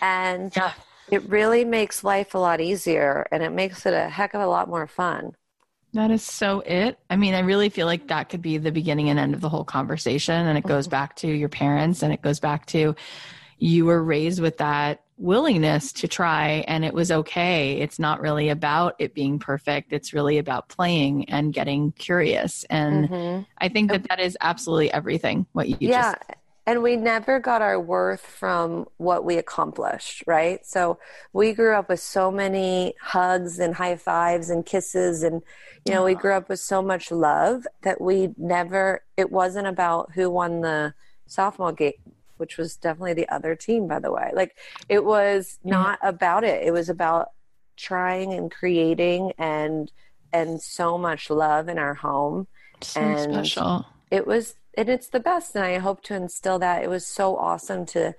And 0.00 0.52
yeah. 0.56 0.72
it 1.10 1.28
really 1.28 1.64
makes 1.64 2.02
life 2.02 2.34
a 2.34 2.38
lot 2.38 2.60
easier 2.60 3.26
and 3.30 3.42
it 3.42 3.50
makes 3.50 3.84
it 3.84 3.92
a 3.92 4.08
heck 4.08 4.32
of 4.32 4.40
a 4.40 4.46
lot 4.46 4.68
more 4.68 4.86
fun. 4.86 5.34
That 5.92 6.10
is 6.10 6.22
so 6.22 6.60
it. 6.60 6.98
I 7.08 7.16
mean, 7.16 7.34
I 7.34 7.40
really 7.40 7.68
feel 7.68 7.86
like 7.86 8.08
that 8.08 8.28
could 8.28 8.42
be 8.42 8.58
the 8.58 8.70
beginning 8.70 9.10
and 9.10 9.18
end 9.18 9.34
of 9.34 9.40
the 9.40 9.48
whole 9.48 9.64
conversation. 9.64 10.46
And 10.46 10.56
it 10.56 10.64
goes 10.64 10.86
mm-hmm. 10.86 10.92
back 10.92 11.16
to 11.16 11.28
your 11.28 11.48
parents 11.48 12.02
and 12.02 12.12
it 12.12 12.22
goes 12.22 12.38
back 12.38 12.66
to 12.66 12.94
you 13.58 13.84
were 13.84 14.02
raised 14.02 14.40
with 14.40 14.58
that 14.58 15.02
willingness 15.18 15.92
to 15.92 16.08
try 16.08 16.64
and 16.66 16.84
it 16.84 16.94
was 16.94 17.12
okay. 17.12 17.78
It's 17.80 17.98
not 17.98 18.20
really 18.20 18.48
about 18.48 18.94
it 18.98 19.14
being 19.14 19.38
perfect. 19.38 19.92
It's 19.92 20.14
really 20.14 20.38
about 20.38 20.68
playing 20.68 21.28
and 21.28 21.52
getting 21.52 21.92
curious. 21.92 22.64
And 22.70 23.08
mm-hmm. 23.08 23.42
I 23.58 23.68
think 23.68 23.90
that 23.90 24.08
that 24.08 24.18
is 24.18 24.36
absolutely 24.40 24.90
everything 24.92 25.46
what 25.52 25.68
you 25.68 25.76
yeah. 25.80 26.14
just 26.14 26.39
and 26.66 26.82
we 26.82 26.96
never 26.96 27.40
got 27.40 27.62
our 27.62 27.80
worth 27.80 28.20
from 28.20 28.86
what 28.98 29.24
we 29.24 29.38
accomplished, 29.38 30.22
right? 30.26 30.64
So 30.64 30.98
we 31.32 31.52
grew 31.52 31.74
up 31.74 31.88
with 31.88 32.00
so 32.00 32.30
many 32.30 32.94
hugs 33.00 33.58
and 33.58 33.74
high 33.74 33.96
fives 33.96 34.50
and 34.50 34.64
kisses 34.64 35.22
and 35.22 35.42
you 35.86 35.94
know, 35.94 36.04
we 36.04 36.14
grew 36.14 36.34
up 36.34 36.50
with 36.50 36.60
so 36.60 36.82
much 36.82 37.10
love 37.10 37.66
that 37.82 38.00
we 38.00 38.34
never 38.36 39.02
it 39.16 39.32
wasn't 39.32 39.66
about 39.66 40.12
who 40.12 40.28
won 40.28 40.60
the 40.60 40.94
sophomore 41.26 41.72
game, 41.72 41.94
which 42.36 42.58
was 42.58 42.76
definitely 42.76 43.14
the 43.14 43.28
other 43.30 43.54
team 43.54 43.88
by 43.88 43.98
the 43.98 44.12
way. 44.12 44.30
Like 44.34 44.56
it 44.88 45.04
was 45.04 45.58
mm. 45.64 45.70
not 45.70 45.98
about 46.02 46.44
it. 46.44 46.62
It 46.64 46.72
was 46.72 46.88
about 46.88 47.30
trying 47.76 48.34
and 48.34 48.50
creating 48.50 49.32
and 49.38 49.90
and 50.32 50.60
so 50.60 50.98
much 50.98 51.30
love 51.30 51.68
in 51.68 51.78
our 51.78 51.94
home. 51.94 52.46
So 52.82 53.00
and 53.00 53.32
special. 53.32 53.86
It 54.10 54.26
was 54.26 54.54
and 54.76 54.88
it's 54.88 55.08
the 55.08 55.20
best 55.20 55.54
and 55.54 55.64
i 55.64 55.78
hope 55.78 56.02
to 56.04 56.14
instill 56.14 56.58
that. 56.58 56.82
It 56.82 56.88
was 56.88 57.06
so 57.06 57.36
awesome 57.36 57.86
to 57.86 58.14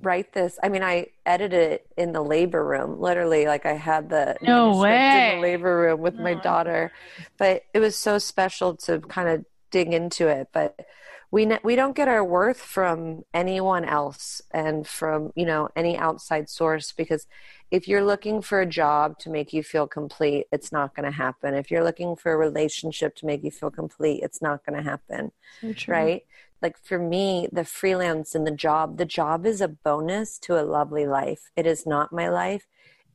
write 0.00 0.32
this. 0.32 0.58
I 0.62 0.68
mean 0.68 0.82
i 0.82 1.06
edited 1.24 1.72
it 1.72 1.86
in 1.96 2.12
the 2.12 2.22
labor 2.22 2.64
room 2.64 3.00
literally 3.00 3.46
like 3.46 3.64
i 3.66 3.74
had 3.74 4.10
the 4.10 4.36
no 4.42 4.76
way 4.78 5.30
in 5.30 5.36
the 5.36 5.42
labor 5.42 5.78
room 5.78 6.00
with 6.00 6.16
my 6.16 6.34
oh. 6.34 6.40
daughter. 6.40 6.92
But 7.38 7.62
it 7.72 7.80
was 7.80 7.96
so 7.96 8.18
special 8.18 8.76
to 8.78 9.00
kind 9.00 9.28
of 9.28 9.44
dig 9.70 9.92
into 9.92 10.28
it. 10.28 10.48
But 10.52 10.86
we 11.32 11.46
ne- 11.46 11.58
we 11.64 11.74
don't 11.74 11.96
get 11.96 12.08
our 12.08 12.22
worth 12.22 12.60
from 12.60 13.24
anyone 13.32 13.84
else 13.84 14.42
and 14.52 14.86
from 14.86 15.32
you 15.34 15.46
know 15.46 15.68
any 15.74 15.96
outside 15.96 16.48
source 16.48 16.92
because 16.92 17.26
if 17.70 17.88
you're 17.88 18.04
looking 18.04 18.42
for 18.42 18.60
a 18.60 18.66
job 18.66 19.18
to 19.18 19.30
make 19.30 19.52
you 19.52 19.62
feel 19.62 19.88
complete 19.88 20.46
it's 20.52 20.70
not 20.70 20.94
going 20.94 21.10
to 21.10 21.16
happen. 21.16 21.54
If 21.54 21.70
you're 21.70 21.82
looking 21.82 22.14
for 22.14 22.32
a 22.32 22.36
relationship 22.36 23.16
to 23.16 23.26
make 23.26 23.42
you 23.42 23.50
feel 23.50 23.70
complete 23.70 24.22
it's 24.22 24.40
not 24.40 24.64
going 24.64 24.76
to 24.76 24.88
happen 24.88 25.32
so 25.62 25.74
right? 25.88 26.22
Like 26.60 26.78
for 26.78 26.98
me 26.98 27.48
the 27.50 27.64
freelance 27.64 28.34
and 28.34 28.46
the 28.46 28.52
job 28.52 28.98
the 28.98 29.06
job 29.06 29.46
is 29.46 29.60
a 29.60 29.68
bonus 29.68 30.38
to 30.40 30.60
a 30.60 30.62
lovely 30.62 31.06
life. 31.06 31.50
It 31.56 31.66
is 31.66 31.86
not 31.86 32.12
my 32.12 32.28
life. 32.28 32.66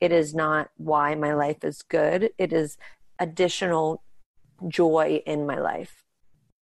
It 0.01 0.11
is 0.11 0.33
not 0.33 0.71
why 0.77 1.13
my 1.15 1.33
life 1.33 1.63
is 1.63 1.83
good. 1.83 2.31
It 2.37 2.51
is 2.51 2.77
additional 3.19 4.03
joy 4.67 5.21
in 5.25 5.45
my 5.45 5.59
life 5.59 6.06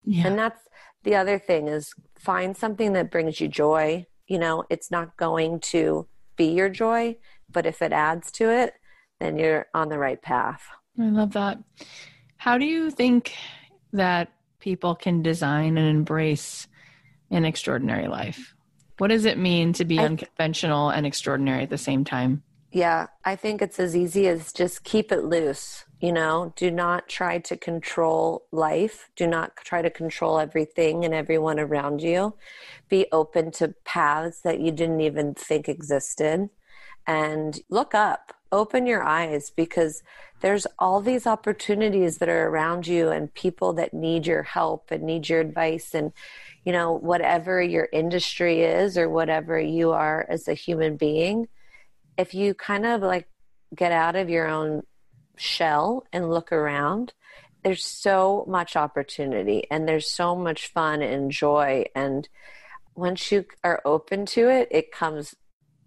yeah. 0.05 0.27
and 0.27 0.37
that's 0.37 0.61
the 1.03 1.15
other 1.15 1.37
thing 1.37 1.67
is 1.67 1.93
find 2.17 2.55
something 2.55 2.93
that 2.93 3.11
brings 3.11 3.39
you 3.39 3.47
joy. 3.47 4.05
You 4.27 4.39
know, 4.39 4.63
it's 4.69 4.89
not 4.89 5.17
going 5.17 5.59
to 5.61 6.07
be 6.35 6.45
your 6.45 6.69
joy, 6.69 7.17
but 7.51 7.65
if 7.65 7.81
it 7.81 7.93
adds 7.93 8.31
to 8.33 8.49
it, 8.49 8.73
then 9.19 9.37
you're 9.37 9.67
on 9.73 9.89
the 9.89 9.99
right 9.99 10.21
path. 10.21 10.63
I 10.99 11.09
love 11.09 11.33
that. 11.33 11.59
How 12.37 12.57
do 12.57 12.65
you 12.65 12.91
think 12.91 13.33
that 13.93 14.31
people 14.59 14.95
can 14.95 15.21
design 15.21 15.77
and 15.77 15.87
embrace 15.87 16.67
an 17.31 17.45
extraordinary 17.45 18.07
life? 18.07 18.55
What 18.97 19.09
does 19.09 19.25
it 19.25 19.37
mean 19.37 19.73
to 19.73 19.85
be 19.85 19.99
unconventional 19.99 20.89
and 20.89 21.05
extraordinary 21.05 21.63
at 21.63 21.69
the 21.69 21.77
same 21.77 22.03
time? 22.03 22.43
Yeah, 22.71 23.07
I 23.23 23.35
think 23.35 23.61
it's 23.61 23.79
as 23.79 23.95
easy 23.95 24.27
as 24.27 24.51
just 24.51 24.83
keep 24.83 25.11
it 25.11 25.23
loose. 25.23 25.84
You 26.01 26.11
know, 26.11 26.53
do 26.55 26.71
not 26.71 27.07
try 27.07 27.39
to 27.39 27.55
control 27.55 28.45
life. 28.51 29.09
Do 29.15 29.27
not 29.27 29.55
try 29.57 29.81
to 29.81 29.89
control 29.89 30.39
everything 30.39 31.05
and 31.05 31.13
everyone 31.13 31.59
around 31.59 32.01
you. 32.01 32.35
Be 32.89 33.07
open 33.11 33.51
to 33.51 33.75
paths 33.85 34.41
that 34.41 34.59
you 34.59 34.71
didn't 34.71 35.01
even 35.01 35.33
think 35.33 35.69
existed. 35.69 36.49
And 37.07 37.59
look 37.69 37.95
up, 37.95 38.33
open 38.51 38.87
your 38.87 39.03
eyes 39.03 39.49
because 39.49 40.03
there's 40.41 40.67
all 40.77 41.01
these 41.01 41.25
opportunities 41.25 42.17
that 42.17 42.29
are 42.29 42.47
around 42.47 42.87
you 42.87 43.09
and 43.09 43.33
people 43.33 43.73
that 43.73 43.93
need 43.93 44.27
your 44.27 44.43
help 44.43 44.91
and 44.91 45.03
need 45.03 45.29
your 45.29 45.39
advice. 45.39 45.93
And, 45.93 46.11
you 46.65 46.73
know, 46.73 46.91
whatever 46.91 47.61
your 47.61 47.87
industry 47.93 48.61
is 48.61 48.97
or 48.97 49.07
whatever 49.09 49.59
you 49.59 49.91
are 49.91 50.25
as 50.29 50.47
a 50.47 50.53
human 50.53 50.97
being, 50.97 51.47
if 52.17 52.33
you 52.33 52.53
kind 52.53 52.85
of 52.85 53.01
like 53.01 53.27
get 53.73 53.91
out 53.91 54.15
of 54.15 54.29
your 54.29 54.47
own 54.47 54.83
shell 55.37 56.05
and 56.11 56.29
look 56.29 56.51
around, 56.51 57.13
there's 57.63 57.85
so 57.85 58.45
much 58.47 58.75
opportunity 58.75 59.65
and 59.71 59.87
there's 59.87 60.09
so 60.09 60.35
much 60.35 60.67
fun 60.67 61.01
and 61.01 61.31
joy. 61.31 61.85
And 61.95 62.27
once 62.95 63.31
you 63.31 63.45
are 63.63 63.81
open 63.85 64.25
to 64.27 64.49
it, 64.49 64.67
it 64.71 64.91
comes 64.91 65.35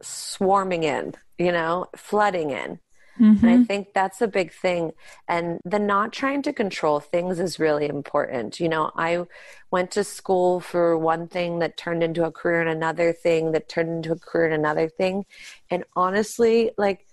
swarming 0.02 0.82
in, 0.82 1.14
you 1.38 1.52
know, 1.52 1.86
flooding 1.96 2.50
in. 2.50 2.80
Mm-hmm. 3.20 3.46
And 3.46 3.60
I 3.60 3.64
think 3.64 3.94
that's 3.94 4.20
a 4.20 4.28
big 4.28 4.52
thing. 4.52 4.92
And 5.26 5.60
the 5.64 5.78
not 5.78 6.12
trying 6.12 6.42
to 6.42 6.52
control 6.52 7.00
things 7.00 7.40
is 7.40 7.58
really 7.58 7.88
important. 7.88 8.60
You 8.60 8.68
know, 8.68 8.92
I 8.96 9.24
went 9.70 9.90
to 9.92 10.04
school 10.04 10.60
for 10.60 10.96
one 10.96 11.26
thing 11.26 11.58
that 11.58 11.76
turned 11.76 12.02
into 12.02 12.24
a 12.24 12.30
career 12.30 12.60
and 12.60 12.70
another 12.70 13.12
thing 13.12 13.52
that 13.52 13.68
turned 13.68 13.90
into 13.90 14.12
a 14.12 14.18
career 14.18 14.46
and 14.46 14.54
another 14.54 14.88
thing. 14.88 15.26
And 15.70 15.84
honestly, 15.96 16.70
like, 16.78 17.07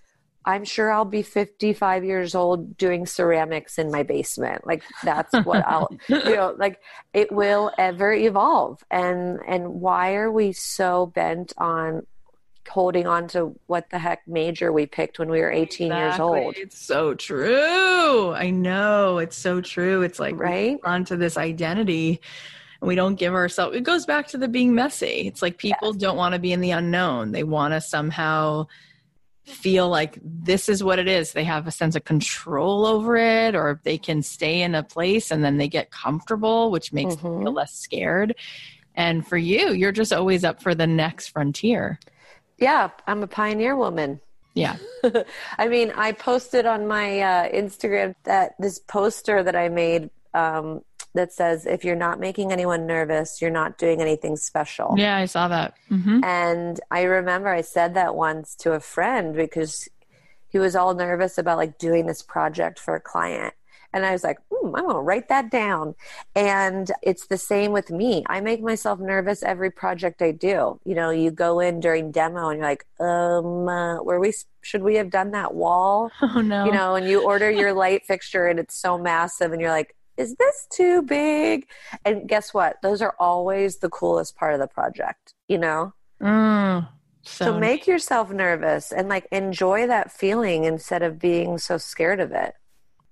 I'm 0.46 0.64
sure 0.64 0.92
I'll 0.92 1.04
be 1.04 1.22
55 1.22 2.04
years 2.04 2.34
old 2.36 2.76
doing 2.76 3.04
ceramics 3.04 3.78
in 3.78 3.90
my 3.90 4.04
basement. 4.04 4.64
Like 4.64 4.84
that's 5.02 5.34
what 5.44 5.66
I'll, 5.66 5.90
you 6.08 6.36
know, 6.36 6.54
like 6.56 6.80
it 7.12 7.32
will 7.32 7.72
ever 7.76 8.12
evolve. 8.12 8.82
And, 8.90 9.40
and 9.46 9.80
why 9.80 10.14
are 10.14 10.30
we 10.30 10.52
so 10.52 11.06
bent 11.06 11.52
on 11.58 12.06
holding 12.68 13.06
on 13.06 13.28
to 13.28 13.58
what 13.66 13.90
the 13.90 13.98
heck 13.98 14.26
major 14.26 14.72
we 14.72 14.86
picked 14.86 15.18
when 15.18 15.28
we 15.28 15.40
were 15.40 15.50
18 15.50 15.86
exactly. 15.86 15.90
years 15.90 16.20
old. 16.20 16.56
It's 16.56 16.78
so 16.78 17.14
true. 17.14 18.32
I 18.32 18.50
know. 18.50 19.18
It's 19.18 19.36
so 19.36 19.60
true. 19.60 20.02
It's 20.02 20.18
like 20.18 20.36
right 20.38 20.78
onto 20.84 21.16
this 21.16 21.36
identity 21.36 22.20
and 22.80 22.88
we 22.88 22.94
don't 22.94 23.14
give 23.14 23.34
ourselves 23.34 23.76
it 23.76 23.82
goes 23.82 24.06
back 24.06 24.28
to 24.28 24.38
the 24.38 24.48
being 24.48 24.74
messy. 24.74 25.26
It's 25.26 25.42
like 25.42 25.58
people 25.58 25.92
yes. 25.92 25.96
don't 25.96 26.16
want 26.16 26.34
to 26.34 26.38
be 26.38 26.52
in 26.52 26.60
the 26.60 26.70
unknown. 26.72 27.32
They 27.32 27.44
want 27.44 27.72
to 27.74 27.80
somehow 27.80 28.66
feel 29.46 29.88
like 29.88 30.18
this 30.22 30.68
is 30.68 30.82
what 30.82 30.98
it 30.98 31.08
is. 31.08 31.32
They 31.32 31.44
have 31.44 31.66
a 31.66 31.70
sense 31.70 31.94
of 31.94 32.04
control 32.04 32.84
over 32.84 33.16
it 33.16 33.54
or 33.54 33.80
they 33.84 33.96
can 33.96 34.22
stay 34.22 34.62
in 34.62 34.74
a 34.74 34.82
place 34.82 35.30
and 35.30 35.44
then 35.44 35.56
they 35.56 35.68
get 35.68 35.90
comfortable, 35.90 36.70
which 36.70 36.92
makes 36.92 37.14
mm-hmm. 37.14 37.28
them 37.28 37.42
feel 37.42 37.52
less 37.52 37.72
scared. 37.72 38.34
And 38.94 39.26
for 39.26 39.36
you, 39.36 39.72
you're 39.72 39.92
just 39.92 40.12
always 40.12 40.44
up 40.44 40.62
for 40.62 40.74
the 40.74 40.86
next 40.86 41.28
frontier. 41.28 42.00
Yeah, 42.58 42.90
I'm 43.06 43.22
a 43.22 43.26
pioneer 43.26 43.76
woman. 43.76 44.20
Yeah. 44.54 44.76
I 45.58 45.68
mean, 45.68 45.92
I 45.94 46.12
posted 46.12 46.64
on 46.64 46.86
my 46.86 47.20
uh, 47.20 47.48
Instagram 47.50 48.14
that 48.24 48.54
this 48.58 48.78
poster 48.78 49.42
that 49.42 49.54
I 49.54 49.68
made 49.68 50.10
um, 50.32 50.82
that 51.16 51.32
says, 51.32 51.66
if 51.66 51.84
you're 51.84 51.96
not 51.96 52.20
making 52.20 52.52
anyone 52.52 52.86
nervous, 52.86 53.42
you're 53.42 53.50
not 53.50 53.78
doing 53.78 54.00
anything 54.00 54.36
special. 54.36 54.94
Yeah, 54.96 55.16
I 55.16 55.24
saw 55.26 55.48
that. 55.48 55.74
Mm-hmm. 55.90 56.22
And 56.24 56.80
I 56.90 57.02
remember 57.02 57.48
I 57.48 57.62
said 57.62 57.94
that 57.94 58.14
once 58.14 58.54
to 58.56 58.72
a 58.72 58.80
friend 58.80 59.34
because 59.34 59.88
he 60.48 60.58
was 60.58 60.76
all 60.76 60.94
nervous 60.94 61.38
about 61.38 61.58
like 61.58 61.78
doing 61.78 62.06
this 62.06 62.22
project 62.22 62.78
for 62.78 62.94
a 62.94 63.00
client. 63.00 63.54
And 63.92 64.04
I 64.04 64.12
was 64.12 64.24
like, 64.24 64.38
I'm 64.52 64.72
going 64.72 64.94
to 64.94 65.00
write 65.00 65.28
that 65.28 65.50
down. 65.50 65.94
And 66.34 66.90
it's 67.02 67.26
the 67.28 67.38
same 67.38 67.72
with 67.72 67.90
me. 67.90 68.24
I 68.26 68.40
make 68.40 68.60
myself 68.60 69.00
nervous 69.00 69.42
every 69.42 69.70
project 69.70 70.20
I 70.20 70.32
do. 70.32 70.78
You 70.84 70.94
know, 70.94 71.10
you 71.10 71.30
go 71.30 71.60
in 71.60 71.80
during 71.80 72.10
demo 72.10 72.48
and 72.48 72.58
you're 72.58 72.68
like, 72.68 72.84
um, 73.00 73.68
uh, 73.68 74.02
where 74.02 74.20
we 74.20 74.34
should 74.60 74.82
we 74.82 74.96
have 74.96 75.10
done 75.10 75.30
that 75.32 75.54
wall? 75.54 76.10
Oh 76.22 76.40
no. 76.40 76.66
You 76.66 76.72
know, 76.72 76.96
and 76.96 77.08
you 77.08 77.24
order 77.24 77.50
your 77.50 77.72
light 77.72 78.04
fixture 78.04 78.46
and 78.46 78.58
it's 78.58 78.76
so 78.76 78.98
massive 78.98 79.52
and 79.52 79.60
you're 79.60 79.70
like, 79.70 79.94
is 80.16 80.34
this 80.36 80.66
too 80.70 81.02
big? 81.02 81.66
And 82.04 82.28
guess 82.28 82.54
what? 82.54 82.76
Those 82.82 83.02
are 83.02 83.14
always 83.18 83.78
the 83.78 83.88
coolest 83.88 84.36
part 84.36 84.54
of 84.54 84.60
the 84.60 84.66
project, 84.66 85.34
you 85.48 85.58
know? 85.58 85.92
Mm, 86.22 86.88
so, 87.22 87.44
so 87.44 87.58
make 87.58 87.86
yourself 87.86 88.30
nervous 88.30 88.92
and 88.92 89.08
like 89.08 89.26
enjoy 89.30 89.86
that 89.86 90.10
feeling 90.10 90.64
instead 90.64 91.02
of 91.02 91.18
being 91.18 91.58
so 91.58 91.76
scared 91.76 92.20
of 92.20 92.32
it 92.32 92.54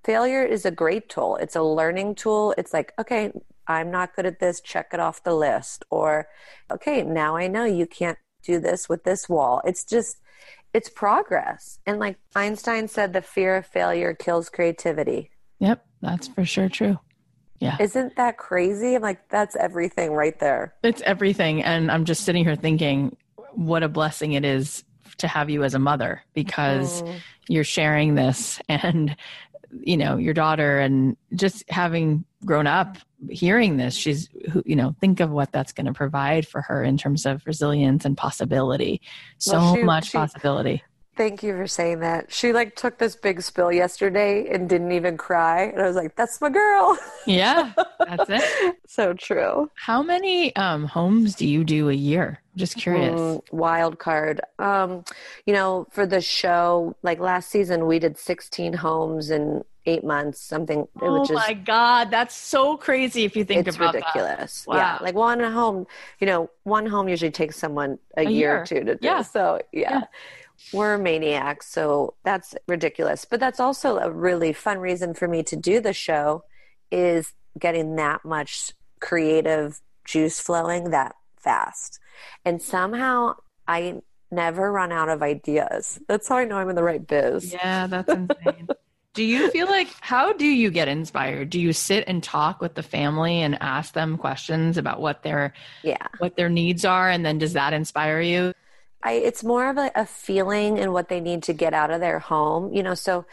failure 0.05 0.45
is 0.45 0.65
a 0.65 0.71
great 0.71 1.09
tool. 1.09 1.37
It's 1.37 1.57
a 1.57 1.63
learning 1.63 2.15
tool. 2.17 2.55
It's 2.57 2.73
like, 2.73 2.93
okay, 2.99 3.33
I'm 3.67 3.91
not 3.91 4.15
good 4.15 4.27
at 4.27 4.39
this, 4.39 4.61
check 4.61 4.91
it 4.93 5.01
off 5.01 5.25
the 5.25 5.35
list. 5.35 5.85
Or, 5.91 6.29
okay, 6.71 7.03
now 7.03 7.37
I 7.37 7.49
know 7.49 7.65
you 7.65 7.87
can't 7.87 8.19
do 8.43 8.61
this 8.61 8.89
with 8.89 9.05
this 9.05 9.29
wall. 9.29 9.63
It's 9.65 9.85
just, 9.85 10.19
it's 10.75 10.91
progress. 10.91 11.79
And 11.87 11.99
like 11.99 12.19
Einstein 12.37 12.89
said, 12.89 13.13
the 13.13 13.23
fear 13.23 13.57
of 13.57 13.67
failure 13.67 14.15
kills 14.15 14.51
creativity. 14.51 15.31
Yep, 15.61 15.85
that's 16.03 16.29
for 16.29 16.45
sure 16.45 16.69
true. 16.69 16.99
Yeah. 17.61 17.77
Isn't 17.81 18.17
that 18.17 18.37
crazy? 18.37 18.95
I'm 18.95 19.03
like, 19.03 19.29
that's 19.29 19.57
everything 19.57 20.13
right 20.13 20.39
there. 20.39 20.75
It's 20.83 21.01
everything. 21.03 21.63
And 21.63 21.91
I'm 21.91 22.05
just 22.05 22.25
sitting 22.25 22.45
here 22.45 22.57
thinking, 22.57 23.17
what 23.53 23.83
a 23.83 23.89
blessing 23.89 24.33
it 24.33 24.45
is 24.45 24.85
to 25.19 25.29
have 25.29 25.49
you 25.49 25.63
as 25.63 25.75
a 25.75 25.79
mother 25.79 26.23
because 26.35 27.03
mm. 27.03 27.15
you're 27.49 27.65
sharing 27.65 28.15
this 28.15 28.61
and 28.69 29.17
you 29.81 29.97
know 29.97 30.17
your 30.17 30.35
daughter 30.35 30.79
and 30.79 31.17
just 31.35 31.69
having 31.69 32.25
grown 32.45 32.67
up 32.67 32.97
hearing 33.29 33.77
this 33.77 33.95
she's 33.95 34.29
you 34.65 34.77
know 34.77 34.95
think 35.01 35.19
of 35.19 35.31
what 35.31 35.51
that's 35.51 35.73
going 35.73 35.87
to 35.87 35.93
provide 35.93 36.47
for 36.47 36.61
her 36.61 36.85
in 36.85 36.97
terms 36.97 37.27
of 37.27 37.45
resilience 37.45 38.05
and 38.05 38.17
possibility 38.17 39.01
so 39.39 39.59
well, 39.59 39.75
she, 39.75 39.83
much 39.83 40.11
she, 40.11 40.19
possibility 40.19 40.83
Thank 41.17 41.45
you 41.45 41.57
for 41.57 41.67
saying 41.69 42.01
that. 42.01 42.33
She 42.33 42.53
like 42.53 42.75
took 42.75 42.99
this 42.99 43.15
big 43.15 43.41
spill 43.41 43.71
yesterday 43.71 44.49
and 44.53 44.69
didn't 44.69 44.91
even 44.91 45.17
cry. 45.17 45.65
And 45.65 45.81
I 45.81 45.87
was 45.87 45.95
like, 45.95 46.17
that's 46.17 46.41
my 46.41 46.51
girl. 46.51 46.99
Yeah, 47.27 47.73
that's 48.01 48.29
it. 48.29 48.77
so 48.87 49.15
true. 49.15 49.71
How 49.75 50.03
many 50.03 50.55
um, 50.57 50.85
homes 50.85 51.37
do 51.37 51.47
you 51.47 51.63
do 51.63 51.89
a 51.89 51.95
year? 51.95 52.41
I'm 52.53 52.59
just 52.59 52.77
curious. 52.77 53.19
Mm, 53.19 53.43
wild 53.53 53.99
card. 53.99 54.41
Um, 54.59 55.05
you 55.47 55.55
know, 55.55 55.87
for 55.91 56.05
the 56.05 56.21
show, 56.21 56.97
like 57.03 57.21
last 57.21 57.49
season, 57.49 57.87
we 57.87 57.99
did 57.99 58.19
16 58.19 58.73
homes 58.75 59.31
in 59.31 59.65
eight 59.87 60.03
months, 60.03 60.41
something. 60.41 60.89
Oh 61.01 61.21
which 61.21 61.31
is, 61.31 61.35
my 61.35 61.53
God. 61.55 62.11
That's 62.11 62.35
so 62.35 62.77
crazy 62.77 63.25
if 63.25 63.37
you 63.37 63.45
think 63.45 63.69
about 63.69 63.95
it. 63.95 63.99
ridiculous. 63.99 64.67
Wow. 64.67 64.77
Yeah. 64.77 64.99
Like 65.01 65.15
one 65.15 65.41
home, 65.41 65.87
you 66.21 66.27
know, 66.27 66.51
one 66.65 66.87
home 66.87 67.09
usually 67.09 67.31
takes 67.31 67.57
someone 67.57 67.99
a, 68.17 68.23
a 68.23 68.25
year, 68.25 68.33
year, 68.33 68.63
or 68.63 68.67
two 68.67 68.81
to 68.81 68.95
do. 68.97 68.99
Yeah. 69.01 69.23
So 69.23 69.61
yeah. 69.73 69.91
yeah 69.91 70.03
we're 70.73 70.99
maniacs, 70.99 71.69
so 71.69 72.15
that's 72.25 72.55
ridiculous. 72.67 73.25
But 73.25 73.41
that's 73.41 73.61
also 73.61 73.99
a 73.99 74.11
really 74.11 74.53
fun 74.53 74.79
reason 74.79 75.15
for 75.15 75.29
me 75.29 75.43
to 75.45 75.57
do 75.57 75.81
the 75.81 75.93
show 75.93 76.45
is 76.91 77.33
getting 77.59 77.97
that 77.97 78.25
much 78.25 78.73
creative 79.01 79.81
juice 80.05 80.41
flowing 80.41 80.91
that 80.91 81.15
fast. 81.37 81.99
And 82.45 82.61
somehow 82.61 83.35
I 83.67 84.01
never 84.31 84.73
run 84.73 84.93
out 84.93 85.09
of 85.09 85.23
ideas. 85.23 86.01
That's 86.09 86.29
how 86.29 86.37
I 86.37 86.45
know 86.45 86.57
I'm 86.57 86.69
in 86.69 86.77
the 86.77 86.83
right 86.83 87.05
biz. 87.05 87.53
Yeah, 87.53 87.87
that's 87.87 88.09
insane. 88.09 88.69
Do 89.15 89.23
you 89.23 89.49
feel 89.53 89.69
like 89.69 89.89
how 90.01 90.33
do 90.33 90.47
you 90.47 90.73
get 90.73 90.89
inspired? 90.89 91.51
Do 91.51 91.61
you 91.61 91.73
sit 91.73 92.05
and 92.09 92.21
talk 92.21 92.61
with 92.61 92.75
the 92.75 92.83
family 92.83 93.43
and 93.43 93.57
ask 93.63 93.95
them 93.95 94.19
questions 94.19 94.77
about 94.77 95.01
what 95.01 95.23
their 95.23 95.53
yeah 95.85 96.09
what 96.19 96.37
their 96.37 96.49
needs 96.49 96.85
are, 96.85 97.09
and 97.09 97.25
then 97.25 97.39
does 97.39 97.53
that 97.53 97.73
inspire 97.73 98.21
you? 98.21 98.55
I, 99.05 99.13
it's 99.13 99.45
more 99.45 99.69
of 99.69 99.77
a, 99.77 99.91
a 99.95 100.07
feeling 100.07 100.79
and 100.79 100.93
what 100.93 101.09
they 101.09 101.21
need 101.21 101.43
to 101.45 101.53
get 101.53 101.75
out 101.75 101.91
of 101.91 102.01
their 102.01 102.19
home. 102.19 102.73
You 102.73 102.83
know, 102.83 102.95
so 102.95 103.27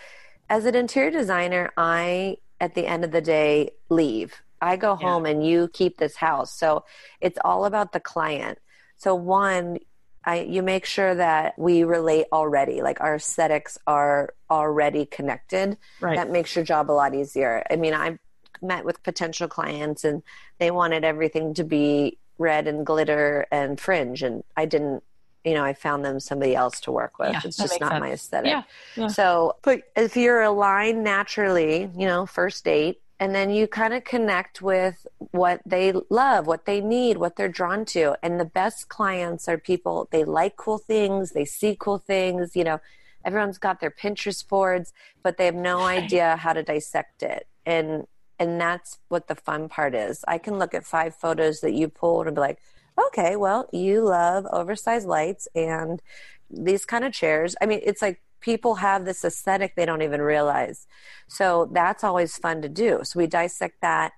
as 0.50 0.66
an 0.66 0.76
interior 0.76 1.12
designer, 1.12 1.72
I 1.78 2.38
at 2.60 2.76
the 2.76 2.86
end 2.86 3.04
of 3.04 3.12
the 3.12 3.22
day 3.22 3.72
leave. 3.90 4.42
I 4.62 4.76
go 4.76 4.98
yeah. 5.00 5.08
home 5.08 5.26
and 5.26 5.46
you 5.46 5.70
keep 5.74 5.98
this 5.98 6.18
house. 6.18 6.54
So 6.54 6.86
it's 7.20 7.40
all 7.44 7.66
about 7.66 7.94
the 7.94 8.00
client. 8.00 8.60
So 8.98 9.16
one, 9.16 9.80
I, 10.24 10.42
you 10.42 10.62
make 10.62 10.86
sure 10.86 11.16
that 11.16 11.58
we 11.58 11.84
relate 11.84 12.28
already, 12.32 12.84
like 12.84 13.02
our 13.02 13.16
aesthetics 13.16 13.80
are 13.88 14.36
already 14.52 15.06
connected. 15.06 15.78
Right. 16.00 16.16
That 16.16 16.30
makes 16.30 16.56
your 16.56 16.64
job 16.64 16.92
a 16.92 16.94
lot 16.94 17.16
easier. 17.16 17.64
I 17.72 17.78
mean, 17.78 17.96
I've 17.96 18.20
met 18.62 18.86
with 18.86 19.02
potential 19.02 19.48
clients 19.48 20.04
and 20.04 20.22
they 20.60 20.70
wanted 20.70 21.04
everything 21.04 21.56
to 21.56 21.64
be 21.64 22.20
red 22.38 22.68
and 22.68 22.86
glitter 22.86 23.48
and 23.52 23.80
fringe, 23.80 24.22
and 24.22 24.44
I 24.56 24.66
didn't. 24.66 25.04
You 25.44 25.54
know, 25.54 25.64
I 25.64 25.74
found 25.74 26.06
them 26.06 26.20
somebody 26.20 26.56
else 26.56 26.80
to 26.82 26.92
work 26.92 27.18
with. 27.20 27.32
Yeah, 27.32 27.42
it's 27.44 27.58
just 27.58 27.80
not 27.80 27.92
sense. 27.92 28.02
my 28.02 28.12
aesthetic. 28.12 28.50
Yeah, 28.50 28.64
yeah. 28.96 29.08
So, 29.08 29.58
but 29.64 29.84
if 29.96 30.16
you're 30.16 30.42
aligned 30.42 31.04
naturally, 31.04 31.90
you 31.98 32.06
know, 32.06 32.26
first 32.26 32.64
date, 32.64 33.02
and 33.22 33.36
then 33.36 33.52
you 33.52 33.68
kind 33.68 33.94
of 33.94 34.04
connect 34.04 34.64
with 34.64 35.06
what 35.30 35.62
they 35.64 35.94
love, 36.10 36.48
what 36.48 36.66
they 36.66 36.82
need, 36.82 37.18
what 37.18 37.36
they're 37.36 37.48
drawn 37.48 37.86
to. 37.86 38.18
And 38.24 38.40
the 38.40 38.46
best 38.46 38.90
clients 38.90 39.48
are 39.48 39.60
people 39.60 40.08
they 40.12 40.24
like 40.24 40.56
cool 40.56 40.80
things, 40.80 41.32
they 41.32 41.46
see 41.46 41.78
cool 41.80 42.00
things, 42.00 42.56
you 42.56 42.64
know. 42.64 42.82
Everyone's 43.24 43.60
got 43.60 43.80
their 43.80 43.92
Pinterest 43.92 44.48
boards, 44.48 44.94
but 45.22 45.38
they 45.38 45.46
have 45.46 45.54
no 45.54 45.82
idea 45.82 46.36
how 46.38 46.54
to 46.54 46.64
dissect 46.64 47.22
it. 47.22 47.48
And 47.64 48.08
and 48.40 48.60
that's 48.60 48.98
what 49.08 49.28
the 49.28 49.36
fun 49.36 49.70
part 49.70 49.94
is. 49.94 50.26
I 50.28 50.40
can 50.40 50.58
look 50.58 50.74
at 50.74 50.84
five 50.84 51.16
photos 51.16 51.62
that 51.62 51.74
you 51.74 51.90
pulled 51.90 52.26
and 52.26 52.36
be 52.36 52.42
like, 52.42 52.58
"Okay, 52.98 53.36
well, 53.36 53.70
you 53.72 54.04
love 54.04 54.46
oversized 54.52 55.08
lights 55.08 55.48
and 55.56 56.02
these 56.50 56.86
kind 56.86 57.04
of 57.04 57.14
chairs." 57.14 57.56
I 57.62 57.66
mean, 57.66 57.82
it's 57.84 58.02
like 58.02 58.22
people 58.42 58.76
have 58.76 59.06
this 59.06 59.24
aesthetic 59.24 59.76
they 59.76 59.86
don't 59.86 60.02
even 60.02 60.22
realize. 60.22 60.88
So 61.28 61.70
that's 61.72 62.04
always 62.04 62.38
fun 62.38 62.62
to 62.64 62.70
do. 62.70 63.00
So 63.04 63.20
we 63.20 63.28
dissect 63.28 63.82
that. 63.82 64.12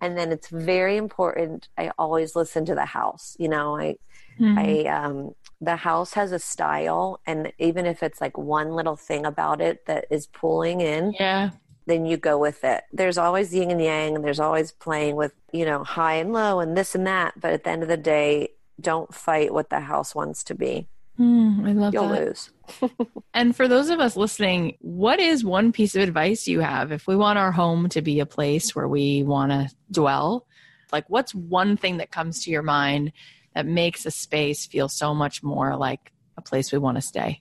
And 0.00 0.16
then 0.18 0.30
it's 0.30 0.48
very 0.48 0.96
important. 0.96 1.68
I 1.76 1.92
always 1.98 2.36
listen 2.36 2.64
to 2.66 2.74
the 2.74 2.84
house. 2.84 3.36
You 3.38 3.48
know, 3.48 3.76
I, 3.76 3.96
mm-hmm. 4.38 4.58
I, 4.58 4.84
um, 4.84 5.34
the 5.60 5.76
house 5.76 6.12
has 6.12 6.30
a 6.30 6.38
style. 6.38 7.20
And 7.26 7.52
even 7.58 7.86
if 7.86 8.02
it's 8.02 8.20
like 8.20 8.36
one 8.36 8.72
little 8.72 8.96
thing 8.96 9.24
about 9.24 9.60
it 9.60 9.86
that 9.86 10.06
is 10.10 10.26
pulling 10.26 10.80
in, 10.80 11.14
yeah, 11.18 11.50
then 11.88 12.04
you 12.04 12.18
go 12.18 12.38
with 12.38 12.64
it. 12.64 12.84
There's 12.92 13.18
always 13.18 13.54
yin 13.54 13.70
and 13.70 13.80
yang, 13.80 14.14
and 14.14 14.24
there's 14.24 14.38
always 14.38 14.72
playing 14.72 15.16
with, 15.16 15.32
you 15.52 15.64
know, 15.64 15.82
high 15.82 16.14
and 16.14 16.32
low 16.32 16.60
and 16.60 16.76
this 16.76 16.94
and 16.94 17.06
that. 17.06 17.40
But 17.40 17.54
at 17.54 17.64
the 17.64 17.70
end 17.70 17.82
of 17.82 17.88
the 17.88 17.96
day, 17.96 18.50
don't 18.78 19.12
fight 19.12 19.52
what 19.52 19.70
the 19.70 19.80
house 19.80 20.14
wants 20.14 20.44
to 20.44 20.54
be. 20.54 20.86
Mm, 21.18 21.66
I 21.66 21.72
love 21.72 21.92
that. 21.92 21.98
You'll 21.98 22.08
that. 22.10 22.26
lose. 22.26 22.50
and 23.34 23.56
for 23.56 23.66
those 23.66 23.88
of 23.88 24.00
us 24.00 24.16
listening, 24.16 24.76
what 24.80 25.18
is 25.18 25.44
one 25.44 25.72
piece 25.72 25.96
of 25.96 26.02
advice 26.02 26.46
you 26.46 26.60
have 26.60 26.92
if 26.92 27.06
we 27.06 27.16
want 27.16 27.38
our 27.38 27.50
home 27.50 27.88
to 27.88 28.02
be 28.02 28.20
a 28.20 28.26
place 28.26 28.76
where 28.76 28.86
we 28.86 29.22
want 29.22 29.50
to 29.50 29.68
dwell? 29.90 30.46
Like, 30.92 31.08
what's 31.08 31.34
one 31.34 31.76
thing 31.78 31.96
that 31.96 32.10
comes 32.10 32.44
to 32.44 32.50
your 32.50 32.62
mind 32.62 33.12
that 33.54 33.66
makes 33.66 34.04
a 34.04 34.10
space 34.10 34.66
feel 34.66 34.88
so 34.88 35.14
much 35.14 35.42
more 35.42 35.74
like 35.74 36.12
a 36.36 36.42
place 36.42 36.70
we 36.70 36.78
want 36.78 36.98
to 36.98 37.02
stay? 37.02 37.40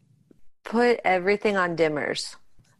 Put 0.63 0.99
everything 1.03 1.57
on 1.57 1.75
dimmers. 1.75 2.35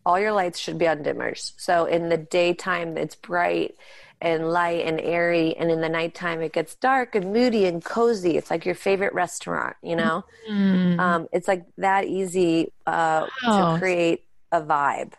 All 0.08 0.18
your 0.18 0.32
lights 0.32 0.58
should 0.58 0.78
be 0.78 0.88
on 0.88 1.04
dimmers. 1.04 1.52
So 1.58 1.84
in 1.84 2.08
the 2.08 2.16
daytime, 2.16 2.98
it's 2.98 3.14
bright 3.14 3.76
and 4.22 4.50
light 4.50 4.86
and 4.86 5.02
airy 5.02 5.56
and 5.58 5.70
in 5.70 5.82
the 5.82 5.90
nighttime 5.90 6.42
it 6.42 6.54
gets 6.54 6.76
dark 6.76 7.14
and 7.14 7.34
moody 7.34 7.66
and 7.66 7.84
cozy 7.84 8.36
it's 8.36 8.50
like 8.50 8.66
your 8.66 8.74
favorite 8.74 9.14
restaurant 9.14 9.76
you 9.84 9.96
know 9.96 10.26
mm. 10.50 11.00
um, 11.00 11.28
it's 11.32 11.48
like 11.48 11.66
that 11.78 12.06
easy 12.06 12.72
uh, 12.88 13.28
wow. 13.46 13.74
to 13.74 13.80
create 13.80 14.24
a 14.52 14.60
vibe 14.60 15.14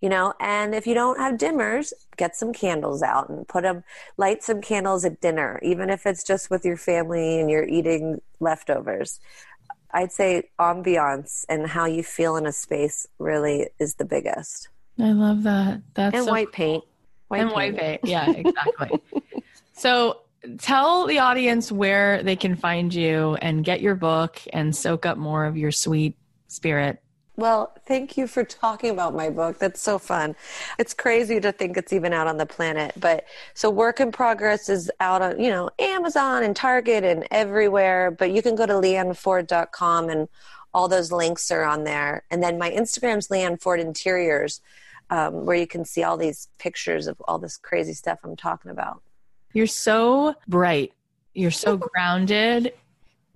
you 0.00 0.08
know 0.08 0.32
and 0.40 0.74
if 0.74 0.86
you 0.86 0.94
don't 0.94 1.18
have 1.18 1.34
dimmers 1.34 1.92
get 2.16 2.34
some 2.34 2.54
candles 2.54 3.02
out 3.02 3.28
and 3.28 3.46
put 3.48 3.64
them 3.64 3.84
light 4.16 4.42
some 4.42 4.62
candles 4.62 5.04
at 5.04 5.20
dinner 5.20 5.60
even 5.62 5.90
if 5.90 6.06
it's 6.06 6.24
just 6.24 6.50
with 6.50 6.64
your 6.64 6.78
family 6.78 7.38
and 7.38 7.50
you're 7.50 7.68
eating 7.68 8.18
leftovers 8.40 9.20
i'd 9.94 10.12
say 10.12 10.42
ambiance 10.60 11.44
and 11.48 11.66
how 11.66 11.84
you 11.84 12.02
feel 12.02 12.36
in 12.36 12.46
a 12.46 12.52
space 12.52 13.06
really 13.18 13.68
is 13.78 13.94
the 13.96 14.04
biggest 14.04 14.68
i 14.98 15.12
love 15.12 15.42
that 15.42 15.80
that's 15.94 16.14
and 16.14 16.24
so 16.24 16.30
white 16.30 16.52
paint 16.52 16.84
White 17.32 17.40
and 17.40 17.50
white 17.52 17.76
paint. 17.78 18.00
Yeah, 18.04 18.30
exactly. 18.30 19.00
so 19.72 20.20
tell 20.58 21.06
the 21.06 21.20
audience 21.20 21.72
where 21.72 22.22
they 22.22 22.36
can 22.36 22.56
find 22.56 22.92
you 22.92 23.36
and 23.36 23.64
get 23.64 23.80
your 23.80 23.94
book 23.94 24.38
and 24.52 24.76
soak 24.76 25.06
up 25.06 25.16
more 25.16 25.46
of 25.46 25.56
your 25.56 25.72
sweet 25.72 26.18
spirit. 26.48 27.02
Well, 27.36 27.72
thank 27.86 28.18
you 28.18 28.26
for 28.26 28.44
talking 28.44 28.90
about 28.90 29.14
my 29.14 29.30
book. 29.30 29.58
That's 29.58 29.80
so 29.80 29.98
fun. 29.98 30.36
It's 30.78 30.92
crazy 30.92 31.40
to 31.40 31.50
think 31.50 31.78
it's 31.78 31.92
even 31.92 32.12
out 32.12 32.26
on 32.26 32.36
the 32.36 32.44
planet. 32.44 32.92
But 32.98 33.24
so 33.54 33.70
Work 33.70 34.00
in 34.00 34.12
Progress 34.12 34.68
is 34.68 34.90
out 35.00 35.22
on, 35.22 35.40
you 35.40 35.48
know, 35.48 35.70
Amazon 35.78 36.42
and 36.42 36.54
Target 36.54 37.04
and 37.04 37.26
everywhere. 37.30 38.10
But 38.10 38.32
you 38.32 38.42
can 38.42 38.54
go 38.54 38.66
to 38.66 38.74
leanneford.com 38.74 40.10
and 40.10 40.28
all 40.74 40.88
those 40.88 41.10
links 41.10 41.50
are 41.50 41.64
on 41.64 41.84
there. 41.84 42.24
And 42.30 42.42
then 42.42 42.58
my 42.58 42.70
Instagram's 42.70 43.28
Leanne 43.28 43.60
Ford 43.60 43.80
Interiors 43.80 44.60
um, 45.12 45.44
where 45.44 45.56
you 45.56 45.66
can 45.66 45.84
see 45.84 46.02
all 46.02 46.16
these 46.16 46.48
pictures 46.58 47.06
of 47.06 47.20
all 47.28 47.38
this 47.38 47.58
crazy 47.58 47.92
stuff 47.92 48.18
I'm 48.24 48.34
talking 48.34 48.70
about. 48.70 49.02
You're 49.52 49.66
so 49.66 50.34
bright. 50.48 50.94
You're 51.34 51.50
so 51.50 51.76
grounded. 51.94 52.72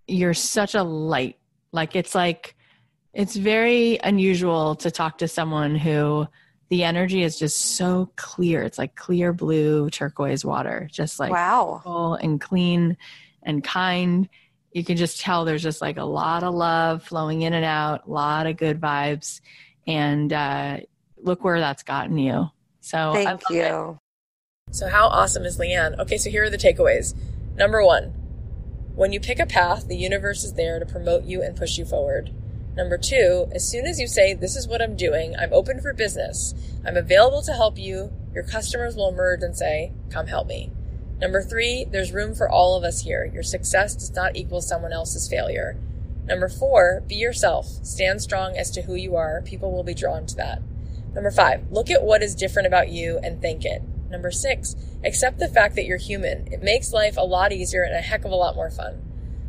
You're 0.09 0.35
such 0.35 0.75
a 0.75 0.83
light. 0.83 1.37
Like 1.73 1.95
it's 1.95 2.15
like 2.15 2.56
it's 3.17 3.35
very 3.35 3.99
unusual 4.05 4.75
to 4.77 4.91
talk 4.91 5.17
to 5.19 5.27
someone 5.27 5.75
who 5.75 6.27
the 6.69 6.85
energy 6.85 7.23
is 7.23 7.39
just 7.39 7.77
so 7.77 8.11
clear. 8.17 8.63
It's 8.63 8.77
like 8.77 8.95
clear 8.95 9.33
blue 9.33 9.89
turquoise 9.89 10.45
water, 10.45 10.87
just 10.93 11.19
like 11.19 11.33
wow, 11.33 11.81
full 11.83 12.15
and 12.15 12.39
clean 12.39 12.99
and 13.43 13.65
kind. 13.65 14.29
You 14.73 14.85
can 14.85 14.99
just 14.99 15.19
tell 15.19 15.47
there's 15.47 15.63
just 15.63 15.81
like 15.81 15.97
a 15.97 16.05
lot 16.05 16.43
of 16.43 16.55
love 16.55 17.05
flowing 17.05 17.41
in 17.41 17.55
and 17.55 17.65
out, 17.65 18.07
a 18.07 18.11
lot 18.11 18.47
of 18.47 18.59
good 18.59 18.79
vibes, 18.79 19.41
and 19.87 20.31
uh, 20.31 20.81
look 21.17 21.43
where 21.43 21.59
that's 21.59 21.85
gotten 21.85 22.19
you. 22.19 22.51
So 22.81 23.15
thank 23.15 23.41
you. 23.49 23.99
It. 24.69 24.75
So 24.75 24.89
how 24.89 25.07
awesome 25.07 25.47
is 25.47 25.59
Leanne? 25.59 25.99
Okay, 26.01 26.19
so 26.19 26.29
here 26.29 26.45
are 26.45 26.51
the 26.51 26.59
takeaways. 26.59 27.15
Number 27.57 27.83
one, 27.83 28.13
when 28.95 29.15
you 29.15 29.21
pick 29.21 29.39
a 29.39 29.47
path, 29.47 29.89
the 29.89 29.97
universe 29.97 30.45
is 30.45 30.53
there 30.53 30.79
to 30.79 30.85
promote 30.85 31.25
you 31.25 31.41
and 31.41 31.57
push 31.57 31.79
you 31.79 31.87
forward. 31.87 32.31
Number 32.77 32.99
two, 32.99 33.49
as 33.55 33.67
soon 33.67 33.87
as 33.87 33.99
you 33.99 34.07
say, 34.07 34.35
This 34.35 34.55
is 34.55 34.69
what 34.69 34.83
I'm 34.83 34.97
doing, 34.97 35.35
I'm 35.35 35.53
open 35.53 35.81
for 35.81 35.95
business, 35.95 36.55
I'm 36.85 36.97
available 36.97 37.41
to 37.43 37.53
help 37.53 37.79
you, 37.79 38.13
your 38.35 38.45
customers 38.45 38.95
will 38.95 39.09
emerge 39.09 39.43
and 39.43 39.57
say, 39.57 39.93
Come 40.11 40.27
help 40.27 40.47
me. 40.47 40.71
Number 41.19 41.41
three, 41.41 41.87
there's 41.91 42.13
room 42.13 42.35
for 42.35 42.51
all 42.51 42.77
of 42.77 42.85
us 42.85 43.01
here. 43.01 43.25
Your 43.25 43.43
success 43.43 43.95
does 43.95 44.15
not 44.15 44.37
equal 44.37 44.61
someone 44.61 44.93
else's 44.93 45.27
failure. 45.27 45.79
Number 46.27 46.49
four, 46.49 47.03
be 47.07 47.15
yourself. 47.15 47.67
Stand 47.83 48.21
strong 48.21 48.59
as 48.59 48.71
to 48.73 48.83
who 48.83 48.95
you 48.95 49.17
are. 49.17 49.41
People 49.41 49.73
will 49.73 49.85
be 49.85 49.95
drawn 49.95 50.27
to 50.27 50.37
that. 50.37 50.61
Number 51.15 51.31
five, 51.31 51.71
look 51.71 51.91
at 51.91 52.03
what 52.03 52.23
is 52.23 52.35
different 52.35 52.67
about 52.67 52.91
you 52.91 53.19
and 53.23 53.41
thank 53.41 53.65
it. 53.65 53.83
Number 54.11 54.31
six, 54.31 54.77
accept 55.03 55.39
the 55.39 55.49
fact 55.49 55.77
that 55.77 55.87
you're 55.87 55.97
human. 55.97 56.53
It 56.53 56.63
makes 56.63 56.93
life 56.93 57.17
a 57.17 57.25
lot 57.25 57.53
easier 57.53 57.83
and 57.83 57.95
a 57.95 58.03
heck 58.03 58.27
of 58.27 58.33
a 58.33 58.37
lot 58.37 58.55
more 58.55 58.71
fun. 58.71 59.06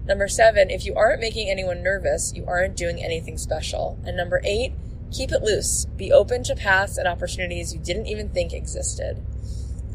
Number 0.08 0.30
seven, 0.30 0.70
if 0.70 0.86
you 0.86 0.96
aren't 0.96 1.20
making 1.20 1.50
anyone 1.50 1.84
nervous, 1.84 2.34
you 2.34 2.46
aren't 2.48 2.78
doing 2.78 3.04
anything 3.04 3.38
special. 3.38 4.00
And 4.06 4.16
number 4.16 4.40
eight, 4.46 4.74
keep 5.12 5.32
it 5.32 5.44
loose. 5.44 5.86
Be 5.98 6.14
open 6.14 6.44
to 6.44 6.56
paths 6.56 6.98
and 6.98 7.08
opportunities 7.08 7.74
you 7.74 7.80
didn't 7.80 8.08
even 8.08 8.30
think 8.30 8.54
existed. 8.54 9.22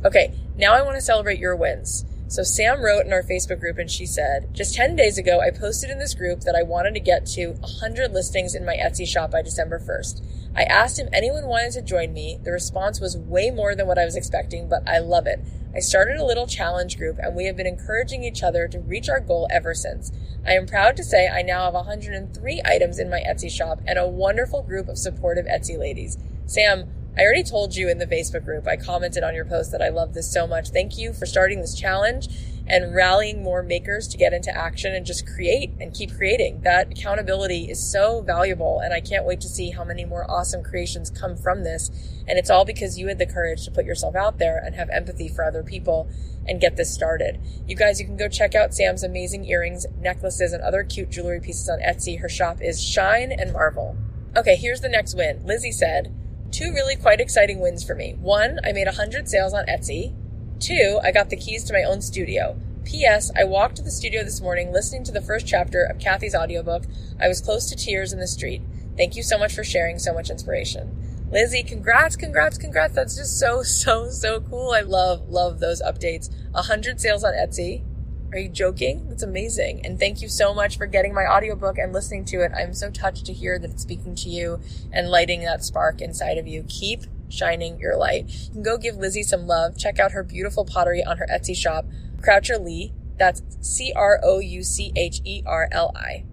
Okay, 0.04 0.34
now 0.56 0.74
I 0.74 0.82
want 0.82 0.96
to 0.96 1.00
celebrate 1.00 1.38
your 1.38 1.56
wins. 1.56 2.04
So 2.28 2.42
Sam 2.42 2.82
wrote 2.82 3.06
in 3.06 3.12
our 3.12 3.22
Facebook 3.22 3.60
group 3.60 3.78
and 3.78 3.90
she 3.90 4.04
said, 4.04 4.54
just 4.54 4.74
10 4.74 4.96
days 4.96 5.16
ago, 5.16 5.40
I 5.40 5.50
posted 5.50 5.90
in 5.90 5.98
this 5.98 6.14
group 6.14 6.40
that 6.40 6.54
I 6.54 6.62
wanted 6.62 6.94
to 6.94 7.00
get 7.00 7.26
to 7.26 7.52
100 7.52 8.12
listings 8.12 8.54
in 8.54 8.64
my 8.64 8.74
Etsy 8.74 9.06
shop 9.06 9.30
by 9.30 9.42
December 9.42 9.78
1st. 9.78 10.22
I 10.56 10.64
asked 10.64 10.98
if 10.98 11.08
anyone 11.12 11.46
wanted 11.46 11.72
to 11.72 11.82
join 11.82 12.12
me. 12.12 12.38
The 12.42 12.52
response 12.52 13.00
was 13.00 13.16
way 13.16 13.50
more 13.50 13.74
than 13.74 13.86
what 13.86 13.98
I 13.98 14.04
was 14.04 14.16
expecting, 14.16 14.68
but 14.68 14.86
I 14.86 14.98
love 14.98 15.26
it. 15.26 15.40
I 15.74 15.80
started 15.80 16.18
a 16.18 16.24
little 16.24 16.46
challenge 16.46 16.98
group 16.98 17.18
and 17.18 17.34
we 17.34 17.46
have 17.46 17.56
been 17.56 17.66
encouraging 17.66 18.24
each 18.24 18.42
other 18.42 18.68
to 18.68 18.78
reach 18.78 19.08
our 19.08 19.20
goal 19.20 19.48
ever 19.50 19.74
since. 19.74 20.12
I 20.46 20.52
am 20.52 20.66
proud 20.66 20.96
to 20.96 21.04
say 21.04 21.28
I 21.28 21.42
now 21.42 21.64
have 21.64 21.74
103 21.74 22.62
items 22.64 22.98
in 22.98 23.08
my 23.08 23.20
Etsy 23.20 23.50
shop 23.50 23.80
and 23.86 23.98
a 23.98 24.06
wonderful 24.06 24.62
group 24.62 24.88
of 24.88 24.98
supportive 24.98 25.46
Etsy 25.46 25.78
ladies. 25.78 26.18
Sam, 26.46 26.90
I 27.16 27.22
already 27.22 27.42
told 27.42 27.74
you 27.74 27.88
in 27.88 27.98
the 27.98 28.06
Facebook 28.06 28.44
group, 28.44 28.66
I 28.66 28.76
commented 28.76 29.22
on 29.22 29.34
your 29.34 29.44
post 29.44 29.72
that 29.72 29.82
I 29.82 29.88
love 29.88 30.14
this 30.14 30.30
so 30.30 30.46
much. 30.46 30.68
Thank 30.68 30.98
you 30.98 31.12
for 31.12 31.26
starting 31.26 31.60
this 31.60 31.78
challenge. 31.78 32.28
And 32.66 32.94
rallying 32.94 33.42
more 33.42 33.62
makers 33.62 34.06
to 34.08 34.16
get 34.16 34.32
into 34.32 34.56
action 34.56 34.94
and 34.94 35.04
just 35.04 35.26
create 35.26 35.72
and 35.80 35.92
keep 35.92 36.14
creating. 36.16 36.60
That 36.62 36.92
accountability 36.92 37.70
is 37.70 37.90
so 37.90 38.20
valuable. 38.22 38.80
And 38.80 38.94
I 38.94 39.00
can't 39.00 39.26
wait 39.26 39.40
to 39.42 39.48
see 39.48 39.70
how 39.70 39.84
many 39.84 40.04
more 40.04 40.30
awesome 40.30 40.62
creations 40.62 41.10
come 41.10 41.36
from 41.36 41.64
this. 41.64 41.90
And 42.26 42.38
it's 42.38 42.50
all 42.50 42.64
because 42.64 42.98
you 42.98 43.08
had 43.08 43.18
the 43.18 43.26
courage 43.26 43.64
to 43.64 43.70
put 43.70 43.84
yourself 43.84 44.14
out 44.14 44.38
there 44.38 44.58
and 44.58 44.74
have 44.74 44.90
empathy 44.90 45.28
for 45.28 45.44
other 45.44 45.62
people 45.62 46.08
and 46.46 46.60
get 46.60 46.76
this 46.76 46.92
started. 46.92 47.40
You 47.66 47.76
guys, 47.76 48.00
you 48.00 48.06
can 48.06 48.16
go 48.16 48.28
check 48.28 48.54
out 48.54 48.74
Sam's 48.74 49.02
amazing 49.02 49.44
earrings, 49.44 49.86
necklaces, 49.98 50.52
and 50.52 50.62
other 50.62 50.82
cute 50.82 51.10
jewelry 51.10 51.40
pieces 51.40 51.68
on 51.68 51.80
Etsy. 51.80 52.20
Her 52.20 52.28
shop 52.28 52.58
is 52.60 52.82
Shine 52.82 53.32
and 53.32 53.52
Marvel. 53.52 53.96
Okay, 54.36 54.56
here's 54.56 54.80
the 54.80 54.88
next 54.88 55.14
win. 55.14 55.44
Lizzie 55.44 55.72
said, 55.72 56.12
two 56.50 56.72
really 56.72 56.96
quite 56.96 57.20
exciting 57.20 57.60
wins 57.60 57.84
for 57.84 57.94
me. 57.94 58.14
One, 58.20 58.58
I 58.64 58.72
made 58.72 58.86
100 58.86 59.28
sales 59.28 59.54
on 59.54 59.66
Etsy. 59.66 60.14
Two, 60.62 61.00
I 61.02 61.10
got 61.10 61.28
the 61.28 61.36
keys 61.36 61.64
to 61.64 61.72
my 61.72 61.82
own 61.82 62.00
studio. 62.00 62.56
P.S. 62.84 63.32
I 63.36 63.42
walked 63.42 63.74
to 63.76 63.82
the 63.82 63.90
studio 63.90 64.22
this 64.22 64.40
morning 64.40 64.70
listening 64.70 65.02
to 65.02 65.10
the 65.10 65.20
first 65.20 65.44
chapter 65.44 65.82
of 65.82 65.98
Cathy's 65.98 66.36
audiobook. 66.36 66.84
I 67.20 67.26
was 67.26 67.40
close 67.40 67.68
to 67.68 67.74
tears 67.74 68.12
in 68.12 68.20
the 68.20 68.28
street. 68.28 68.62
Thank 68.96 69.16
you 69.16 69.24
so 69.24 69.36
much 69.36 69.56
for 69.56 69.64
sharing 69.64 69.98
so 69.98 70.14
much 70.14 70.30
inspiration. 70.30 71.26
Lizzie, 71.32 71.64
congrats, 71.64 72.14
congrats, 72.14 72.58
congrats. 72.58 72.94
That's 72.94 73.16
just 73.16 73.40
so, 73.40 73.64
so, 73.64 74.08
so 74.10 74.40
cool. 74.42 74.70
I 74.70 74.82
love, 74.82 75.28
love 75.28 75.58
those 75.58 75.82
updates. 75.82 76.32
A 76.54 76.62
hundred 76.62 77.00
sales 77.00 77.24
on 77.24 77.32
Etsy. 77.32 77.82
Are 78.30 78.38
you 78.38 78.48
joking? 78.48 79.08
That's 79.08 79.24
amazing. 79.24 79.84
And 79.84 79.98
thank 79.98 80.22
you 80.22 80.28
so 80.28 80.54
much 80.54 80.78
for 80.78 80.86
getting 80.86 81.12
my 81.12 81.26
audiobook 81.26 81.76
and 81.76 81.92
listening 81.92 82.24
to 82.26 82.40
it. 82.40 82.52
I'm 82.56 82.72
so 82.72 82.88
touched 82.88 83.26
to 83.26 83.32
hear 83.32 83.58
that 83.58 83.72
it's 83.72 83.82
speaking 83.82 84.14
to 84.14 84.28
you 84.28 84.60
and 84.92 85.10
lighting 85.10 85.40
that 85.40 85.64
spark 85.64 86.00
inside 86.00 86.38
of 86.38 86.46
you. 86.46 86.64
Keep 86.68 87.02
shining 87.32 87.78
your 87.78 87.96
light. 87.96 88.26
You 88.28 88.50
can 88.52 88.62
go 88.62 88.78
give 88.78 88.96
Lizzie 88.96 89.22
some 89.22 89.46
love. 89.46 89.76
Check 89.78 89.98
out 89.98 90.12
her 90.12 90.22
beautiful 90.22 90.64
pottery 90.64 91.02
on 91.04 91.16
her 91.18 91.26
Etsy 91.30 91.56
shop, 91.56 91.86
Croucher 92.22 92.58
Lee. 92.58 92.92
That's 93.18 93.42
C 93.60 93.92
R 93.94 94.20
O 94.22 94.38
U 94.38 94.62
C 94.62 94.92
H 94.96 95.20
E 95.24 95.42
R 95.46 95.68
L 95.70 95.92
I. 95.96 96.24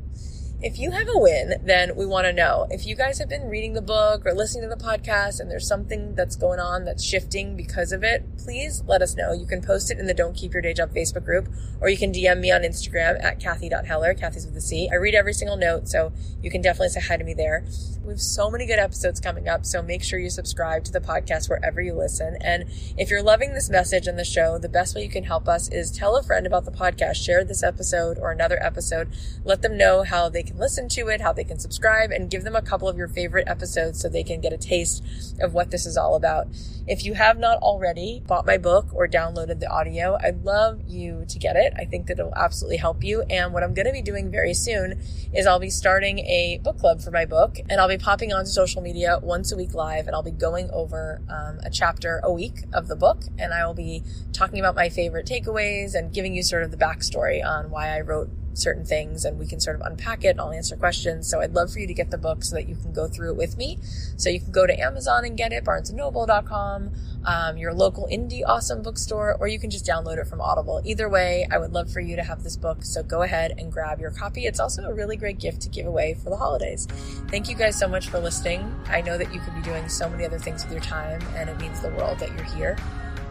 If 0.62 0.78
you 0.78 0.92
have 0.92 1.08
a 1.08 1.18
win, 1.18 1.54
then 1.64 1.96
we 1.96 2.06
want 2.06 2.26
to 2.26 2.34
know. 2.34 2.68
If 2.70 2.86
you 2.86 2.94
guys 2.94 3.18
have 3.20 3.30
been 3.30 3.48
reading 3.48 3.72
the 3.72 3.82
book 3.82 4.26
or 4.26 4.34
listening 4.34 4.70
to 4.70 4.76
the 4.76 4.84
podcast 4.84 5.40
and 5.40 5.50
there's 5.50 5.66
something 5.66 6.16
that's 6.16 6.36
going 6.36 6.60
on 6.60 6.84
that's 6.84 7.02
shifting 7.02 7.56
because 7.56 7.94
of 7.94 8.04
it, 8.04 8.26
please 8.38 8.84
let 8.86 9.02
us 9.02 9.16
know. 9.16 9.32
You 9.32 9.46
can 9.46 9.62
post 9.62 9.90
it 9.90 10.00
in 10.00 10.06
the 10.06 10.14
Don't 10.14 10.36
Keep 10.36 10.52
Your 10.52 10.62
Day 10.62 10.74
Job 10.74 10.94
Facebook 10.94 11.24
group 11.24 11.48
or 11.80 11.88
you 11.88 11.98
can 11.98 12.12
DM 12.12 12.42
me 12.42 12.52
on 12.52 12.64
Instagram 12.64 13.24
at 13.24 13.40
Cathy.Heller, 13.40 14.14
Cathy's 14.16 14.46
with 14.46 14.58
a 14.58 14.62
C. 14.62 14.90
I 14.92 14.96
read 14.96 15.16
every 15.16 15.32
single 15.32 15.56
note, 15.56 15.88
so 15.88 16.12
you 16.42 16.52
can 16.52 16.62
definitely 16.62 16.90
say 16.90 17.00
hi 17.00 17.16
to 17.16 17.24
me 17.24 17.34
there. 17.34 17.64
We 18.04 18.10
have 18.10 18.22
so 18.22 18.52
many 18.52 18.66
good 18.66 18.80
episodes 18.80 19.22
coming 19.22 19.48
up, 19.48 19.66
so 19.66 19.82
make 19.82 20.04
sure 20.04 20.20
you 20.20 20.30
subscribe 20.30 20.84
to 20.86 20.92
the 20.92 21.00
podcast 21.00 21.50
wherever 21.50 21.80
you 21.80 21.94
listen. 21.94 22.38
And 22.42 22.66
if 22.98 23.10
you're 23.10 23.24
loving 23.24 23.54
this 23.54 23.70
message 23.70 24.08
and 24.08 24.20
the 24.20 24.26
show, 24.26 24.58
the 24.58 24.68
best 24.68 24.94
way 24.94 25.04
you 25.04 25.10
can 25.10 25.24
help 25.24 25.48
us 25.48 25.70
is 25.70 25.90
tell 25.92 26.18
a 26.18 26.24
friend 26.24 26.46
about 26.46 26.66
the 26.66 26.72
podcast, 26.72 27.16
share 27.16 27.46
this 27.46 27.64
episode 27.64 28.18
or 28.20 28.32
another 28.32 28.62
episode, 28.62 29.10
let 29.46 29.62
them 29.62 29.78
know 29.78 30.04
how 30.04 30.28
they 30.28 30.44
can 30.50 30.60
listen 30.60 30.90
to 30.90 31.08
it, 31.08 31.22
how 31.22 31.34
they 31.34 31.44
can 31.44 31.60
subscribe, 31.60 32.12
and 32.12 32.30
give 32.30 32.44
them 32.44 32.56
a 32.56 32.62
couple 32.62 32.88
of 32.88 32.98
your 32.98 33.08
favorite 33.08 33.48
episodes 33.48 34.02
so 34.02 34.10
they 34.10 34.24
can 34.24 34.42
get 34.42 34.54
a 34.54 34.58
taste 34.58 35.04
of 35.42 35.54
what 35.54 35.72
this 35.72 35.86
is 35.86 35.98
all 35.98 36.16
about. 36.16 36.48
If 36.88 37.06
you 37.06 37.14
have 37.14 37.38
not 37.38 37.60
already 37.60 38.22
bought 38.26 38.46
my 38.46 38.58
book 38.58 38.88
or 38.94 39.08
downloaded 39.08 39.60
the 39.60 39.70
audio, 39.70 40.18
I'd 40.22 40.44
love 40.44 40.82
you 40.88 41.26
to 41.30 41.40
get 41.40 41.56
it. 41.56 41.74
I 41.78 41.86
think 41.86 42.08
that 42.08 42.20
it'll 42.20 42.34
absolutely 42.36 42.78
help 42.78 43.04
you. 43.04 43.22
And 43.30 43.54
what 43.54 43.64
I'm 43.64 43.74
going 43.74 43.86
to 43.86 43.92
be 43.92 44.02
doing 44.02 44.32
very 44.32 44.54
soon 44.54 45.00
is 45.34 45.46
I'll 45.46 45.60
be 45.60 45.70
starting 45.70 46.20
a 46.20 46.60
book 46.64 46.80
club 46.80 47.02
for 47.02 47.12
my 47.12 47.26
book, 47.26 47.58
and 47.70 47.80
I'll 47.80 47.88
be 47.88 47.98
popping 47.98 48.34
onto 48.34 48.50
social 48.50 48.82
media 48.82 49.20
once 49.22 49.52
a 49.52 49.56
week 49.56 49.74
live, 49.74 50.08
and 50.08 50.16
I'll 50.16 50.24
be 50.24 50.32
going 50.32 50.70
over 50.72 51.22
um, 51.30 51.60
a 51.64 51.70
chapter 51.70 52.20
a 52.24 52.32
week 52.32 52.64
of 52.74 52.88
the 52.88 52.96
book, 52.96 53.24
and 53.38 53.54
I 53.54 53.66
will 53.66 53.76
be 53.76 54.04
talking 54.34 54.60
about 54.60 54.76
my 54.76 54.90
favorite 54.90 55.28
takeaways 55.28 55.94
and 55.94 56.14
giving 56.14 56.34
you 56.34 56.44
sort 56.44 56.64
of 56.64 56.72
the 56.72 56.78
backstory 56.78 57.46
on 57.46 57.70
why 57.70 57.96
I 57.96 58.02
wrote 58.02 58.30
certain 58.54 58.86
things 58.86 59.26
and 59.26 59.40
we 59.40 59.46
can 59.46 59.60
sort 59.60 59.76
of 59.76 59.82
unpack 59.82 60.24
it 60.24 60.30
and 60.30 60.42
I'll 60.42 60.52
answer 60.52 60.76
questions. 60.76 61.30
So 61.30 61.42
I'd 61.42 61.54
love 61.54 61.72
for 61.72 61.80
you 61.80 61.88
to 61.88 61.94
get 61.94 62.12
the 62.12 62.18
book 62.18 62.44
so 62.44 62.56
that 62.56 62.68
you 62.68 62.76
can 62.76 62.94
go 62.94 63.08
through 63.08 63.32
it 63.32 63.38
with 63.38 63.58
me. 63.58 63.78
So 64.18 64.30
you 64.30 64.40
can 64.40 64.52
go 64.52 64.66
to 64.66 64.80
Amazon 64.80 65.26
and 65.26 65.38
get 65.38 65.52
it, 65.52 65.64
barnesandnoble.com, 65.64 66.92
um, 67.26 67.58
your 67.58 67.74
local 67.74 68.08
indie 68.12 68.42
awesome 68.46 68.82
bookstore, 68.82 69.36
or 69.40 69.48
you 69.48 69.60
can 69.60 69.70
just 69.70 69.86
download 69.86 70.18
it 70.18 70.28
from 70.28 70.42
Audible. 70.42 70.82
Either 70.86 71.10
way, 71.10 71.48
I 71.52 71.58
would 71.58 71.72
love 71.72 71.92
for 71.92 72.00
you 72.00 72.16
to 72.16 72.24
have 72.24 72.44
this 72.44 72.58
book. 72.58 72.84
So 72.84 73.04
go 73.04 73.22
ahead 73.22 73.56
and 73.58 73.72
grab 73.72 74.00
your 74.00 74.12
copy. 74.12 74.46
It's 74.46 74.60
also 74.60 74.84
a 74.84 74.94
really 74.94 75.16
great 75.16 75.40
gift 75.40 75.62
to 75.62 75.70
give 75.70 75.86
away 75.86 76.16
for 76.16 76.30
the 76.30 76.38
holidays. 76.38 76.88
Thank 77.30 77.50
you 77.50 77.56
guys 77.56 77.78
so 77.78 77.88
much 77.88 78.10
for 78.10 78.20
listening. 78.20 78.74
I 78.88 79.02
know 79.02 79.18
that 79.18 79.34
you 79.34 79.40
could 79.40 79.56
be 79.56 79.62
doing 79.62 79.88
so 79.90 80.10
many 80.10 80.26
other 80.26 80.40
things 80.40 80.64
with 80.64 80.72
your 80.72 80.82
time 80.82 81.22
and 81.36 81.50
it 81.50 81.58
means 81.60 81.82
the 81.82 81.90
world 81.90 82.20
that 82.20 82.32
you're 82.34 82.44
here. 82.56 82.78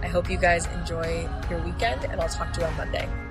I 0.02 0.06
hope 0.06 0.30
you 0.30 0.38
guys 0.38 0.66
enjoy 0.66 1.28
your 1.50 1.60
weekend 1.60 2.04
and 2.04 2.20
I'll 2.20 2.28
talk 2.28 2.52
to 2.54 2.60
you 2.60 2.66
on 2.66 2.76
Monday. 2.76 3.27